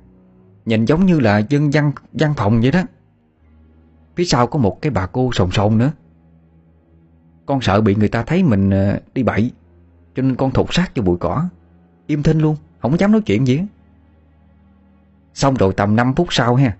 [0.65, 2.83] Nhìn giống như là dân văn, văn phòng vậy đó.
[4.17, 5.93] Phía sau có một cái bà cô sồn sồn nữa.
[7.47, 9.51] Con sợ bị người ta thấy mình à, đi bậy
[10.15, 11.49] Cho nên con thụt sát cho bụi cỏ.
[12.07, 13.61] Im thinh luôn Không dám nói chuyện gì
[15.35, 16.77] Xong rồi tầm 5 phút sau ha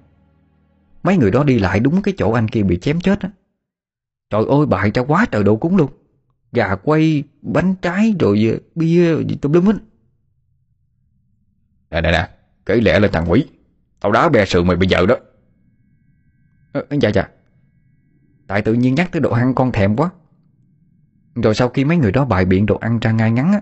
[1.03, 3.31] Mấy người đó đi lại đúng cái chỗ anh kia bị chém chết á.
[4.31, 5.91] Trời ơi bại ra quá trời đồ cúng luôn.
[6.53, 9.77] Gà quay, bánh trái rồi ờ, bia gì tùm lum hết.
[11.91, 12.29] Nè nè nè
[12.67, 13.45] Kể lẽ lên thằng quỷ.
[14.01, 15.17] Tao đá bè sườn mày bây giờ đó.
[16.73, 17.29] À, Dạ dạ.
[18.47, 20.11] Tại tự nhiên nhắc tới đồ ăn con thèm quá.
[21.35, 23.61] Rồi sau khi mấy người đó bài biện đồ ăn ra ngay ngắn á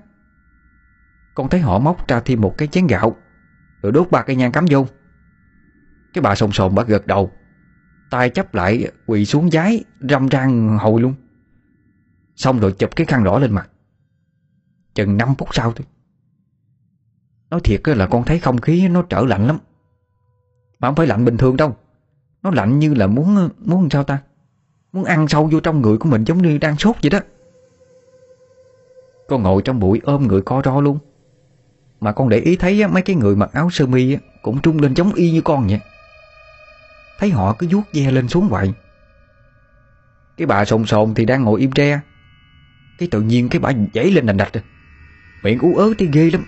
[1.34, 3.16] con thấy họ móc ra thêm một cái chén gạo.
[3.82, 4.86] Rồi đốt ba cây nhang cắm vô.
[6.14, 7.30] Cái bà sồn sồn bà gật đầu.
[8.10, 11.14] Tay chấp lại, quỳ xuống giái, Râm rang hồi luôn.
[12.36, 13.70] Xong rồi chụp cái khăn đỏ lên mặt.
[14.94, 15.86] Chừng 5 phút sau thôi.
[17.50, 19.58] Nói thiệt là con thấy không khí nó trở lạnh lắm.
[20.78, 21.76] Mà không phải lạnh bình thường đâu.
[22.42, 24.22] Nó lạnh như là muốn muốn sao ta?
[24.92, 27.18] Muốn ăn sâu vô trong người của mình giống như đang sốt vậy đó.
[29.28, 30.98] Con ngồi trong bụi ôm người co ro luôn.
[32.00, 34.94] Mà con để ý thấy mấy cái người mặc áo sơ mi Cũng trung lên
[34.94, 35.80] giống y như con vậy.
[37.18, 38.72] Thấy họ cứ vuốt ve lên xuống vậy.
[40.36, 42.00] Cái bà sồn sồn thì đang ngồi im tre.
[42.98, 44.52] Cái tự nhiên cái bà dãy lên đành đạch
[45.42, 46.44] Miệng ú ớ tí ghê lắm.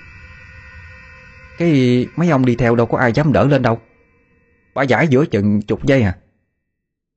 [1.59, 3.81] Cái mấy ông đi theo đâu có ai dám đỡ lên đâu.
[4.75, 6.19] Bà giải giữa chừng chục giây à.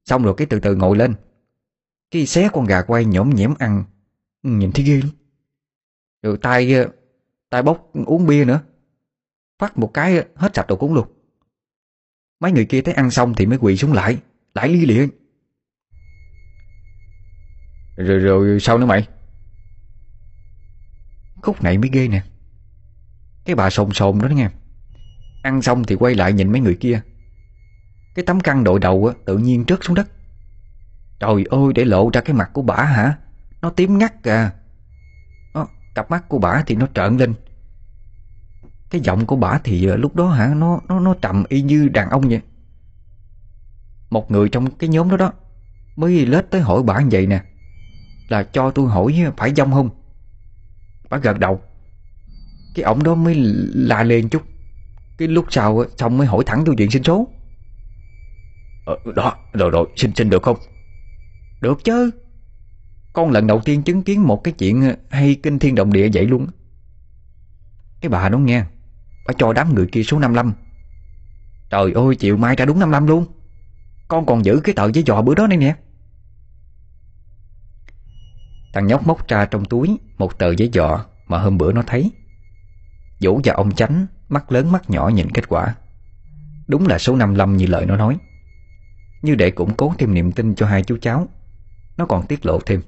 [0.05, 1.13] Xong rồi cái từ từ ngồi lên.
[2.11, 3.83] Cái xé con gà quay nhổm nhẽm ăn.
[4.43, 5.09] Nhìn thấy ghê lắm.
[6.23, 6.75] Rồi tay
[7.49, 8.61] tay bốc uống bia nữa.
[9.59, 11.07] Phát một cái hết sạch đồ cúng luôn.
[12.39, 14.17] Mấy người kia thấy ăn xong thì mới quỳ xuống lại
[14.53, 15.09] Lại ly liền
[17.97, 19.07] Rồi rồi sao nữa mày?
[21.41, 22.23] Khúc này mới ghê nè.
[23.45, 24.49] Cái bà sồn sồn đó, đó nghe
[25.43, 27.01] Ăn xong thì quay lại nhìn mấy người kia.
[28.15, 30.07] Cái tấm căng đội đầu á, tự nhiên rớt xuống đất.
[31.19, 33.17] Trời ơi để lộ ra cái mặt của bà hả?
[33.61, 34.51] Nó tím ngắt à.
[35.95, 37.33] Cặp mắt của bả thì nó trợn lên.
[38.89, 41.87] Cái giọng của bả thì ờ, lúc đó hả Nó nó nó trầm y như
[41.87, 42.41] đàn ông vậy.
[44.09, 45.33] Một người trong cái nhóm đó đó
[45.95, 47.43] Mới lết tới hỏi bả như vậy nè
[48.27, 49.89] Là cho tôi hỏi phải dông không?
[51.09, 51.61] Bả gật đầu.
[52.75, 53.35] Cái ổng đó mới
[53.73, 54.43] la lên chút.
[55.17, 57.27] Cái lúc sau xong mới hỏi thẳng tôi chuyện sinh số.
[58.85, 60.57] Ờ, Đó rồi rồi xin xin được không?
[61.61, 62.11] Được chứ
[63.15, 66.25] con lần đầu tiên chứng kiến một cái chuyện Hay kinh thiên động địa vậy
[66.25, 66.47] luôn
[68.01, 68.63] Cái bà đó nghe,
[69.27, 70.53] Bà cho đám người kia số 55
[71.69, 73.25] Trời ơi chịu mai ra đúng 55 luôn.
[74.07, 75.75] Con còn giữ cái tờ giấy dò bữa đó này nè.
[78.73, 82.11] Thằng nhóc móc ra trong túi Một tờ giấy dọ mà hôm bữa nó thấy.
[83.21, 85.75] Vũ và ông Chánh Mắt lớn mắt nhỏ nhìn kết quả.
[86.67, 88.17] Đúng là số 55 như lời nó nói.
[89.21, 91.27] Như để củng cố thêm niềm tin cho hai chú cháu,
[91.97, 92.81] Nó còn tiết lộ thêm.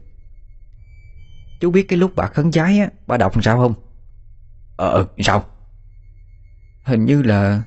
[1.60, 3.74] Chú biết cái lúc bà khấn giái á Bà đọc sao không?
[4.78, 5.46] Ờ, ờ sao?
[6.84, 7.64] Hình như là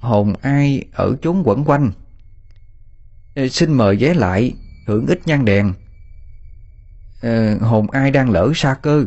[0.00, 1.90] Hồn ai ở chốn quẩn quanh.
[3.50, 4.54] Xin mời ghé lại
[4.86, 5.72] Hưởng ít nhang đèn.
[7.22, 9.04] Ờ, hồn ai đang lỡ xa cơ.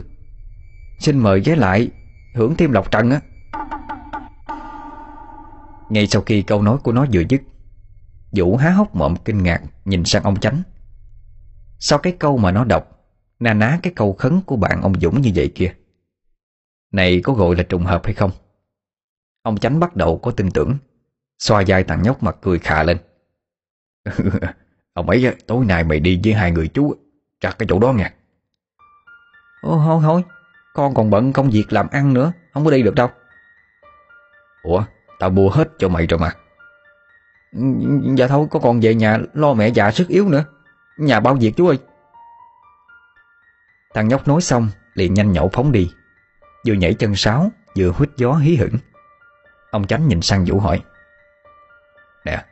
[1.00, 1.90] Xin mời ghé lại
[2.36, 3.22] Hưởng thêm lọc trần á.
[5.90, 7.42] Ngay sau khi câu nói của nó vừa dứt
[8.32, 10.64] Vũ há hốc mộm kinh ngạc Nhìn sang ông Chánh.
[11.80, 12.99] Sau cái câu mà nó đọc
[13.40, 15.74] Na ná cái câu khấn của bạn ông Dũng như vậy kia.
[16.92, 18.32] Này có gọi là trùng hợp hay không?
[19.42, 20.78] Ông Chánh bắt đầu có tin tưởng,
[21.40, 22.98] Xoa vai thằng nhóc mặt cười khà lên.
[24.94, 26.96] Ông ấy tối nay mày đi với hai người chú
[27.40, 28.14] trặt cái chỗ đó nha
[29.62, 30.24] Ô thôi thôi,
[30.74, 33.10] Con còn bận công việc làm ăn nữa, Không có đi được đâu.
[34.64, 34.84] Ủa,
[35.20, 36.32] tao mua hết cho mày rồi mà.
[37.52, 40.46] Ừ, ừ, dạ thôi, có còn về nhà Lo mẹ già sức yếu nữa.
[40.98, 41.78] Nhà bao việc chú ơi.
[44.00, 45.92] Thằng nhóc nói xong liền nhanh nhậu phóng đi.
[46.68, 48.76] Vừa nhảy chân sáo Vừa hít gió hí hửng.
[49.72, 50.82] Ông Chánh nhìn sang Vũ hỏi
[52.26, 52.46] Nè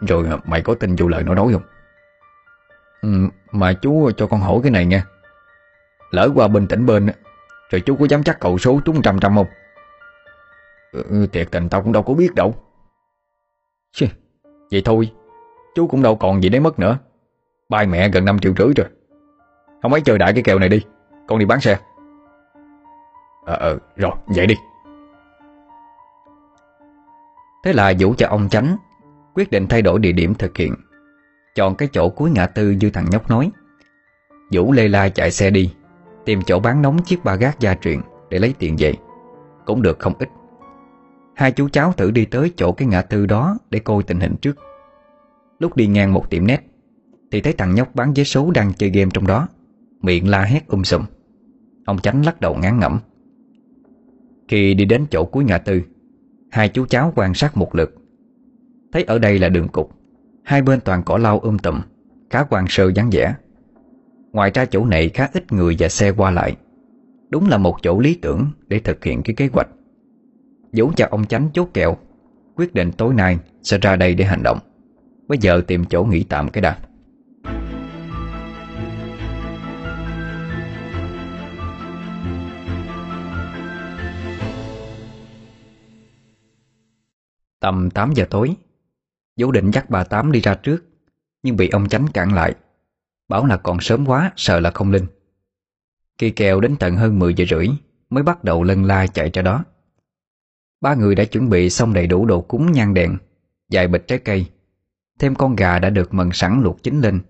[0.00, 1.62] Rồi mày có tin vụ lời nó nói không?
[3.02, 3.08] Ừ,
[3.52, 5.04] Mà chú cho con hỏi cái này nha
[6.10, 7.10] Lỡ qua bên tỉnh bên
[7.70, 9.46] Rồi chú có dám chắc cậu số trúng trăm trăm không?
[10.92, 12.54] Ừ, ừ, Thiệt tình tao cũng đâu có biết đâu.
[13.92, 14.08] Chì,
[14.70, 15.12] Vậy thôi
[15.74, 16.98] Chú cũng đâu còn gì để mất nữa.
[17.68, 18.86] Bài mẹ gần 5 triệu rưỡi rồi.
[19.82, 20.80] Không ấy chờ đại cái kèo này đi.
[21.26, 21.78] Con đi bán xe.
[23.44, 24.54] Ờ ờ rồi, vậy đi.
[27.64, 28.76] Thế là Vũ cho ông Chánh
[29.34, 30.74] Quyết định thay đổi địa điểm thực hiện.
[31.54, 33.50] Chọn cái chỗ cuối ngã tư như thằng nhóc nói.
[34.52, 35.74] Vũ lê la chạy xe đi,
[36.24, 38.00] Tìm chỗ bán nóng chiếc ba gác gia truyền
[38.30, 38.94] Để lấy tiền về.
[39.64, 40.28] Cũng được không ít.
[41.34, 44.36] Hai chú cháu thử đi tới chỗ cái ngã tư đó Để coi tình hình
[44.36, 44.56] trước.
[45.58, 46.60] Lúc đi ngang một tiệm nét
[47.30, 49.48] Thì thấy thằng nhóc bán vé số đang chơi game trong đó.
[50.06, 51.04] Miệng la hét um sùm.
[51.84, 52.98] Ông Chánh lắc đầu ngán ngẩm.
[54.48, 55.82] Khi đi đến chỗ cuối ngã tư,
[56.50, 57.94] Hai chú cháu quan sát một lượt.
[58.92, 59.90] Thấy ở đây là đường cục,
[60.42, 61.80] Hai bên toàn cỏ lau um tùm,
[62.30, 63.34] Khá quan sơ dáng vẻ.
[64.32, 66.56] Ngoài ra chỗ này khá ít người và xe qua lại.
[67.28, 69.68] Đúng là một chỗ lý tưởng Để thực hiện cái kế hoạch.
[70.72, 71.96] Dấu cho ông Chánh chốt kẹo,
[72.56, 74.58] Quyết định tối nay sẽ ra đây để hành động.
[75.28, 76.78] Bây giờ tìm chỗ nghỉ tạm cái đã.
[87.66, 88.56] Tầm 8 giờ tối.
[89.40, 90.84] Vũ định dắt bà Tám đi ra trước,
[91.42, 92.54] Nhưng bị ông Chánh cản lại,
[93.28, 95.06] Bảo là còn sớm quá, sợ là không linh.
[96.18, 97.68] Kỳ kèo đến tận hơn 10 giờ rưỡi,
[98.10, 99.64] Mới bắt đầu lân la chạy ra đó.
[100.80, 103.16] Ba người đã chuẩn bị xong đầy đủ đồ cúng, nhang đèn,
[103.72, 104.46] Vài bịch trái cây.
[105.18, 107.20] Thêm con gà đã được mần sẵn luộc chín lên.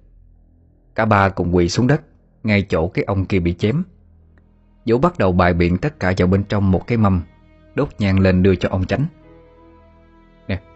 [0.94, 2.02] Cả ba cùng quỳ xuống đất,
[2.42, 3.82] Ngay chỗ cái ông kia bị chém.
[4.86, 7.22] Vũ bắt đầu bài biện tất cả vào bên trong một cái mâm,
[7.74, 9.06] Đốt nhang lên đưa cho ông chánh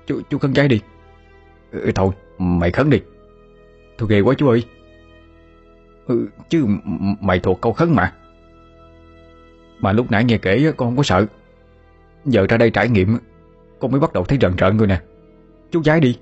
[0.06, 0.80] chú, chú khấn giấy đi.
[1.72, 3.00] Ừ, Thôi mày khấn đi.
[3.98, 4.64] Thôi ghê quá chú ơi.
[6.06, 6.66] Ừ, Chứ
[7.20, 8.12] mày thuộc câu khấn mà.
[9.78, 11.26] Mà lúc nãy nghe kể con không có sợ.
[12.24, 13.18] Giờ ra đây trải nghiệm
[13.78, 15.00] Con mới bắt đầu thấy rợn rợn rồi nè.
[15.70, 16.18] Chú giái đi.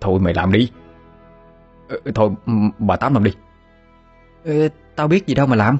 [0.00, 0.70] Thôi mày làm đi.
[1.88, 2.30] Ừ, Thôi
[2.78, 3.32] bà Tám làm đi.
[4.44, 5.78] Ừ, Tao biết gì đâu mà làm.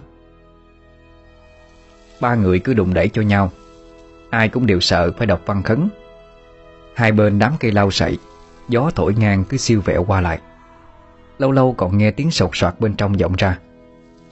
[2.20, 3.50] Ba người cứ đụng đẩy cho nhau.
[4.30, 5.88] Ai cũng đều sợ phải đọc văn khấn
[6.98, 8.18] Hai bên đám cây lau sậy,
[8.68, 10.40] Gió thổi ngang cứ siêu vẹo qua lại.
[11.38, 13.58] Lâu lâu còn nghe tiếng sột soạt bên trong vọng ra,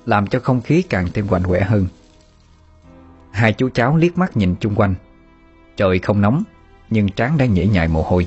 [0.07, 1.87] Làm cho không khí càng thêm quạnh quẻ hơn.
[3.31, 4.95] Hai chú cháu liếc mắt nhìn chung quanh.
[5.77, 6.43] Trời không nóng,
[6.91, 8.27] Nhưng trán đang nhễ nhại mồ hôi.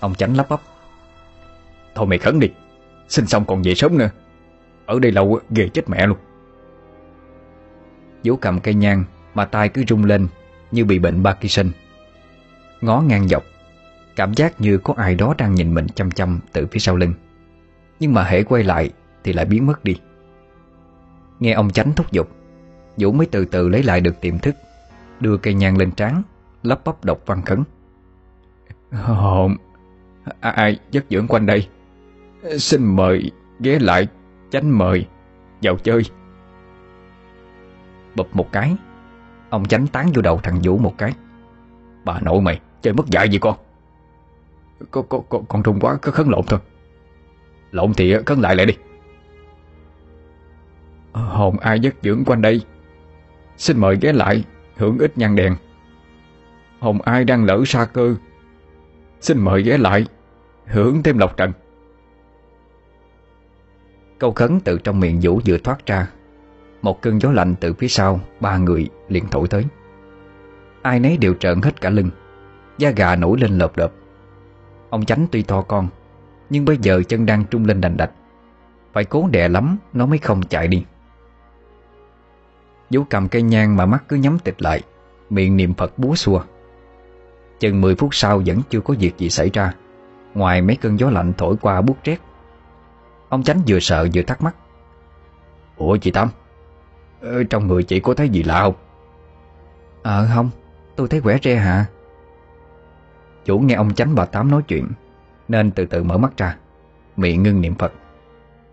[0.00, 0.60] Ông chánh lắp bắp.
[1.94, 2.50] Thôi mày khấn đi
[3.08, 4.10] Xin xong còn về sớm nữa.
[4.86, 6.18] Ở đây lâu ghê chết mẹ luôn.
[8.24, 10.28] Vũ cầm cây nhang Mà tay cứ rung lên
[10.70, 11.70] Như bị bệnh Parkinson.
[12.84, 13.44] Ngó ngang dọc.
[14.16, 17.14] Cảm giác như có ai đó đang nhìn mình chăm chăm Từ phía sau lưng.
[18.00, 18.90] Nhưng mà hễ quay lại
[19.24, 19.96] thì lại biến mất đi.
[21.40, 22.28] Nghe ông chánh thúc giục
[22.96, 24.54] Vũ mới từ từ lấy lại được tiềm thức
[25.20, 26.22] Đưa cây nhang lên trán
[26.62, 27.62] Lắp bắp đọc văn khấn.
[28.92, 29.56] Hồn
[30.40, 31.68] Ai giấc dưỡng quanh đây?
[32.58, 33.30] Xin mời
[33.60, 34.08] ghé lại
[34.50, 35.06] Chánh mời
[35.62, 36.02] vào chơi.
[38.16, 38.76] Bụp một cái
[39.50, 41.12] Ông chánh tán vô đầu thằng Vũ một cái.
[42.04, 43.56] Bà nội mày chơi mất dạy gì con?
[44.90, 46.60] Con, con, con, con trung quá cứ khấn lộn thôi.
[47.70, 48.74] Lộn thì khấn lại lại đi.
[51.12, 52.60] Hồn ai giấc dưỡng quanh đây?
[53.56, 54.44] Xin mời ghé lại
[54.76, 55.56] Hưởng ít nhang đèn.
[56.80, 58.14] Hồn ai đang lỡ xa cơ?
[59.20, 60.06] Xin mời ghé lại
[60.66, 61.52] Hưởng thêm lộc trần.
[64.18, 66.08] Câu khấn từ trong miệng Vũ vừa thoát ra.
[66.82, 69.64] Một cơn gió lạnh từ phía sau Ba người liền thổi tới.
[70.82, 72.10] Ai nấy đều trợn hết cả lưng.
[72.78, 73.92] Da gà nổi lên lợp đợp.
[74.90, 75.88] Ông chánh tuy to con
[76.50, 78.10] Nhưng bây giờ chân đang trung lên đành đạch.
[78.92, 80.84] Phải cố đè lắm Nó mới không chạy đi.
[82.90, 84.82] Vũ cầm cây nhang mà mắt cứ nhắm tịch lại
[85.30, 86.42] Miệng niệm Phật búa xua.
[87.60, 89.74] Chừng 10 phút sau vẫn chưa có việc gì xảy ra
[90.34, 92.18] Ngoài mấy cơn gió lạnh thổi qua buốt rét
[93.28, 94.56] Ông Chánh vừa sợ vừa thắc mắc.
[95.76, 96.28] Ủa chị Tâm
[97.20, 98.74] ờ, Trong người chị có thấy gì lạ không?
[100.02, 100.50] Ờ không
[100.96, 101.86] Tôi thấy quẻ re hả?
[103.44, 104.88] Chủ nghe ông Chánh bà Tám nói chuyện
[105.48, 106.56] Nên từ từ mở mắt ra.
[107.16, 107.92] Miệng ngưng niệm Phật.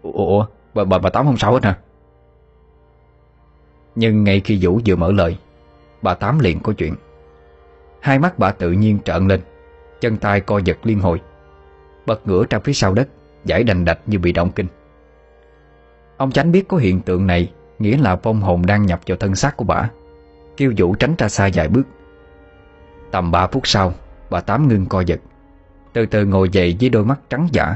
[0.02, 1.78] Ủa bà, bà, bà Tám không sao hết hả?
[3.96, 5.38] Nhưng ngay khi Vũ vừa mở lời
[6.02, 6.96] Bà Tám liền có chuyện.
[8.00, 9.40] Hai mắt bà tự nhiên trợn lên
[10.02, 11.22] Chân tay co giật liên hồi
[12.06, 13.08] Bật ngửa ra phía sau đất
[13.46, 14.68] Giải đành đạch như bị động kinh.
[16.18, 19.36] Ông Chánh biết có hiện tượng này Nghĩa là vong hồn đang nhập vào thân
[19.36, 19.90] xác của bà
[20.58, 21.84] Kêu Vũ tránh ra xa vài bước.
[23.12, 23.94] Tầm 3 phút sau
[24.32, 25.20] Bà Tám ngưng co giật.
[25.94, 27.76] Từ từ ngồi dậy với đôi mắt trắng giả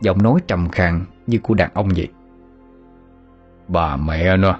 [0.00, 2.08] Giọng nói trầm khàn như của đàn ông vậy.
[3.68, 4.58] Bà mẹ nó.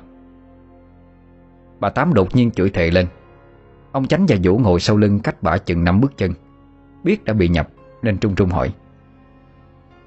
[1.80, 3.06] Bà Tám đột nhiên chửi thề lên.
[3.92, 6.32] Ông Chánh và Vũ ngồi sau lưng cách bà chừng năm bước chân
[7.04, 7.68] Biết đã bị nhập
[8.02, 8.74] Nên trung trung hỏi.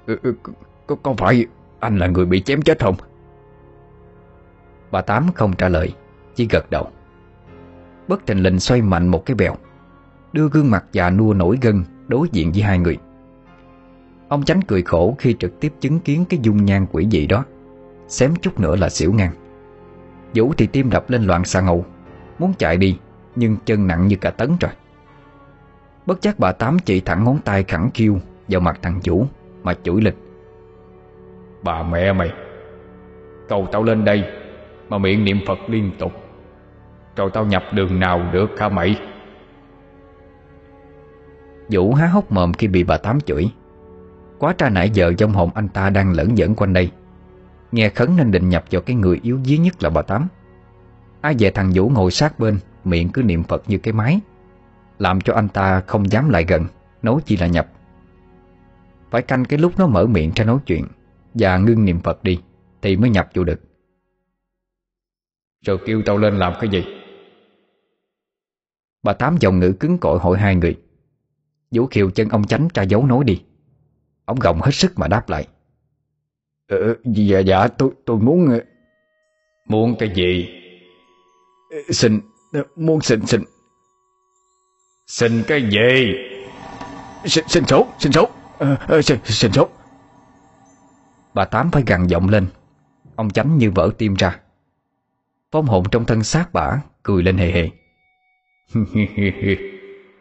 [0.06, 0.34] Ừ, ừ,
[0.86, 1.46] có, có phải
[1.80, 2.96] anh là người bị chém chết không?
[4.90, 5.92] Bà Tám không trả lời
[6.34, 6.88] Chỉ gật đầu.
[8.08, 9.56] Bất thình lình xoay mạnh một cái bèo
[10.36, 12.98] Đưa gương mặt già nua nổi gân Đối diện với hai người.
[14.28, 17.44] Ông Chánh cười khổ khi trực tiếp chứng kiến Cái dung nhan quỷ dị đó,
[18.08, 19.32] Xém chút nữa là xỉu ngang.
[20.34, 21.84] Vũ thì tim đập lên loạn xa ngầu,
[22.38, 22.98] Muốn chạy đi,
[23.36, 24.70] Nhưng chân nặng như cả tấn rồi.
[26.06, 28.18] Bất chắc bà Tám chỉ thẳng ngón tay khẳng kêu
[28.48, 29.26] Vào mặt thằng Vũ,
[29.62, 30.16] Mà chửi lịch
[31.62, 32.30] Bà mẹ mày,
[33.48, 34.24] Cầu tao lên đây
[34.88, 36.12] Mà miệng niệm Phật liên tục
[37.16, 38.96] Rồi tao nhập đường nào được hả mày?
[41.70, 43.50] Vũ há hốc mồm khi bị bà Tám chửi.
[44.38, 46.90] Quá tra nãy giờ trong hồn anh ta đang lẫn dẫn quanh đây.
[47.72, 50.28] Nghe khấn nên định nhập vào cái người yếu dí nhất là bà Tám.
[51.20, 54.20] Ai về thằng Vũ ngồi sát bên, Miệng cứ niệm Phật như cái máy.
[54.98, 56.64] Làm cho anh ta không dám lại gần,
[57.02, 57.68] Nói chi là nhập.
[59.10, 60.86] Phải canh cái lúc nó mở miệng ra nói chuyện,
[61.34, 62.40] Và ngưng niệm Phật đi,
[62.82, 63.60] Thì mới nhập vô được.
[65.66, 66.84] Rồi kêu tao lên làm cái gì?
[69.02, 70.76] Bà Tám dòng ngữ cứng cội hỏi hai người.
[71.70, 73.42] Vũ khiều chân ông chánh tra dấu nói đi.
[74.24, 75.48] Ông gồng hết sức mà đáp lại.
[76.68, 78.60] Ờ, dạ dạ tôi tôi muốn ờ,
[79.68, 80.48] Muốn cái gì?
[81.90, 82.20] Xin
[82.76, 83.42] Muốn xin xin.
[85.06, 86.14] Xin cái gì?
[87.24, 88.28] Xin, xin số Xin số.
[88.58, 89.68] À, xin, xin số.
[91.34, 92.46] Bà Tám phải gằn giọng lên.
[93.16, 94.40] Ông chánh như vỡ tim ra.
[95.52, 97.70] Phong hồn trong thân xác bả Cười lên hề hề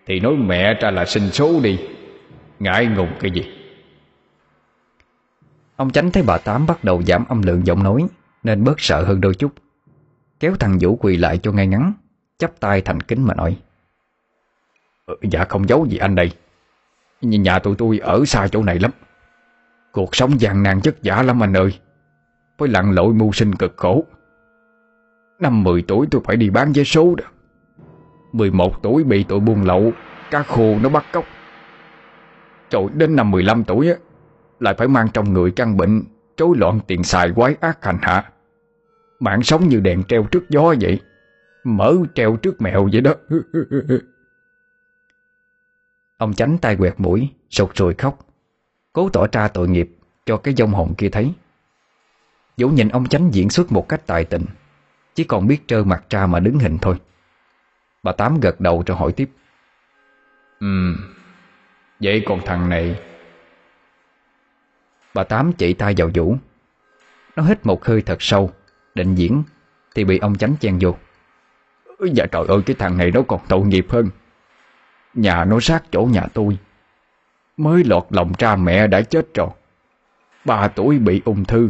[0.05, 1.79] Thì nói mẹ ra là xin số đi.
[2.59, 3.45] Ngại ngùng cái gì?
[5.75, 8.07] Ông chánh thấy bà Tám bắt đầu giảm âm lượng giọng nói
[8.43, 9.51] Nên bớt sợ hơn đôi chút.
[10.39, 11.93] Kéo thằng Vũ quỳ lại cho ngay ngắn
[12.37, 13.57] chắp tay thành kính mà nói.
[15.05, 16.31] Ừ, Dạ không giấu gì anh đây.
[17.21, 18.91] Nhưng nhà tụi tôi ở xa chỗ này lắm.
[19.91, 21.79] Cuộc sống gian nan chất giả lắm anh ơi.
[22.57, 24.03] Với lặn lội mưu sinh cực khổ.
[25.39, 27.25] Năm 10 tuổi tôi phải đi bán vé số đó
[28.37, 29.91] 11 tuổi bị tội buôn lậu
[30.31, 31.25] Cá khô nó bắt cóc.
[32.71, 33.95] Rồi đến năm 15 tuổi á,
[34.59, 36.03] Lại phải mang trong người căn bệnh
[36.37, 38.31] Trối loạn tiền xài quái ác hành hạ.
[39.19, 40.99] Mạng sống như đèn treo trước gió vậy,
[41.63, 43.13] Mở treo trước mèo vậy đó.
[46.17, 48.19] Ông chánh tay quẹt mũi Sột rồi khóc,
[48.93, 51.33] Cố tỏ ra tội nghiệp cho cái dông hồn kia thấy.
[52.57, 54.45] Vũ nhìn ông chánh diễn xuất một cách tài tình,
[55.15, 56.95] Chỉ còn biết trơ mặt ra mà đứng hình thôi.
[58.05, 59.29] Bà Tám gật đầu rồi hỏi tiếp.
[60.59, 60.95] Ừ
[61.99, 62.99] Vậy còn thằng này?
[65.13, 66.35] Bà Tám chỉ tay vào Vũ.
[67.35, 68.51] Nó hít một hơi thật sâu,
[68.95, 69.43] Định diễn,
[69.95, 70.95] Thì bị ông chánh chen vô.
[72.13, 74.09] Dạ trời ơi, cái thằng này nó còn tội nghiệp hơn.
[75.13, 76.57] Nhà nó sát chỗ nhà tôi.
[77.57, 79.49] Mới lọt lòng cha mẹ đã chết rồi.
[80.45, 81.69] Ba tuổi bị ung thư.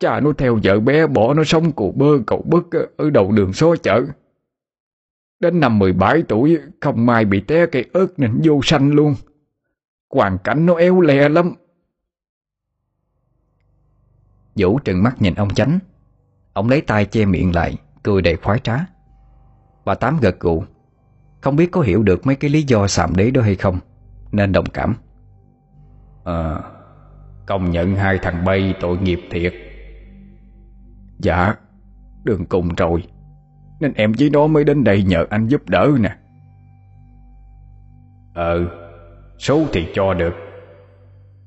[0.00, 3.52] Cha nó theo vợ bé bỏ nó sống cụ bơ cậu bức Ở đầu đường
[3.52, 4.04] xó chợ.
[5.40, 9.14] Đến năm 17 tuổi, Không may bị té cây ớt nên vô sanh luôn.
[10.10, 11.54] Hoàn cảnh nó éo le lắm.
[14.56, 15.78] Vũ trừng mắt nhìn ông chánh.
[16.52, 18.78] Ông lấy tay che miệng lại, Cười đầy khoái trá.
[19.84, 20.64] Bà Tám gật gù.
[21.40, 23.78] Không biết có hiểu được mấy cái lý do sàm đế đó hay không,
[24.32, 24.94] Nên đồng cảm.
[26.24, 26.62] Ờ
[27.46, 29.54] Công nhận hai thằng bay tội nghiệp thiệt.
[31.18, 31.54] Dạ
[32.24, 33.02] Đường cùng rồi.
[33.80, 36.16] Nên em với nó mới đến đây nhờ anh giúp đỡ nè.
[38.34, 38.66] Ờ
[39.38, 40.34] Số thì cho được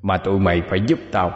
[0.02, 1.32] Mà tụi mày phải giúp tao.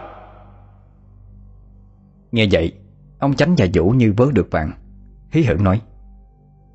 [2.31, 2.73] Nghe vậy
[3.19, 4.71] Ông chánh và Vũ như vớ được vàng
[5.31, 5.81] Hí hửng nói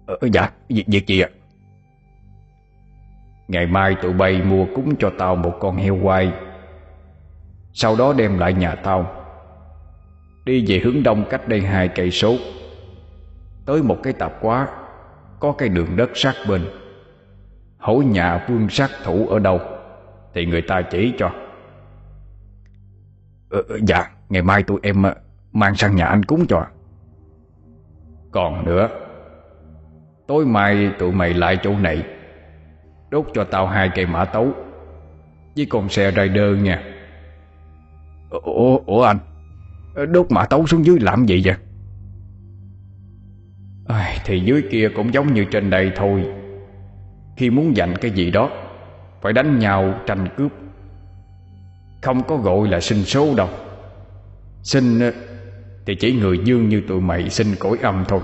[0.07, 1.29] ờ, Dạ việc, việc gì ạ?
[3.49, 6.33] Ngày mai tụi bay mua cúng cho tao một con heo quay
[7.73, 9.11] Sau đó đem lại nhà tao.
[10.45, 12.37] Đi về hướng đông cách đây hai cây số
[13.67, 14.69] Tới một cái tạp quá
[15.41, 16.63] Có cái đường đất sát bên.
[17.79, 19.61] Hỏi nhà vương sát thủ ở đâu
[20.35, 21.31] Thì người ta chỉ cho.
[23.51, 25.15] Ờ, ờ Dạ Ngày mai tụi em ờ,
[25.53, 26.67] mang sang nhà anh cúng cho.
[28.31, 28.89] Còn nữa
[30.27, 32.07] Tối mai tụi mày lại chỗ này
[33.11, 34.53] Đốt cho tao hai cây mã tấu
[35.57, 36.83] Với con xe rider nha.
[38.31, 39.19] Ủa, ủa anh
[39.95, 41.55] ờ, Đốt mã tấu xuống dưới làm gì vậy?
[43.93, 46.25] À, Thì dưới kia cũng giống như trên đây thôi.
[47.37, 48.51] Khi muốn giành cái gì đó
[49.23, 50.53] Phải đánh nhau tranh cướp.
[52.03, 53.49] Không có gọi là sinh số đâu.
[54.63, 55.13] Sinh ờ,
[55.87, 58.21] Thì chỉ người dương như tụi mày sinh cõi âm thôi.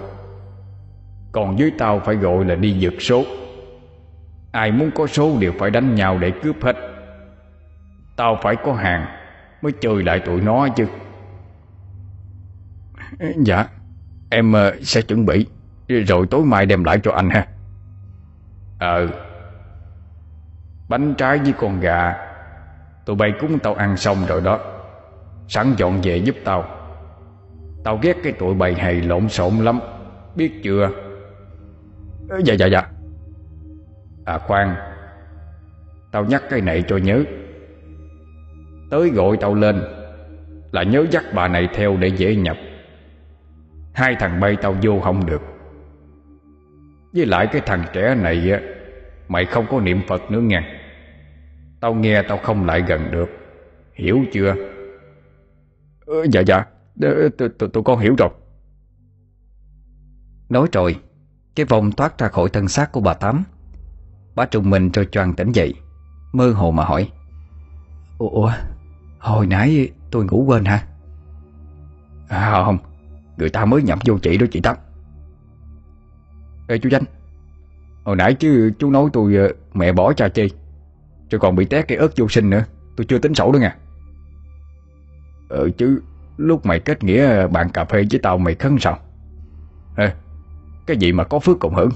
[1.33, 3.25] Còn dưới tao phải gọi là đi giật số.
[4.53, 6.77] Ai muốn có số đều phải đánh nhau để cướp hết.
[8.17, 9.07] Tao phải có hàng
[9.63, 10.87] Mới chơi lại tụi nó chứ.
[13.37, 13.67] Dạ
[14.31, 15.47] Em ờ, sẽ chuẩn bị.
[15.89, 17.47] Rồi tối mai đem lại cho anh ha.
[18.79, 19.09] Ờ
[20.89, 22.17] Bánh trái với con gà,
[23.05, 24.61] Tụi bay cúng tao ăn xong rồi đó.
[25.49, 26.65] Sẵn dọn về giúp tao.
[27.85, 29.81] Tao ghét cái tụi bày hay lộn xộn lắm,
[30.37, 30.91] Biết chưa?
[32.29, 32.83] Ờ, dạ dạ dạ.
[34.25, 34.77] À khoan.
[36.13, 37.25] Tao nhắc cái này cho nhớ.
[38.91, 39.83] Tới gọi tao lên
[40.73, 42.57] Là nhớ dắt bà này theo để dễ nhập.
[43.93, 45.43] Hai thằng bay tao vô không được.
[47.17, 48.61] Với lại cái thằng trẻ này á
[49.29, 50.63] Mày không có niệm Phật nữa nha.
[51.81, 53.29] Tao nghe tao không lại gần được.
[53.95, 54.55] Hiểu chưa?
[56.07, 56.65] Ừ, Dạ dạ.
[57.59, 58.29] Tụi con hiểu rồi.
[60.49, 60.97] Nói rồi
[61.57, 63.45] Cái vòng thoát ra khỏi thân xác của bà Tám.
[64.35, 65.75] Bà trùng mình rồi choàng tỉnh dậy
[66.33, 67.11] Mơ hồ mà hỏi.
[68.19, 68.53] Ủa
[69.19, 70.87] Hồi nãy tôi ngủ quên hả?
[72.29, 72.79] À không
[73.37, 74.77] Người ta mới nhập vô chị đó chị Tám.
[76.69, 77.03] Ê chú Danh.
[78.05, 80.51] Hồi nãy chứ chú nói tôi ờ, mẹ bỏ cha chi
[81.31, 82.65] Rồi còn bị té cái ớt vô sinh nữa
[82.97, 83.77] Tôi chưa tính sổ nữa nha.
[85.49, 86.01] Ừ chứ
[86.37, 88.99] Lúc mày kết nghĩa ờ, bạn cà phê với tao mày khấn sao?
[89.97, 90.13] Ê,
[90.87, 91.91] Cái gì mà có phước cộng hưởng?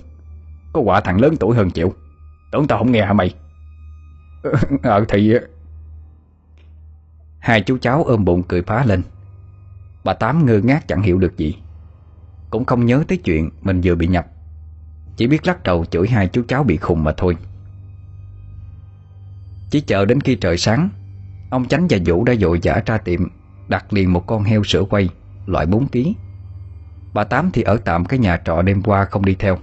[0.72, 1.94] Có quả thằng lớn tuổi hơn chịu.
[2.52, 3.34] Tưởng tao không nghe hả mày?
[4.82, 5.34] Ờ thì
[7.38, 9.02] Hai chú cháu ôm bụng cười phá lên.
[10.04, 11.56] Bà Tám ngơ ngác chẳng hiểu được gì.
[12.50, 14.26] Cũng không nhớ tới chuyện mình vừa bị nhập.
[15.20, 17.36] Chỉ biết lắc đầu chửi hai chú cháu bị khùng mà thôi.
[19.70, 20.88] Chỉ chờ đến khi trời sáng,
[21.50, 23.20] Ông Chánh và Vũ đã dội giả ra tiệm,
[23.68, 25.08] Đặt liền một con heo sữa quay,
[25.46, 25.98] Loại 4 kg
[27.14, 29.58] Bà Tám thì ở tạm cái nhà trọ đêm qua không đi theo.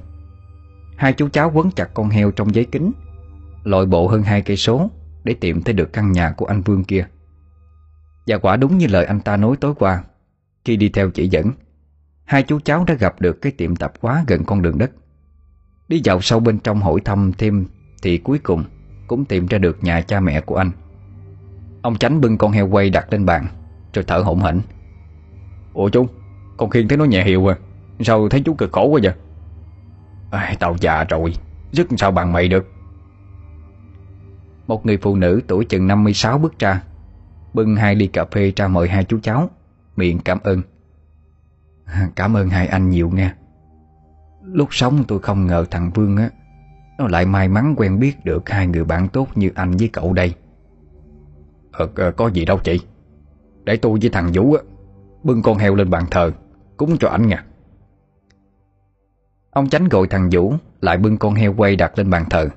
[0.98, 2.92] Hai chú cháu quấn chặt con heo trong giấy kính,
[3.64, 4.92] Lội bộ hơn hai cây số
[5.24, 7.08] Để tìm thấy được căn nhà của anh Vương kia.
[8.28, 10.04] Và quả đúng như lời anh ta nói tối qua,
[10.66, 11.52] Khi đi theo chỉ dẫn,
[12.26, 14.92] Hai chú cháu đã gặp được cái tiệm tạp hóa gần con đường đất.
[15.88, 17.66] Đi vào sâu bên trong hỏi thăm thêm
[18.02, 18.64] Thì cuối cùng
[19.08, 20.72] cũng tìm ra được nhà cha mẹ của anh.
[21.82, 23.48] Ông Chánh bưng con heo quay đặt lên bàn
[23.94, 24.62] Rồi thở hổn hển.
[25.74, 26.08] Ủa chú
[26.58, 27.58] Con khiên thấy nó nhẹ hiệu à?
[28.00, 29.14] Sao thấy chú cực khổ quá vậy?
[30.32, 31.34] À, Tao già rồi
[31.72, 32.68] Rất sao bằng mày được?
[34.68, 36.82] Một người phụ nữ tuổi chừng 56 bước ra
[37.54, 39.50] Bưng hai ly cà phê ra mời hai chú cháu
[39.96, 40.62] Miệng cảm ơn.
[42.16, 43.36] Cảm ơn hai anh nhiều nha.
[44.52, 46.30] Lúc sống tôi không ngờ thằng Vương á
[46.98, 50.14] Nó lại may mắn quen biết được hai người bạn tốt như anh với cậu
[50.14, 50.34] đây.
[51.72, 52.80] Ờ, ờ, Có gì đâu chị.
[53.64, 54.62] Để tôi với thằng Vũ á
[55.24, 56.32] Bưng con heo lên bàn thờ
[56.78, 57.46] Cúng cho anh nha.
[59.52, 62.50] Ông Chánh gọi thằng Vũ Lại bưng con heo quay đặt lên bàn thờ.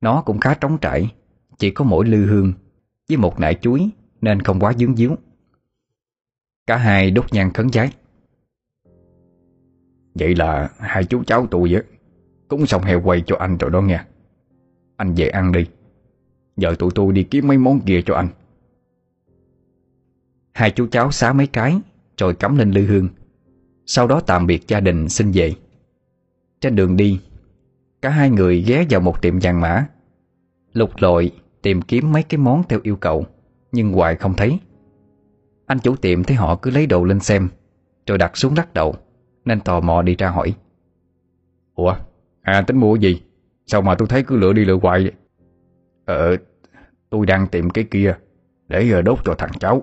[0.00, 1.12] Nó cũng khá trống trải
[1.58, 2.52] Chỉ có mỗi lư hương
[3.08, 5.16] Với một nải chuối Nên không quá dướng díu.
[6.66, 7.90] Cả hai đốt nhang khấn giái.
[10.18, 11.80] Vậy là hai chú cháu tôi á
[12.48, 14.06] Cúng xong heo quay cho anh rồi đó nha
[14.96, 15.66] Anh về ăn đi.
[16.56, 18.28] Giờ tụi tôi đi kiếm mấy món kia cho anh.
[20.52, 21.80] Hai chú cháu xá mấy cái,
[22.18, 23.08] Rồi cắm lên lư hương.
[23.86, 25.54] Sau đó tạm biệt gia đình xin về.
[26.60, 27.20] Trên đường đi,
[28.02, 29.86] Cả hai người ghé vào một tiệm vàng mã.
[30.72, 31.32] Lục lội
[31.62, 33.26] tìm kiếm mấy cái món theo yêu cầu,
[33.72, 34.58] Nhưng hoài không thấy.
[35.66, 37.48] Anh chủ tiệm thấy họ cứ lấy đồ lên xem,
[38.06, 38.94] Rồi đặt xuống lắc đầu.
[39.46, 40.54] Nên tò mò đi ra hỏi.
[41.74, 41.96] Ủa
[42.42, 43.22] À tính mua gì?
[43.66, 45.12] Sao mà tôi thấy cứ lựa đi lựa hoài vậy?
[46.04, 46.36] Ờ
[47.10, 48.16] Tôi đang tìm cái kia
[48.68, 49.82] Để ờ, đốt cho thằng cháu.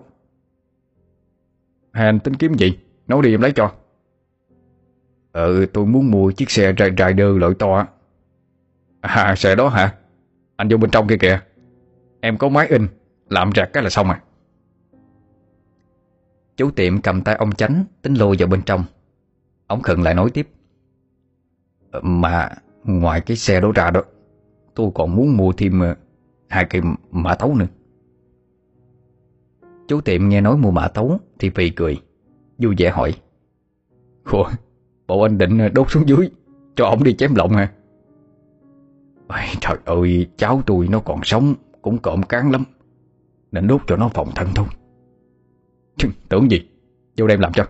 [1.91, 2.79] Hai anh tính kiếm gì?
[3.07, 3.71] Nói đi em lấy cho.
[5.31, 7.85] Ờ, tôi muốn mua chiếc xe Rider loại to
[9.01, 9.95] À xe đó hả?
[10.55, 11.39] Anh vô bên trong kia kìa.
[12.21, 12.87] Em có máy in
[13.29, 14.21] Làm rạc cái là xong à
[16.57, 18.83] Chú tiệm cầm tay ông chánh Tính lôi vào bên trong.
[19.67, 20.47] Ông khẩn lại nói tiếp.
[21.91, 22.49] Ờ, mà
[22.83, 24.01] ngoài cái xe đó ra đó
[24.75, 25.95] Tôi còn muốn mua thêm ờ,
[26.49, 26.81] Hai cây
[27.11, 27.67] mã tấu nữa.
[29.87, 32.01] Chú tiệm nghe nói mua mã tấu Thì phì cười
[32.57, 33.13] Vui vẻ hỏi.
[34.31, 34.49] Ủa
[35.07, 36.29] Bộ anh định ờ, đốt xuống dưới
[36.75, 37.71] Cho ông đi chém lộng hả?
[39.27, 42.63] Ôi, Trời ơi Cháu tôi nó còn sống Cũng cộm cán lắm.
[43.51, 44.65] Nên đốt cho nó phòng thân thôi.
[45.97, 46.61] Chứ, Tưởng gì?
[47.17, 47.65] Vô đem làm cho.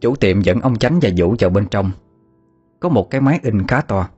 [0.00, 1.90] Chủ tiệm dẫn ông Chánh và Vũ vào bên trong.
[2.80, 4.08] Có một cái máy in khá to.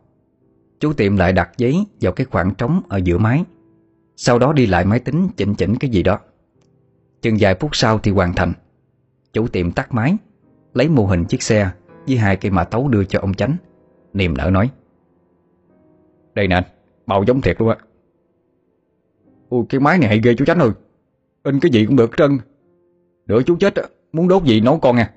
[0.81, 3.45] Chủ tiệm lại đặt giấy vào cái khoảng trống ở giữa máy.
[4.17, 6.19] Sau đó đi lại máy tính chỉnh chỉnh cái gì đó.
[7.23, 8.53] Chừng vài phút sau thì hoàn thành.
[9.33, 10.17] Chủ tiệm tắt máy
[10.75, 11.71] Lấy mô hình chiếc xe
[12.07, 13.57] Với hai cây mã tấu đưa cho ông Chánh.
[14.13, 14.71] Niềm nở nói
[16.35, 16.65] Đây nè anh,
[17.07, 17.77] màu giống thiệt luôn á.
[19.49, 20.71] Ôi cái máy này hay ghê chú Chánh ơi.
[21.43, 22.39] In cái gì cũng được trân
[23.27, 23.75] Đỡ chú chết
[24.13, 25.11] Muốn đốt gì nấu con nha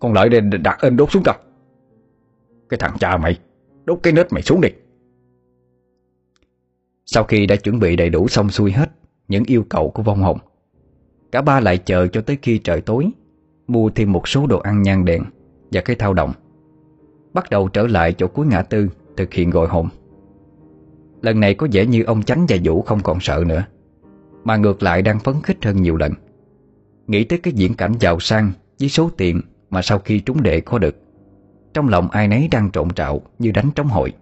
[0.00, 1.34] con lợi đây đặt ên đốt xuống coi
[2.68, 3.38] Cái thằng cha mày,
[3.84, 4.68] Đốt cái nết mày xuống đi.
[7.06, 8.90] Sau khi đã chuẩn bị đầy đủ xong xuôi hết
[9.28, 10.38] Những yêu cầu của vong hồn,
[11.32, 13.10] Cả ba lại chờ cho tới khi trời tối,
[13.66, 15.22] Mua thêm một số đồ ăn nhang đèn
[15.72, 16.32] Và cái thao động,
[17.32, 19.88] Bắt đầu trở lại chỗ cuối ngã tư Thực hiện gọi hồn.
[21.22, 23.64] Lần này có vẻ như ông Chánh và Vũ không còn sợ nữa,
[24.44, 26.12] Mà ngược lại đang phấn khích hơn nhiều lần.
[27.06, 29.40] Nghĩ tới cái diễn cảnh giàu sang Với số tiền
[29.70, 30.96] mà sau khi trúng đệ có được.
[31.74, 34.12] Trong lòng ai nấy đang trộn trạo Như đánh trống hội.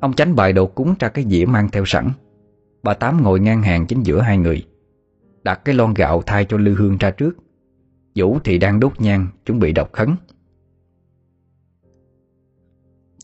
[0.00, 2.10] Ông Chánh bài đồ cúng ra cái dĩa mang theo sẵn.
[2.82, 4.64] Bà Tám ngồi ngang hàng chính giữa hai người,
[5.42, 7.36] Đặt cái lon gạo thay cho lư hương ra trước.
[8.14, 10.16] Vũ thì đang đốt nhang, Chuẩn bị đọc khấn.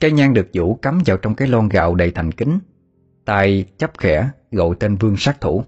[0.00, 2.58] Cây nhang được Vũ cắm vào trong cái lon gạo đầy thành kính,
[3.24, 5.64] tay chấp khẽ gọi tên vương sát thủ.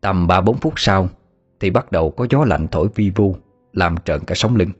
[0.00, 1.08] Tầm 3-4 phút sau
[1.60, 3.36] Thì bắt đầu có gió lạnh thổi vi vu.
[3.72, 4.70] Làm trợn cả sống lưng.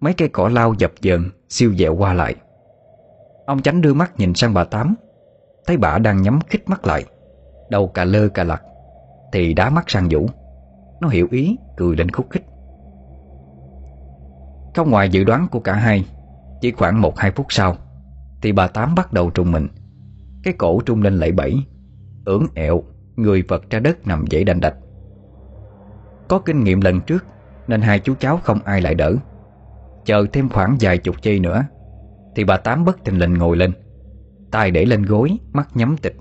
[0.00, 2.34] Mấy cây cỏ lau dập dờn, Siêu dẹo qua lại.
[3.46, 4.94] Ông Chánh đưa mắt nhìn sang bà Tám.
[5.66, 7.04] Thấy bà đang nhắm khít mắt lại.
[7.70, 8.62] Đầu cà lơ cà lặt
[9.32, 10.26] Thì đá mắt sang Vũ.
[11.00, 12.44] Nó hiểu ý, cười lên khúc khích.
[14.74, 16.06] Không ngoài dự đoán của cả hai,
[16.60, 17.76] Chỉ khoảng 1-2 phút sau,
[18.42, 19.68] Thì bà Tám bắt đầu trùng mình.
[20.42, 21.54] Cái cổ trung lên lẫy bẫy,
[22.24, 22.82] ưỡn ẹo,
[23.16, 24.74] Người vật ra đất nằm dãy đành đạch.
[26.28, 27.24] Có kinh nghiệm lần trước
[27.68, 29.14] nên hai chú cháu không ai lại đỡ.
[30.04, 31.64] Chờ thêm khoảng vài chục giây nữa,
[32.36, 33.72] Thì bà Tám bất thình lình ngồi lên,
[34.50, 36.16] tay để lên gối, Mắt nhắm tịch,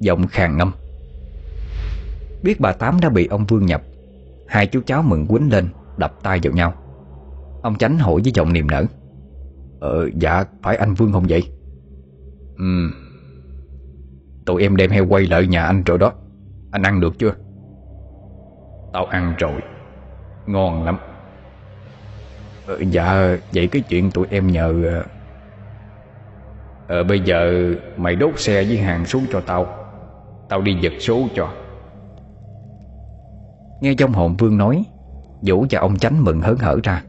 [0.00, 0.72] Giọng khàn ngâm.
[2.42, 3.82] Biết bà Tám đã bị ông Vương nhập,
[4.48, 6.74] Hai chú cháu mừng quýnh lên, Đập tay vào nhau.
[7.62, 8.84] Ông Chánh hỏi với giọng niềm nở
[9.80, 11.42] Ờ dạ phải anh Vương không vậy?
[12.58, 12.90] Ừ
[14.46, 16.12] Tụi em đem heo quay lại nhà anh rồi đó,
[16.70, 17.32] Anh ăn được chưa?
[18.92, 19.60] Tao ăn rồi.
[20.46, 20.98] Ngon lắm.
[22.66, 25.04] Ờ, Dạ vậy cái chuyện tụi em nhờ ờ,
[26.88, 29.66] ờ bây giờ mày đốt xe với hàng xuống cho tao.
[30.48, 31.52] Tao đi giật số cho.
[33.80, 34.84] Nghe trong hồn vương nói
[35.42, 37.02] Vũ và ông chánh mừng hớn hở ra.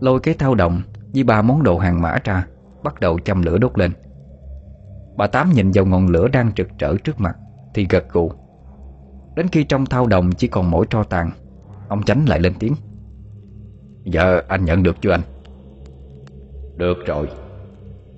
[0.00, 0.82] Lôi cái thao đồng
[1.14, 2.46] Với ba món đồ hàng mã ra
[2.82, 3.92] Bắt đầu châm lửa đốt lên.
[5.16, 7.36] Bà Tám nhìn vào ngọn lửa đang trực trở trước mặt
[7.74, 8.32] Thì gật gù.
[9.36, 11.30] Đến khi trong thao đồng chỉ còn mỗi tro tàn
[11.92, 12.74] Ông chánh lại lên tiếng.
[14.04, 15.20] Giờ anh nhận được chưa anh?
[16.76, 17.28] Được rồi.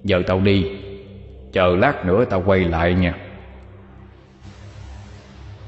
[0.04, 0.66] Giờ tao đi.
[1.52, 3.16] Chờ lát nữa tao quay lại nha.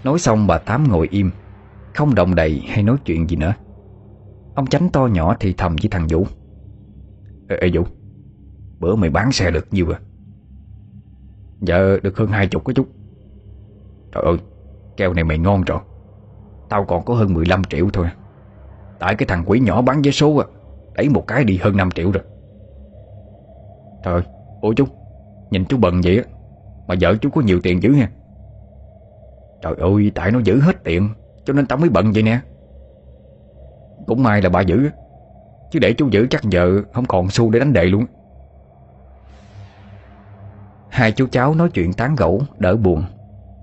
[0.05, 1.31] Nói xong bà Tám ngồi im
[1.95, 3.55] Không động đậy hay nói chuyện gì nữa.
[4.55, 6.27] Ông chánh to nhỏ thì thầm với thằng Vũ.
[7.49, 7.87] Ê, ê Vũ
[8.79, 10.01] Bữa mày bán xe được nhiêu à?
[11.61, 12.87] Dạ được hơn hai chục có chút.
[14.13, 14.37] Trời ơi
[14.97, 15.81] Keo này mày ngon rồi
[16.69, 18.07] Tao còn có hơn 15 triệu thôi.
[18.99, 20.47] Tại cái thằng quỷ nhỏ bán vé số à
[20.95, 22.23] Đẩy một cái đi hơn 5 triệu rồi.
[24.03, 24.23] Trời ơi
[24.61, 24.85] Ủa chú,
[25.51, 26.25] Nhìn chú bận vậy á,
[26.87, 28.11] Mà vợ chú có nhiều tiền dữ nha
[29.63, 31.09] Trời ơi, tại nó giữ hết tiền,
[31.45, 32.41] Cho nên tao mới bận vậy nè.
[34.07, 34.89] Cũng may là bà giữ,
[35.71, 38.07] Chứ để chú giữ chắc giờ không còn xu để đánh đề luôn.
[40.89, 43.05] Hai chú cháu nói chuyện tán gẫu, Đỡ buồn,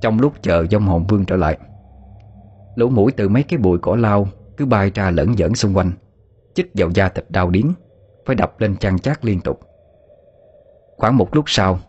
[0.02, 1.58] Trong lúc chờ dông hồn vương trở lại.
[2.76, 4.28] Lỗ mũi từ mấy cái bụi cỏ lao
[4.58, 5.92] Cứ bay ra lẫn dẫn xung quanh
[6.54, 7.66] Chích vào da thịt đau điến
[8.26, 9.60] Phải đập lên chăn chát liên tục.
[10.98, 11.80] Khoảng một lúc sau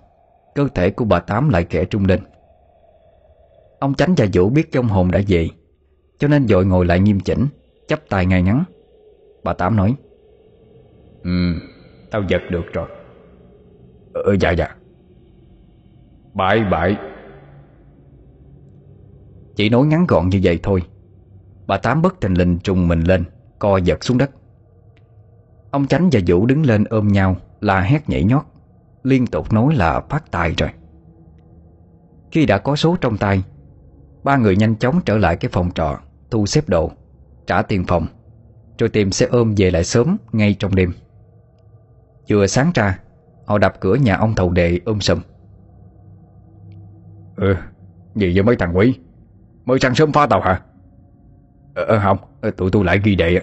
[0.55, 2.21] Cơ thể của bà Tám lại kẻ trung lên.
[3.79, 5.49] Ông Chánh và Vũ biết trong hồn đã về
[6.19, 7.47] Cho nên dội ngồi lại nghiêm chỉnh
[7.89, 8.65] chắp tay ngay ngắn.
[9.45, 9.95] Bà Tám nói
[11.23, 11.55] Ừ,
[12.11, 12.89] tao giật được rồi.
[14.13, 14.77] Ừ, dạ dạ.
[16.35, 16.97] Bãi bãi.
[19.57, 20.83] Chỉ nói ngắn gọn như vậy thôi.
[21.67, 23.25] Bà Tám bất thình lình trùng mình lên,
[23.59, 24.31] Co giật xuống đất.
[25.71, 28.43] Ông Chánh và Vũ đứng lên ôm nhau, La hét nhảy nhót,
[29.03, 30.69] Liên tục nói là phát tài rồi.
[32.31, 33.43] Khi đã có số trong tay,
[34.25, 35.99] Ba người nhanh chóng trở lại cái phòng trọ,
[36.31, 36.91] Thu xếp đồ,
[37.47, 38.07] Trả tiền phòng,
[38.79, 40.93] Rồi tìm xe ôm về lại sớm ngay trong đêm.
[42.31, 42.99] Vừa sáng ra,
[43.45, 45.21] Họ đập cửa nhà ông thầu đệ ôm sầm
[47.37, 47.55] Ừ
[48.15, 48.99] Gì với mấy thằng quý
[49.65, 50.61] Mới sáng sớm phá tàu hả?
[51.75, 52.19] Ờ, ờ không.
[52.41, 53.41] Ờ, Tụi tôi lại ghi đệ.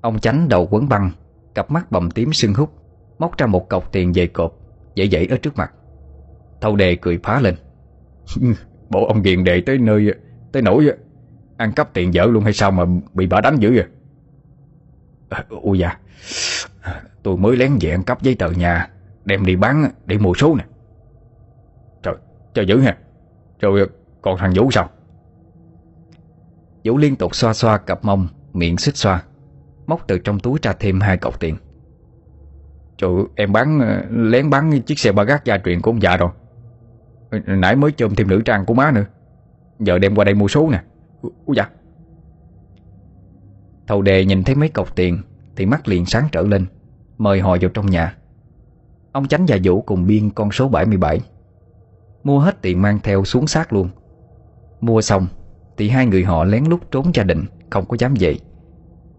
[0.00, 1.10] Ông chánh đầu quấn băng
[1.54, 2.72] Cặp mắt bầm tím sưng hút
[3.18, 4.52] Móc ra một cọc tiền về cộp
[4.94, 5.72] Dậy dậy ở trước mặt.
[6.60, 7.54] Thâu đề cười phá lên.
[8.90, 10.14] Bộ ông ghiền đề tới nơi
[10.52, 10.92] Tới nỗi
[11.56, 12.84] Ăn cắp tiền vợ luôn hay sao mà
[13.14, 13.86] Bị bà đánh dữ vậy?
[15.28, 15.98] À, Ôi dạ
[17.22, 18.88] Tôi mới lén về ăn cắp giấy tờ nhà
[19.24, 20.64] Đem đi bán để mua số nè.
[22.02, 22.14] Trời,
[22.54, 22.96] cho dữ ha
[23.60, 23.88] Rồi
[24.22, 24.88] còn thằng Vũ sao?
[26.84, 29.22] Vũ liên tục xoa xoa cặp mông Miệng xích xoa
[29.86, 31.56] Móc từ trong túi ra thêm hai cọc tiền.
[32.98, 33.80] Trời em bán
[34.10, 36.30] Lén bán chiếc xe ba gác gia truyền của ông già rồi.
[37.46, 39.04] Nãy mới chôm thêm nữ trang của má nữa.
[39.78, 40.82] Giờ đem qua đây mua số nè.
[41.46, 41.68] Úi dạ.
[43.86, 45.22] Thầu đề nhìn thấy mấy cọc tiền
[45.56, 46.66] Thì mắt liền sáng trở lên
[47.18, 48.16] Mời họ vào trong nhà.
[49.12, 51.20] Ông Chánh và Vũ cùng biên con số 77
[52.24, 53.88] Mua hết tiền mang theo xuống xác luôn
[54.82, 55.26] Mua xong,
[55.76, 58.36] Thì hai người họ lén lút trốn gia đình, Không có dám về.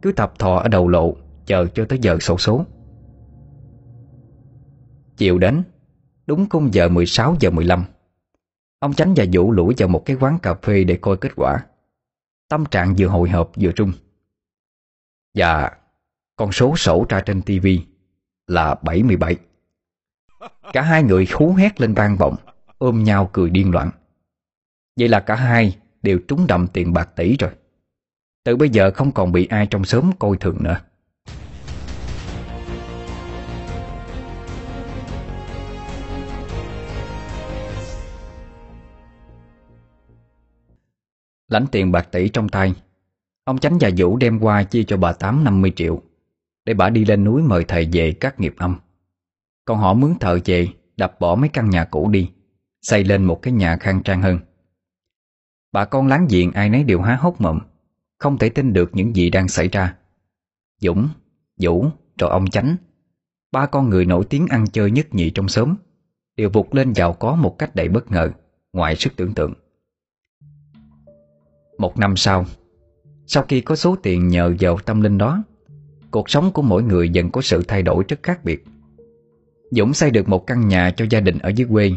[0.02, 1.16] Cứ tập thò ở đầu lộ,
[1.46, 2.66] Chờ cho tới giờ sổ số.
[5.18, 5.64] Chiều đến,
[6.26, 7.84] Đúng khung giờ 16 giờ 15
[8.80, 11.66] Ông Chánh và Vũ lủi vào một cái quán cà phê để coi kết quả.
[12.50, 15.70] Tâm trạng vừa hồi hộp vừa trung Và dạ,
[16.36, 17.82] con số sổ ra trên tivi
[18.48, 19.36] là 77
[20.74, 22.36] Cả hai người hú hét lên vang vọng,
[22.78, 23.90] Ôm nhau cười điên loạn.
[25.00, 27.52] Vậy là cả hai đều trúng đậm tiền bạc tỷ rồi.
[28.44, 30.80] Từ bây giờ không còn bị ai trong xóm coi thường nữa.
[41.48, 42.74] Lãnh tiền bạc tỷ trong tay,
[43.44, 46.02] Ông Chánh và Vũ đem qua chia cho bà Tám 50 triệu
[46.66, 48.76] Để bà đi lên núi mời thầy về các nghiệp âm.
[49.66, 50.68] Còn họ mướn thợ về
[50.98, 52.32] đập bỏ mấy căn nhà cũ đi,
[52.82, 54.40] Xây lên một cái nhà khang trang hơn.
[55.74, 57.60] Bà con láng giềng ai nấy đều há hốc mộng
[58.20, 59.96] Không thể tin được những gì đang xảy ra.
[60.82, 61.08] Dũng,
[61.60, 61.86] Vũ,
[62.20, 62.76] rồi ông Chánh
[63.52, 65.76] Ba con người nổi tiếng ăn chơi nhất nhị trong xóm
[66.38, 68.32] Đều vụt lên giàu có một cách đầy bất ngờ
[68.74, 69.54] Ngoài sức tưởng tượng.
[71.78, 72.46] Một năm sau
[73.28, 75.44] Sau khi có số tiền nhờ vào tâm linh đó
[76.12, 78.66] Cuộc sống của mỗi người dần có sự thay đổi rất khác biệt.
[79.72, 81.92] Dũng xây được một căn nhà cho gia đình ở dưới quê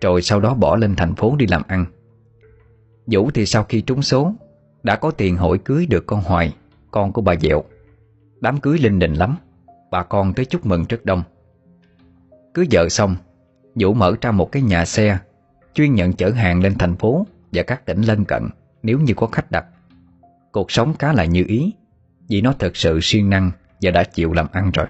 [0.00, 1.86] Rồi sau đó bỏ lên thành phố đi làm ăn.
[3.06, 4.34] Vũ thì sau khi trúng số,
[4.82, 6.54] Đã có tiền hội cưới được con Hoài,
[6.90, 7.64] Con của bà Dẹo
[8.40, 9.36] Đám cưới linh đình lắm,
[9.90, 11.22] Bà con tới chúc mừng rất đông.
[12.54, 13.16] Cưới vợ xong,
[13.74, 15.18] Vũ mở ra một cái nhà xe,
[15.74, 18.48] Chuyên nhận chở hàng lên thành phố Và các tỉnh lân cận
[18.82, 19.66] Nếu như có khách đặt.
[20.52, 21.72] Cuộc sống khá là như ý,
[22.28, 23.50] Vì nó thật sự siêng năng
[23.82, 24.86] Và đã chịu làm ăn rồi.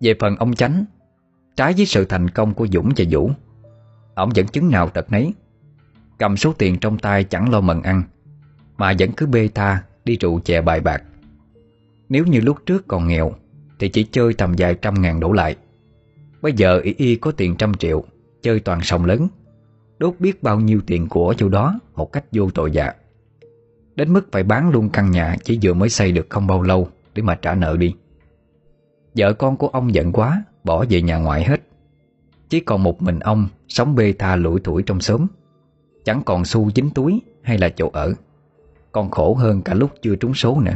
[0.00, 0.84] Về phần ông Chánh,
[1.56, 3.30] Trái với sự thành công của Dũng và Vũ
[4.14, 5.32] Ông vẫn chứng nào tật nấy.
[6.20, 8.02] Cầm số tiền trong tay chẳng lo mần ăn.
[8.78, 11.02] Mà vẫn cứ bê tha, Đi rượu chè bài bạc.
[12.08, 13.32] Nếu như lúc trước còn nghèo,
[13.78, 15.56] Thì chỉ chơi tầm vài trăm ngàn đổ lại.
[16.42, 18.04] Bây giờ y y có tiền trăm triệu,
[18.42, 19.28] Chơi toàn sòng lớn.
[19.98, 22.92] Đốt biết bao nhiêu tiền của chỗ đó Một cách vô tội dạ
[23.94, 26.88] Đến mức phải bán luôn căn nhà Chỉ vừa mới xây được không bao lâu
[27.14, 27.94] Để mà trả nợ đi.
[29.14, 31.60] Vợ con của ông giận quá, Bỏ về nhà ngoại hết.
[32.48, 35.26] Chỉ còn một mình ông Sống bê tha lủi thủi trong xóm.
[36.04, 38.12] Chẳng còn xu dính túi hay là chỗ ở
[38.92, 40.74] Còn khổ hơn cả lúc chưa trúng số nữa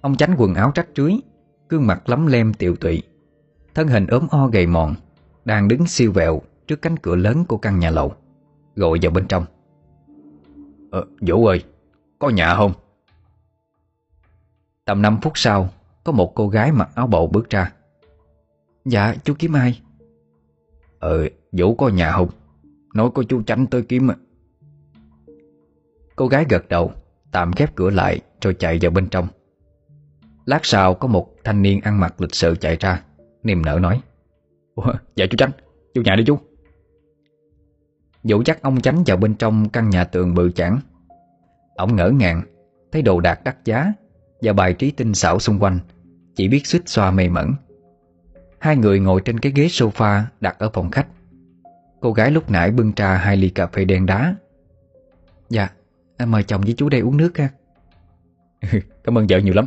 [0.00, 1.12] Ông tránh quần áo trách trưới
[1.68, 3.02] Gương mặt lắm lem tiều tụy
[3.74, 4.94] Thân hình ốm o gầy mòn
[5.44, 8.12] Đang đứng siêu vẹo trước cánh cửa lớn của căn nhà lầu
[8.76, 9.44] Gọi vào bên trong
[10.90, 11.64] Ờ, Vũ ơi,
[12.18, 12.72] có nhà không?
[14.84, 15.68] Tầm 5 phút sau
[16.04, 17.72] Có một cô gái mặc áo bầu bước ra
[18.84, 19.80] Dạ, chú kiếm ai?
[20.98, 22.28] Ờ, Vũ có nhà không?
[22.94, 24.16] Nói có chú tránh tới kiếm à.
[26.16, 26.92] Cô gái gật đầu
[27.32, 29.28] Tạm khép cửa lại rồi chạy vào bên trong.
[30.44, 33.02] Lát sau có một thanh niên ăn mặc lịch sự chạy ra
[33.42, 34.00] Niềm nở nói
[34.74, 35.50] Ủa, Dạ chú Tránh,
[35.94, 36.38] chú nhà đi chú.
[38.22, 40.78] Vũ chắc ông Chánh vào bên trong căn nhà tường bự chản
[41.76, 42.42] Ông ngỡ ngàng
[42.92, 43.92] Thấy đồ đạc đắt giá
[44.42, 45.78] Và bài trí tinh xảo xung quanh
[46.34, 47.52] Chỉ biết suýt xoa mê mẩn.
[48.58, 51.06] Hai người ngồi trên cái ghế sofa đặt ở phòng khách.
[52.02, 54.34] Cô gái lúc nãy bưng trà hai ly cà phê đen đá.
[55.48, 55.68] Dạ
[56.16, 57.48] Em mời chồng với chú đây uống nước ha.
[59.04, 59.66] Cảm ơn vợ nhiều lắm.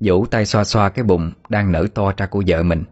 [0.00, 2.84] Vũ tay xoa xoa cái bụng Đang nở to ra của vợ mình.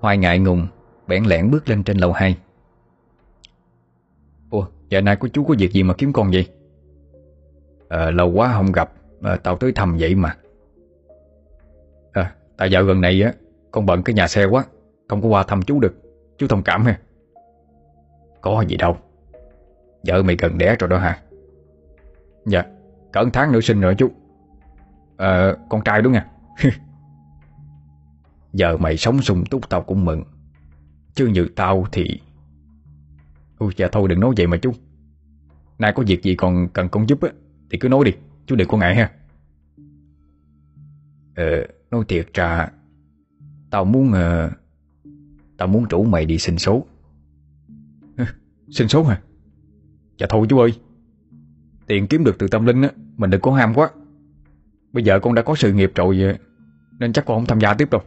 [0.00, 0.66] Hoài ngại ngùng
[1.06, 2.38] Bẽn lẽn bước lên trên lầu 2
[4.50, 6.48] Ủa giờ nay của chú có việc gì mà kiếm con vậy?
[7.88, 8.92] À, Lâu quá không gặp.
[9.22, 10.36] À, Tao tới thăm vậy mà.
[12.12, 13.32] À, Tại dạo gần này á
[13.70, 14.64] Con bận cái nhà xe quá
[15.08, 16.03] Không có qua thăm chú được
[16.38, 16.98] Chú thông cảm ha.
[18.40, 18.96] Có gì đâu.
[20.06, 21.20] Vợ mày gần đẻ rồi đó hả?
[22.46, 22.64] Dạ
[23.14, 24.10] Cỡ tháng nữa sinh rồi chú.
[25.16, 26.26] Ờ con trai đúng nha.
[28.52, 30.24] Giờ mày sống sung túc tao cũng mừng.
[31.14, 32.20] Chứ như tao thì
[33.58, 34.72] Ôi dạ thôi đừng nói vậy mà chú.
[35.78, 37.28] Nay có việc gì còn cần con giúp á
[37.70, 38.12] Thì cứ nói đi.
[38.46, 39.10] Chú đừng có ngại ha.
[41.36, 42.68] Ờ Nói thiệt ra
[43.70, 44.52] Tao muốn uh,
[45.56, 46.86] Tao muốn rủ mày đi xin số.
[48.70, 49.20] Xin số hả?
[50.18, 50.74] Dạ thôi chú ơi.
[51.86, 53.90] Tiền kiếm được từ tâm linh á Mình đừng có ham quá.
[54.92, 56.38] Bây giờ con đã có sự nghiệp rồi
[56.98, 58.00] Nên chắc con không tham gia tiếp đâu.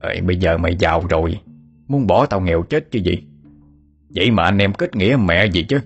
[0.00, 1.40] Ê, Bây giờ mày giàu rồi.
[1.88, 3.22] Muốn bỏ tao nghèo chết chứ gì?
[4.08, 5.78] Vậy mà anh em kết nghĩa mẹ gì chứ?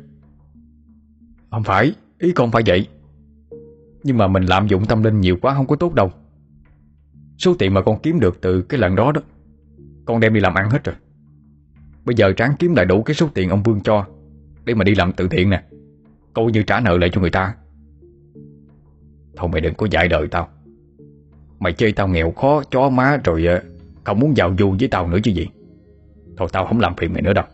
[1.50, 2.88] Không phải Ý con phải vậy.
[4.02, 6.12] Nhưng mà mình lạm dụng tâm linh nhiều quá không có tốt đâu
[7.38, 9.20] Số tiền mà con kiếm được từ cái lần đó đó
[10.04, 10.94] Con đem đi làm ăn hết rồi.
[12.04, 14.06] Bây giờ tráng kiếm lại đủ cái số tiền ông Vương cho
[14.64, 15.62] Để mà đi làm từ thiện nè.
[16.32, 17.54] Coi như trả nợ lại cho người ta.
[19.36, 20.48] Thôi mày đừng có dạy đời tao.
[21.58, 23.62] Mày chơi tao nghèo khó chó má rồi ờ,
[24.04, 25.48] Không muốn vào du với tao nữa chứ gì.
[26.36, 27.44] Thôi tao không làm phiền mày nữa đâu.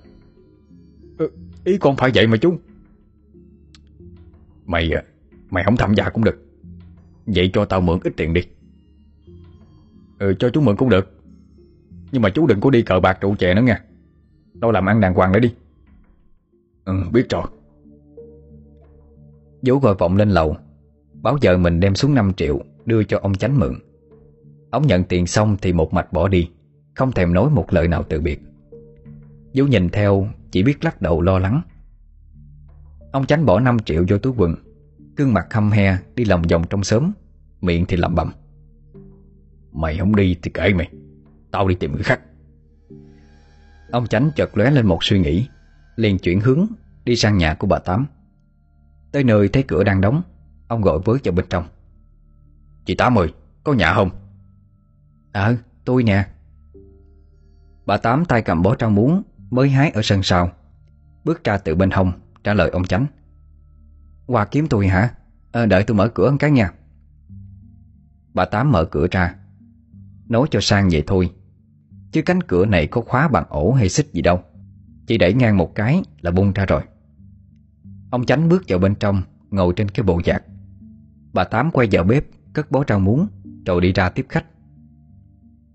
[1.18, 1.30] Ừ,
[1.64, 2.58] Ý con phải vậy mà chú.
[4.66, 5.02] Mày ờ,
[5.50, 6.46] Mày không tham gia cũng được.
[7.26, 8.42] Vậy cho tao mượn ít tiền đi.
[10.24, 11.10] Ừ cho chú mượn cũng được.
[12.12, 13.82] Nhưng mà chú đừng có đi cờ bạc trụ chè nữa nha.
[14.54, 15.54] Đâu làm ăn đàng hoàng nữa đi.
[16.84, 17.42] Ừ biết rồi.
[19.62, 20.56] Vũ gọi vọng lên lầu.
[21.22, 23.74] Báo giờ mình đem xuống 5 triệu, Đưa cho ông chánh mượn.
[24.70, 26.50] Ông nhận tiền xong thì một mạch bỏ đi,
[26.94, 28.40] Không thèm nói một lời nào từ biệt.
[29.54, 31.60] Vũ nhìn theo, Chỉ biết lắc đầu lo lắng.
[33.12, 34.54] Ông Chánh bỏ 5 triệu vô túi quần.
[35.16, 37.12] Cương mặt khăm he, đi lòng vòng trong sớm
[37.60, 38.32] Miệng thì lẩm bẩm.
[39.74, 40.90] Mày không đi thì kệ mày.
[41.50, 42.20] Tao đi tìm người khác.
[43.90, 45.48] Ông Chánh chợt lóe lên một suy nghĩ
[45.96, 46.66] liền chuyển hướng
[47.04, 48.06] Đi sang nhà của bà Tám.
[49.12, 50.22] Tới nơi thấy cửa đang đóng
[50.68, 51.66] Ông gọi với vào bên trong.
[52.84, 53.34] Chị Tám ơi,
[53.64, 54.10] có nhà không?
[55.32, 56.26] Ờ, tôi nè.
[57.86, 60.52] Bà Tám tay cầm bó trong muống Mới hái ở sân sau
[61.24, 62.12] Bước ra từ bên hông
[62.44, 63.06] Trả lời ông Chánh.
[64.26, 65.14] Qua kiếm tôi hả?
[65.52, 66.72] À, đợi tôi mở cửa một cái nha.
[68.34, 69.34] Bà Tám mở cửa ra
[70.34, 71.30] Nói cho sang vậy thôi.
[72.12, 74.40] Chứ cánh cửa này có khóa bằng ổ hay xích gì đâu.
[75.06, 76.82] Chỉ đẩy ngang một cái là bung ra rồi.
[78.10, 80.44] Ông Chánh bước vào bên trong, Ngồi trên cái bộ giạc.
[81.32, 83.26] Bà Tám quay vào bếp, Cất bó rau muống,
[83.66, 84.44] Rồi đi ra tiếp khách.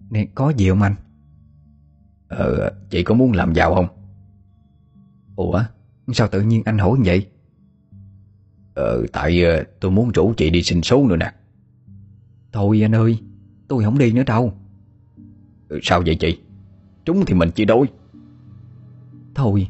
[0.09, 0.95] Nè có gì không anh?
[2.27, 3.87] Ờ chị có muốn làm giàu không?
[5.35, 5.63] Ủa,
[6.13, 7.27] Sao tự nhiên anh hỏi vậy?
[8.75, 11.33] Ờ tại ờ, tôi muốn rủ chị đi sinh số nữa nè.
[12.51, 13.19] Thôi anh ơi
[13.69, 14.53] Tôi không đi nữa đâu.
[15.69, 16.39] Ừ, Sao vậy chị?
[17.05, 17.87] Chúng thì mình chỉ đôi
[19.35, 19.67] Thôi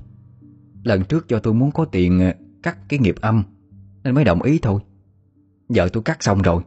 [0.83, 3.43] Lần trước cho tôi muốn có tiền ờ, cắt cái nghiệp âm
[4.03, 4.81] Nên mới đồng ý thôi.
[5.69, 6.63] Giờ tôi cắt xong rồi.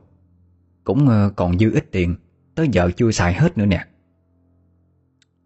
[0.84, 2.14] Cũng ờ, còn dư ít tiền
[2.54, 3.86] Tới giờ chưa xài hết nữa nè.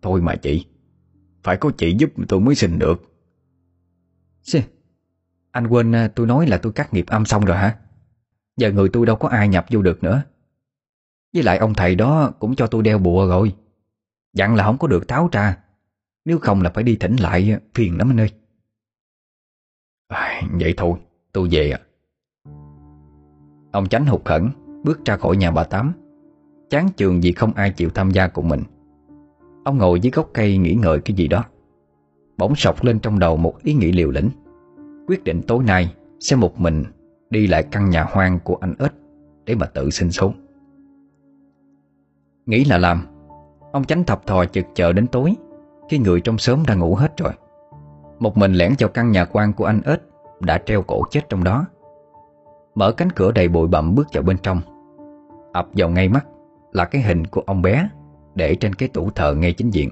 [0.02, 0.66] Thôi mà chị
[1.42, 3.12] Phải có chị giúp tôi mới xin được.
[4.42, 4.60] Xì,
[5.50, 7.78] Anh quên ờ, tôi nói là tôi cắt nghiệp âm xong rồi hả?
[8.56, 10.22] Giờ người tôi đâu có ai nhập vô được nữa
[11.34, 13.54] với lại ông thầy đó cũng cho tôi đeo bùa rồi.
[14.34, 15.58] Dặn là không có được tháo ra.
[16.24, 18.30] Nếu không là phải đi thỉnh lại phiền lắm anh ơi.
[20.08, 20.98] À, Vậy thôi
[21.32, 21.80] tôi về ạ.
[23.72, 24.50] Ông tránh hụt khẩn
[24.84, 25.92] Bước ra khỏi nhà bà Tám.
[26.70, 28.62] Chán chường vì không ai chịu tham gia cùng mình.
[29.64, 31.44] Ông ngồi dưới gốc cây nghĩ ngợi cái gì đó.
[32.38, 34.30] Bỗng sọc lên trong đầu một ý nghĩ liều lĩnh.
[35.06, 36.84] Quyết định tối nay Sẽ một mình
[37.30, 38.92] đi lại căn nhà hoang của anh ếch
[39.44, 40.45] Để mà tự sinh sống.
[42.46, 43.06] Nghĩ là làm.
[43.72, 45.34] Ông chánh thập thò chực chờ đến tối,
[45.88, 47.32] Khi người trong xóm đã ngủ hết rồi.
[48.18, 50.00] Một mình lẻn vào căn nhà quan của anh ếch
[50.40, 51.66] Đã treo cổ chết trong đó.
[52.74, 54.60] Mở cánh cửa đầy bụi bặm bước vào bên trong.
[55.52, 56.26] Ập vào ngay mắt
[56.72, 57.88] Là cái hình của ông bé
[58.34, 59.90] Để trên cái tủ thờ ngay chính diện.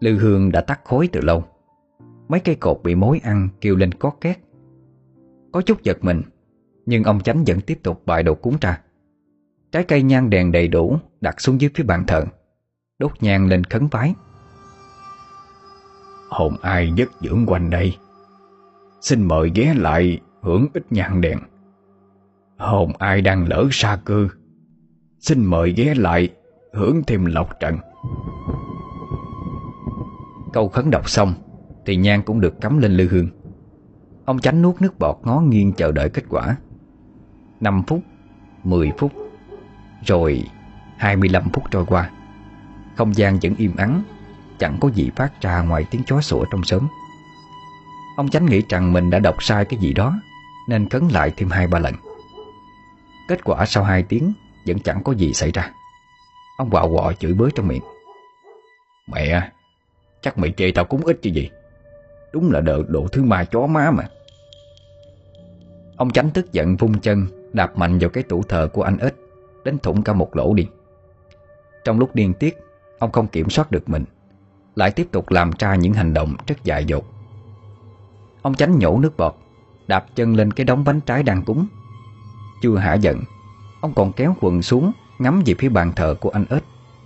[0.00, 1.42] Lư hương đã tắt khối từ lâu.
[2.28, 4.38] Mấy cây cột bị mối ăn kêu lên có két.
[5.52, 6.22] Có chút giật mình,
[6.86, 8.80] Nhưng ông chánh vẫn tiếp tục bài đồ cúng ra.
[9.72, 12.24] Trái cây nhang đèn đầy đủ Đặt xuống dưới phía bàn thờ.
[12.98, 14.14] Đốt nhang lên khấn vái.
[16.30, 17.96] Hồn ai giấc dưỡng quanh đây?
[19.00, 21.38] Xin mời ghé lại hưởng ít nhang đèn.
[22.58, 24.28] Hồn ai đang lỡ xa cư?
[25.20, 26.28] Xin mời ghé lại
[26.72, 27.78] Hưởng thêm lộc trận
[30.52, 31.34] Câu khấn đọc xong
[31.86, 33.28] Thì nhang cũng được cắm lên lư hương.
[34.24, 36.56] Ông tránh nuốt nước bọt ngó nghiêng chờ đợi kết quả.
[37.60, 38.00] 5 phút
[38.64, 39.12] 10 phút
[40.06, 40.44] rồi
[40.96, 42.10] 25 phút trôi qua.
[42.96, 44.02] Không gian vẫn im ắng,
[44.58, 46.88] Chẳng có gì phát ra ngoài tiếng chó sủa trong sớm
[48.16, 50.20] Ông tránh nghĩ rằng mình đã đọc sai cái gì đó,
[50.68, 51.94] Nên cấn lại thêm hai ba lần.
[53.28, 54.32] Kết quả sau 2 tiếng
[54.66, 55.70] Vẫn chẳng có gì xảy ra.
[56.58, 57.82] Ông quạo quọ chửi bới trong miệng.
[59.06, 59.50] Mẹ,
[60.22, 61.50] Chắc mày chê tao cúng ít chứ gì.
[62.32, 64.04] Đúng là đợt độ thứ ma chó má mà.
[65.96, 69.14] Ông tránh tức giận vung chân, Đạp mạnh vào cái tủ thờ của anh ếch.
[69.64, 70.68] Đến thủng cả một lỗ đi.
[71.84, 72.58] Trong lúc điên tiết
[72.98, 74.04] Ông không kiểm soát được mình
[74.74, 77.04] Lại tiếp tục làm ra những hành động rất dại dột.
[78.42, 79.34] Ông tránh nhổ nước bọt
[79.86, 81.66] Đạp chân lên cái đống bánh trái đang cúng.
[82.62, 83.22] Chưa hả giận
[83.80, 86.62] Ông còn kéo quần xuống Ngắm về phía bàn thờ của anh ếch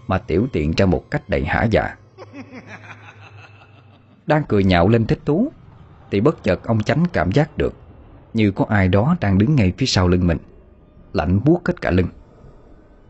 [0.06, 1.96] Mà tiểu tiện ra một cách đầy hả dạ.
[4.26, 5.52] Đang cười nhạo lên thích tú
[6.10, 7.74] Thì bất chợt ông chánh cảm giác được
[8.34, 10.38] Như có ai đó đang đứng ngay phía sau lưng mình
[11.12, 12.08] Lạnh buốt hết cả lưng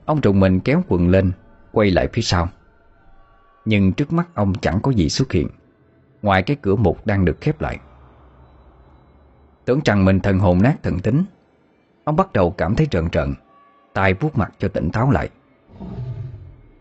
[0.05, 1.33] Ông trùng mình kéo quần lên,
[1.73, 2.49] Quay lại phía sau.
[3.65, 5.49] Nhưng trước mắt ông chẳng có gì xuất hiện.
[6.23, 7.79] Ngoài cái cửa mục đang được khép lại.
[9.65, 11.25] Tưởng rằng mình thần hồn nát thần tính,
[12.05, 13.35] Ông bắt đầu cảm thấy trợn trợn
[13.93, 15.29] tay vuốt mặt cho tỉnh táo lại.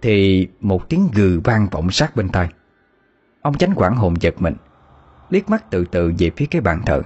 [0.01, 2.49] Thì một tiếng gừ vang vọng sát bên tai.
[3.41, 4.55] Ông tránh quảng hồn giật mình,
[5.29, 7.01] Liếc mắt từ từ về phía cái bàn thờ.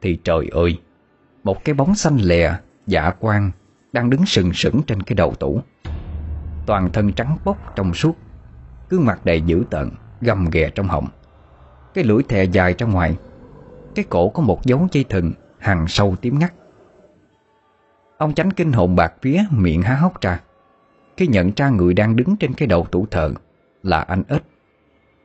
[0.00, 0.80] Thì trời ơi,
[1.44, 3.50] Một cái bóng xanh lè Dạ quang
[3.92, 5.60] đang đứng sừng sững trên cái đầu tủ.
[6.66, 8.16] Toàn thân trắng bóc trong suốt
[8.88, 9.90] Gương mặt đầy dữ tợn,
[10.20, 11.08] Gầm ghè trong họng.
[11.94, 13.16] Cái lưỡi thè dài ra ngoài,
[13.94, 16.52] Cái cổ có một dấu dây thừng Hàng sâu tím ngắt.
[18.18, 20.40] Ông tránh kinh hồn bạc vía miệng há hốc ra.
[21.16, 23.32] Khi nhận ra người đang đứng trên cái đầu tủ thờ
[23.82, 24.42] Là anh ếch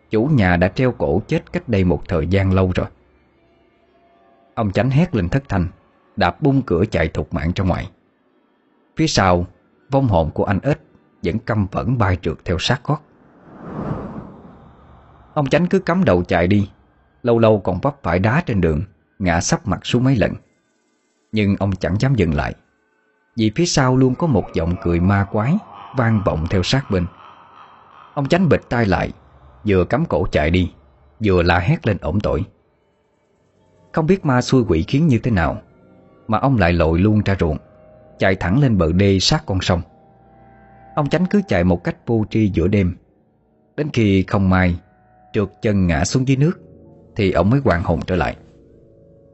[0.10, 2.88] Chủ nhà đã treo cổ chết cách đây một thời gian lâu rồi.
[4.54, 5.68] Ông chánh hét lên thất thanh,
[6.16, 7.90] Đạp bung cửa chạy thục mạng ra ngoài.
[8.98, 9.46] Phía sau,
[9.92, 10.80] Vong hồn của anh ếch
[11.24, 13.02] Vẫn căm phẫn bay trượt theo sát gót
[15.34, 16.70] Ông chánh cứ cắm đầu chạy đi,
[17.24, 18.82] Lâu lâu còn vấp phải đá trên đường,
[19.20, 20.34] Ngã sắp mặt xuống mấy lần.
[21.32, 22.54] Nhưng ông chẳng dám dừng lại,
[23.36, 25.58] Vì phía sau luôn có một giọng cười ma quái
[25.98, 27.06] Vang vọng theo sát bên.
[28.14, 29.12] Ông chánh bịch tay lại,
[29.68, 30.74] Vừa cắm cổ chạy đi,
[31.20, 32.46] Vừa la hét lên ổng tội.
[33.94, 35.62] Không biết ma xui quỷ khiến như thế nào,
[36.28, 37.58] Mà ông lại lội luôn ra ruộng.
[38.20, 39.82] Chạy thẳng lên bờ đê sát con sông.
[40.96, 42.96] Ông chánh cứ chạy một cách vô tri giữa đêm.
[43.78, 44.80] Đến khi không may,
[45.34, 46.60] Trượt chân ngã xuống dưới nước,
[47.16, 48.36] Thì ông mới hoàn hồn trở lại.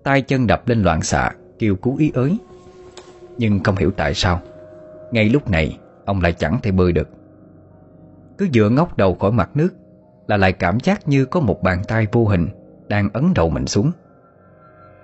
[0.04, 2.38] Tay chân đập lên loạn xạ, Kêu cứu ý ới.
[3.38, 4.42] Nhưng không hiểu tại sao,
[5.12, 7.10] Ngay lúc này, ông lại chẳng thể bơi được.
[8.38, 9.70] Cứ dựa ngóc đầu khỏi mặt nước,
[10.28, 12.48] Là lại cảm giác như có một bàn tay vô hình
[12.88, 13.92] Đang ấn đầu mình xuống.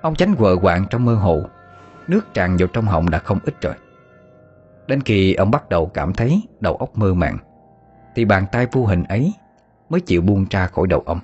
[0.02, 1.44] Ông tránh quờ quạng trong mơ hồ
[2.08, 3.74] Nước tràn vào trong họng đã không ít rồi.
[4.88, 7.38] Đến khi ông bắt đầu cảm thấy đầu óc mơ màng
[8.16, 9.34] Thì bàn tay vô hình ấy
[9.90, 11.20] Mới chịu buông ra khỏi đầu ông.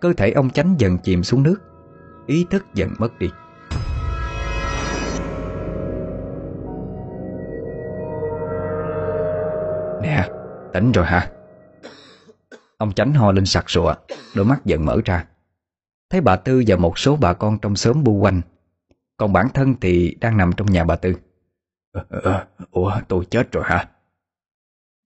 [0.00, 1.56] Cơ thể ông tránh dần chìm xuống nước
[2.26, 3.30] Ý thức dần mất đi.
[10.02, 10.28] Nè,
[10.72, 11.30] tỉnh rồi hả?
[12.78, 13.94] Ông tránh ho lên sặc sụa
[14.34, 15.26] Đôi mắt dần mở ra.
[16.10, 18.40] Thấy bà Tư và một số bà con trong xóm bu quanh
[19.20, 21.14] còn bản thân thì đang nằm trong nhà bà Tư.
[21.92, 23.90] Ờ, Ủa tôi chết rồi hả?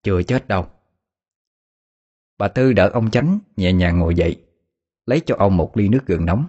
[0.02, 0.66] Chưa chết đâu.
[2.38, 4.44] Bà Tư đỡ ông chánh nhẹ nhàng ngồi dậy
[5.06, 6.46] Lấy cho ông một ly nước gừng nóng.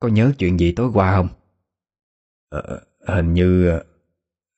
[0.00, 1.28] Có nhớ chuyện gì tối qua không?
[2.48, 3.80] Ờ, hình như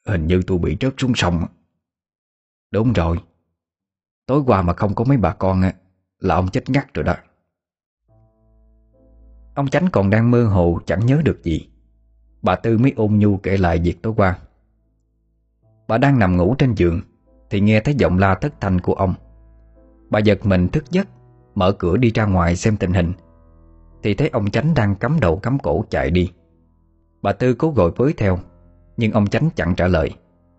[0.06, 1.46] Hình như tôi bị rớt xuống sông
[2.70, 3.18] Đúng rồi.
[4.26, 5.62] Tối qua mà không có mấy bà con
[6.18, 7.16] Là ông chết ngắt rồi đó
[9.54, 11.68] Ông Chánh còn đang mơ hồ, chẳng nhớ được gì.
[12.42, 14.38] Bà Tư mới ôm nhu kể lại việc tối qua.
[15.88, 17.00] Bà đang nằm ngủ trên giường,
[17.50, 19.14] Thì nghe thấy giọng la thất thanh của ông.
[20.10, 21.08] Bà giật mình thức giấc,
[21.54, 23.12] Mở cửa đi ra ngoài xem tình hình.
[24.02, 26.32] Thì thấy ông Chánh đang cắm đầu cắm cổ chạy đi.
[27.22, 28.38] Bà Tư cố gọi với theo,
[28.96, 30.10] Nhưng ông Chánh chẳng trả lời,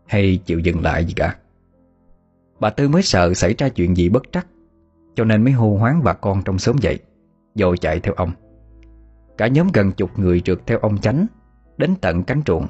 [0.07, 1.35] Hay chịu dừng lại gì cả.
[2.59, 4.47] Bà Tư mới sợ xảy ra chuyện gì bất trắc,
[5.15, 6.99] Cho nên mới hô hoáng bà con trong xóm dậy,
[7.55, 8.31] Rồi chạy theo ông.
[9.37, 11.25] Cả nhóm gần chục người trượt theo ông Chánh
[11.77, 12.67] Đến tận cánh ruộng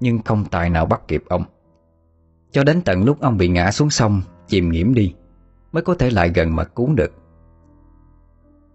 [0.00, 1.44] Nhưng không tài nào bắt kịp ông.
[2.50, 5.14] Cho đến tận lúc ông bị ngã xuống sông Chìm nghiễm đi
[5.72, 7.12] Mới có thể lại gần mà cứu được.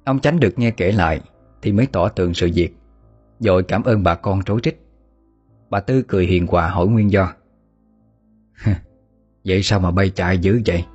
[0.04, 1.22] Ông Chánh được nghe kể lại
[1.62, 2.70] Thì mới tỏ tường sự việc
[3.40, 4.86] Rồi cảm ơn bà con trối trích.
[5.70, 7.34] Bà Tư cười hiền hòa hỏi nguyên do.
[9.46, 10.86] Vậy sao mà bay chạy dữ vậy?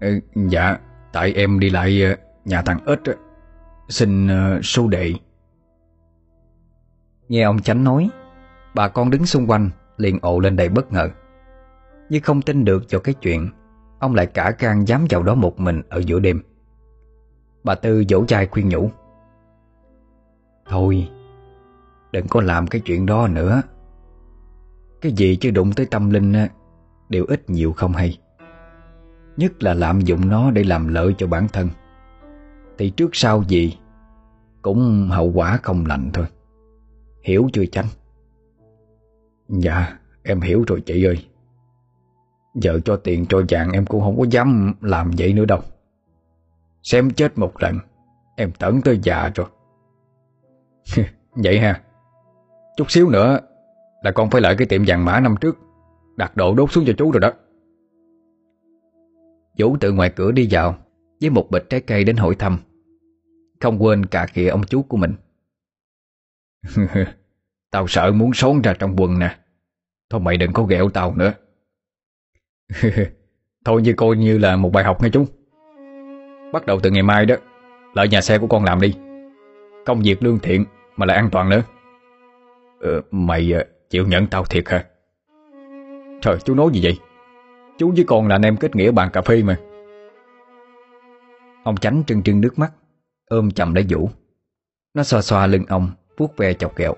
[0.00, 0.78] Ừ, dạ,
[1.12, 2.98] tại em đi lại ờ, nhà thằng ếch
[3.92, 5.12] Xin ờ, uh, số đệ.
[7.28, 8.10] Nghe ông Chánh nói
[8.74, 11.08] Bà con đứng xung quanh liền ộ lên đầy bất ngờ.
[12.08, 13.50] Như không tin được cho cái chuyện
[13.98, 16.42] Ông lại cả gan dám vào đó một mình ở giữa đêm.
[17.64, 18.90] Bà Tư dỗ chai khuyên nhủ.
[20.66, 21.08] Thôi
[22.12, 23.62] Đừng có làm cái chuyện đó nữa.
[25.00, 26.34] Cái gì chứ đụng tới tâm linh
[27.08, 28.18] Đều ít nhiều không hay.
[29.36, 31.68] Nhất là lạm dụng nó để làm lợi cho bản thân.
[32.78, 33.76] Thì trước sau gì
[34.62, 36.26] cũng hậu quả không lành thôi.
[37.22, 37.86] Hiểu chưa chánh?
[39.48, 41.26] Dạ em hiểu rồi chị ơi.
[42.54, 45.60] Giờ cho tiền cho dạng em cũng không có dám làm vậy nữa đâu.
[46.82, 47.78] Xem chết một lần,
[48.36, 49.46] Em tẩn tới già rồi.
[51.34, 51.82] Vậy ha.
[52.76, 53.38] Chút xíu nữa
[54.02, 55.58] Là con phải lại cái tiệm vàng mã năm trước,
[56.16, 57.32] Đặt độ đốt xuống cho chú rồi đó.
[59.58, 60.74] Vũ từ ngoài cửa đi vào,
[61.20, 62.58] Với một bịch trái cây đến hỏi thăm.
[63.62, 65.14] Không quên cả khịa ông chú của mình.
[67.70, 69.36] Tao sợ muốn xón ra trong quần nè.
[70.10, 71.32] Thôi mày đừng có ghẹo tao nữa.
[73.64, 75.26] Thôi như coi như là một bài học nghe chú.
[76.52, 77.36] Bắt đầu từ ngày mai đó
[77.94, 78.94] Lợi nhà xe của con làm đi.
[79.86, 80.64] Công việc lương thiện
[80.96, 81.62] mà lại an toàn nữa.
[82.80, 84.84] Ờ, Mày ờ, chịu nhận tao thiệt hả?
[86.20, 86.98] Trời chú nói gì vậy?
[87.78, 89.56] Chú với con là anh em kết nghĩa bàn cà phê mà.
[91.64, 92.72] Ông tránh trưng trưng nước mắt.
[93.26, 94.10] Ôm chầm lấy Vũ.
[94.94, 96.94] Nó xoa xoa lưng ông, vuốt ve chọc kẹo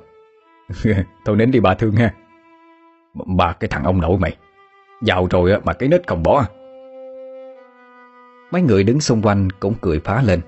[1.24, 2.14] Thôi đến đi bà thương ha.
[3.36, 4.36] Bà, cái thằng ông nội mày.
[5.02, 6.46] Giàu rồi mà cái nết không bỏ.
[8.50, 10.40] Mấy người đứng xung quanh cũng cười phá lên.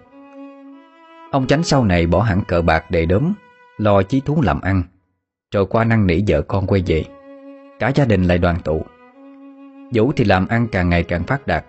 [1.30, 3.32] Ông tránh sau này bỏ hẳn cờ bạc đầy đốm,
[3.78, 4.82] Lo chí thú làm ăn.
[5.54, 7.04] Rồi qua năn nỉ vợ con quay về.
[7.78, 8.82] Cả gia đình lại đoàn tụ.
[9.94, 11.64] Vũ thì làm ăn càng ngày càng phát đạt.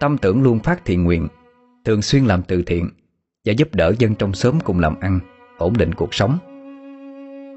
[0.00, 1.28] Tâm tưởng luôn phát thiện nguyện,
[1.84, 2.88] Thường xuyên làm từ thiện.
[3.48, 5.20] Và giúp đỡ dân trong xóm cùng làm ăn,
[5.58, 6.38] Ổn định cuộc sống.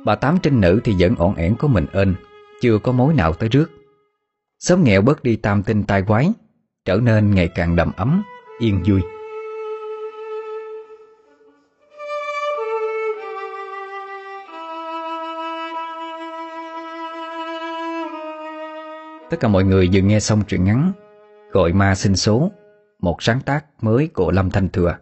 [0.05, 2.15] Bà Tám trinh nữ thì vẫn ổn ẻn của mình ên,
[2.61, 3.71] Chưa có mối nào tới rước.
[4.59, 6.31] Xóm nghèo bớt đi tam tinh tai quái,
[6.85, 8.23] Trở nên ngày càng đầm ấm,
[8.59, 9.01] Yên vui.
[19.29, 20.91] Tất cả mọi người vừa nghe xong truyện ngắn
[21.51, 22.51] Gọi ma sinh số,
[22.99, 24.97] Một sáng tác mới của Lâm Thanh Thừa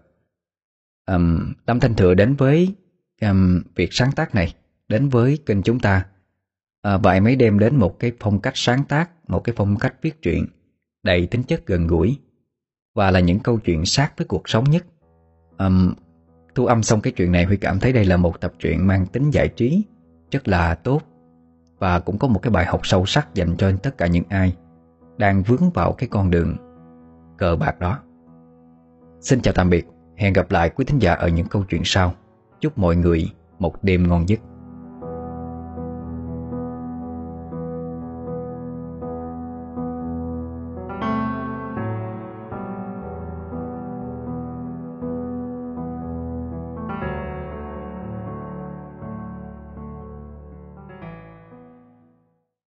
[1.14, 2.76] um, Lâm Thanh Thừa đến với
[3.22, 4.56] um, việc sáng tác này
[4.88, 6.06] Đến với kênh chúng ta.
[6.82, 9.96] À, Và mới đem đến một cái phong cách sáng tác Một cái phong cách
[10.02, 10.48] viết truyện
[11.04, 12.18] Đầy tính chất gần gũi
[12.96, 14.86] Và là những câu chuyện sát với cuộc sống nhất.
[15.58, 15.94] Um,
[16.56, 19.06] Thu âm xong cái chuyện này Huy cảm thấy đây là một tập truyện mang
[19.06, 19.84] tính giải trí
[20.32, 21.02] Rất là tốt
[21.80, 24.56] và cũng có một cái bài học sâu sắc dành cho tất cả những ai
[25.18, 26.56] đang vướng vào cái con đường
[27.38, 28.00] cờ bạc đó.
[29.22, 29.88] Xin chào tạm biệt,
[30.20, 32.14] hẹn gặp lại quý thính giả ở những câu chuyện sau.
[32.62, 33.30] Chúc mọi người
[33.60, 34.40] một đêm ngon giấc.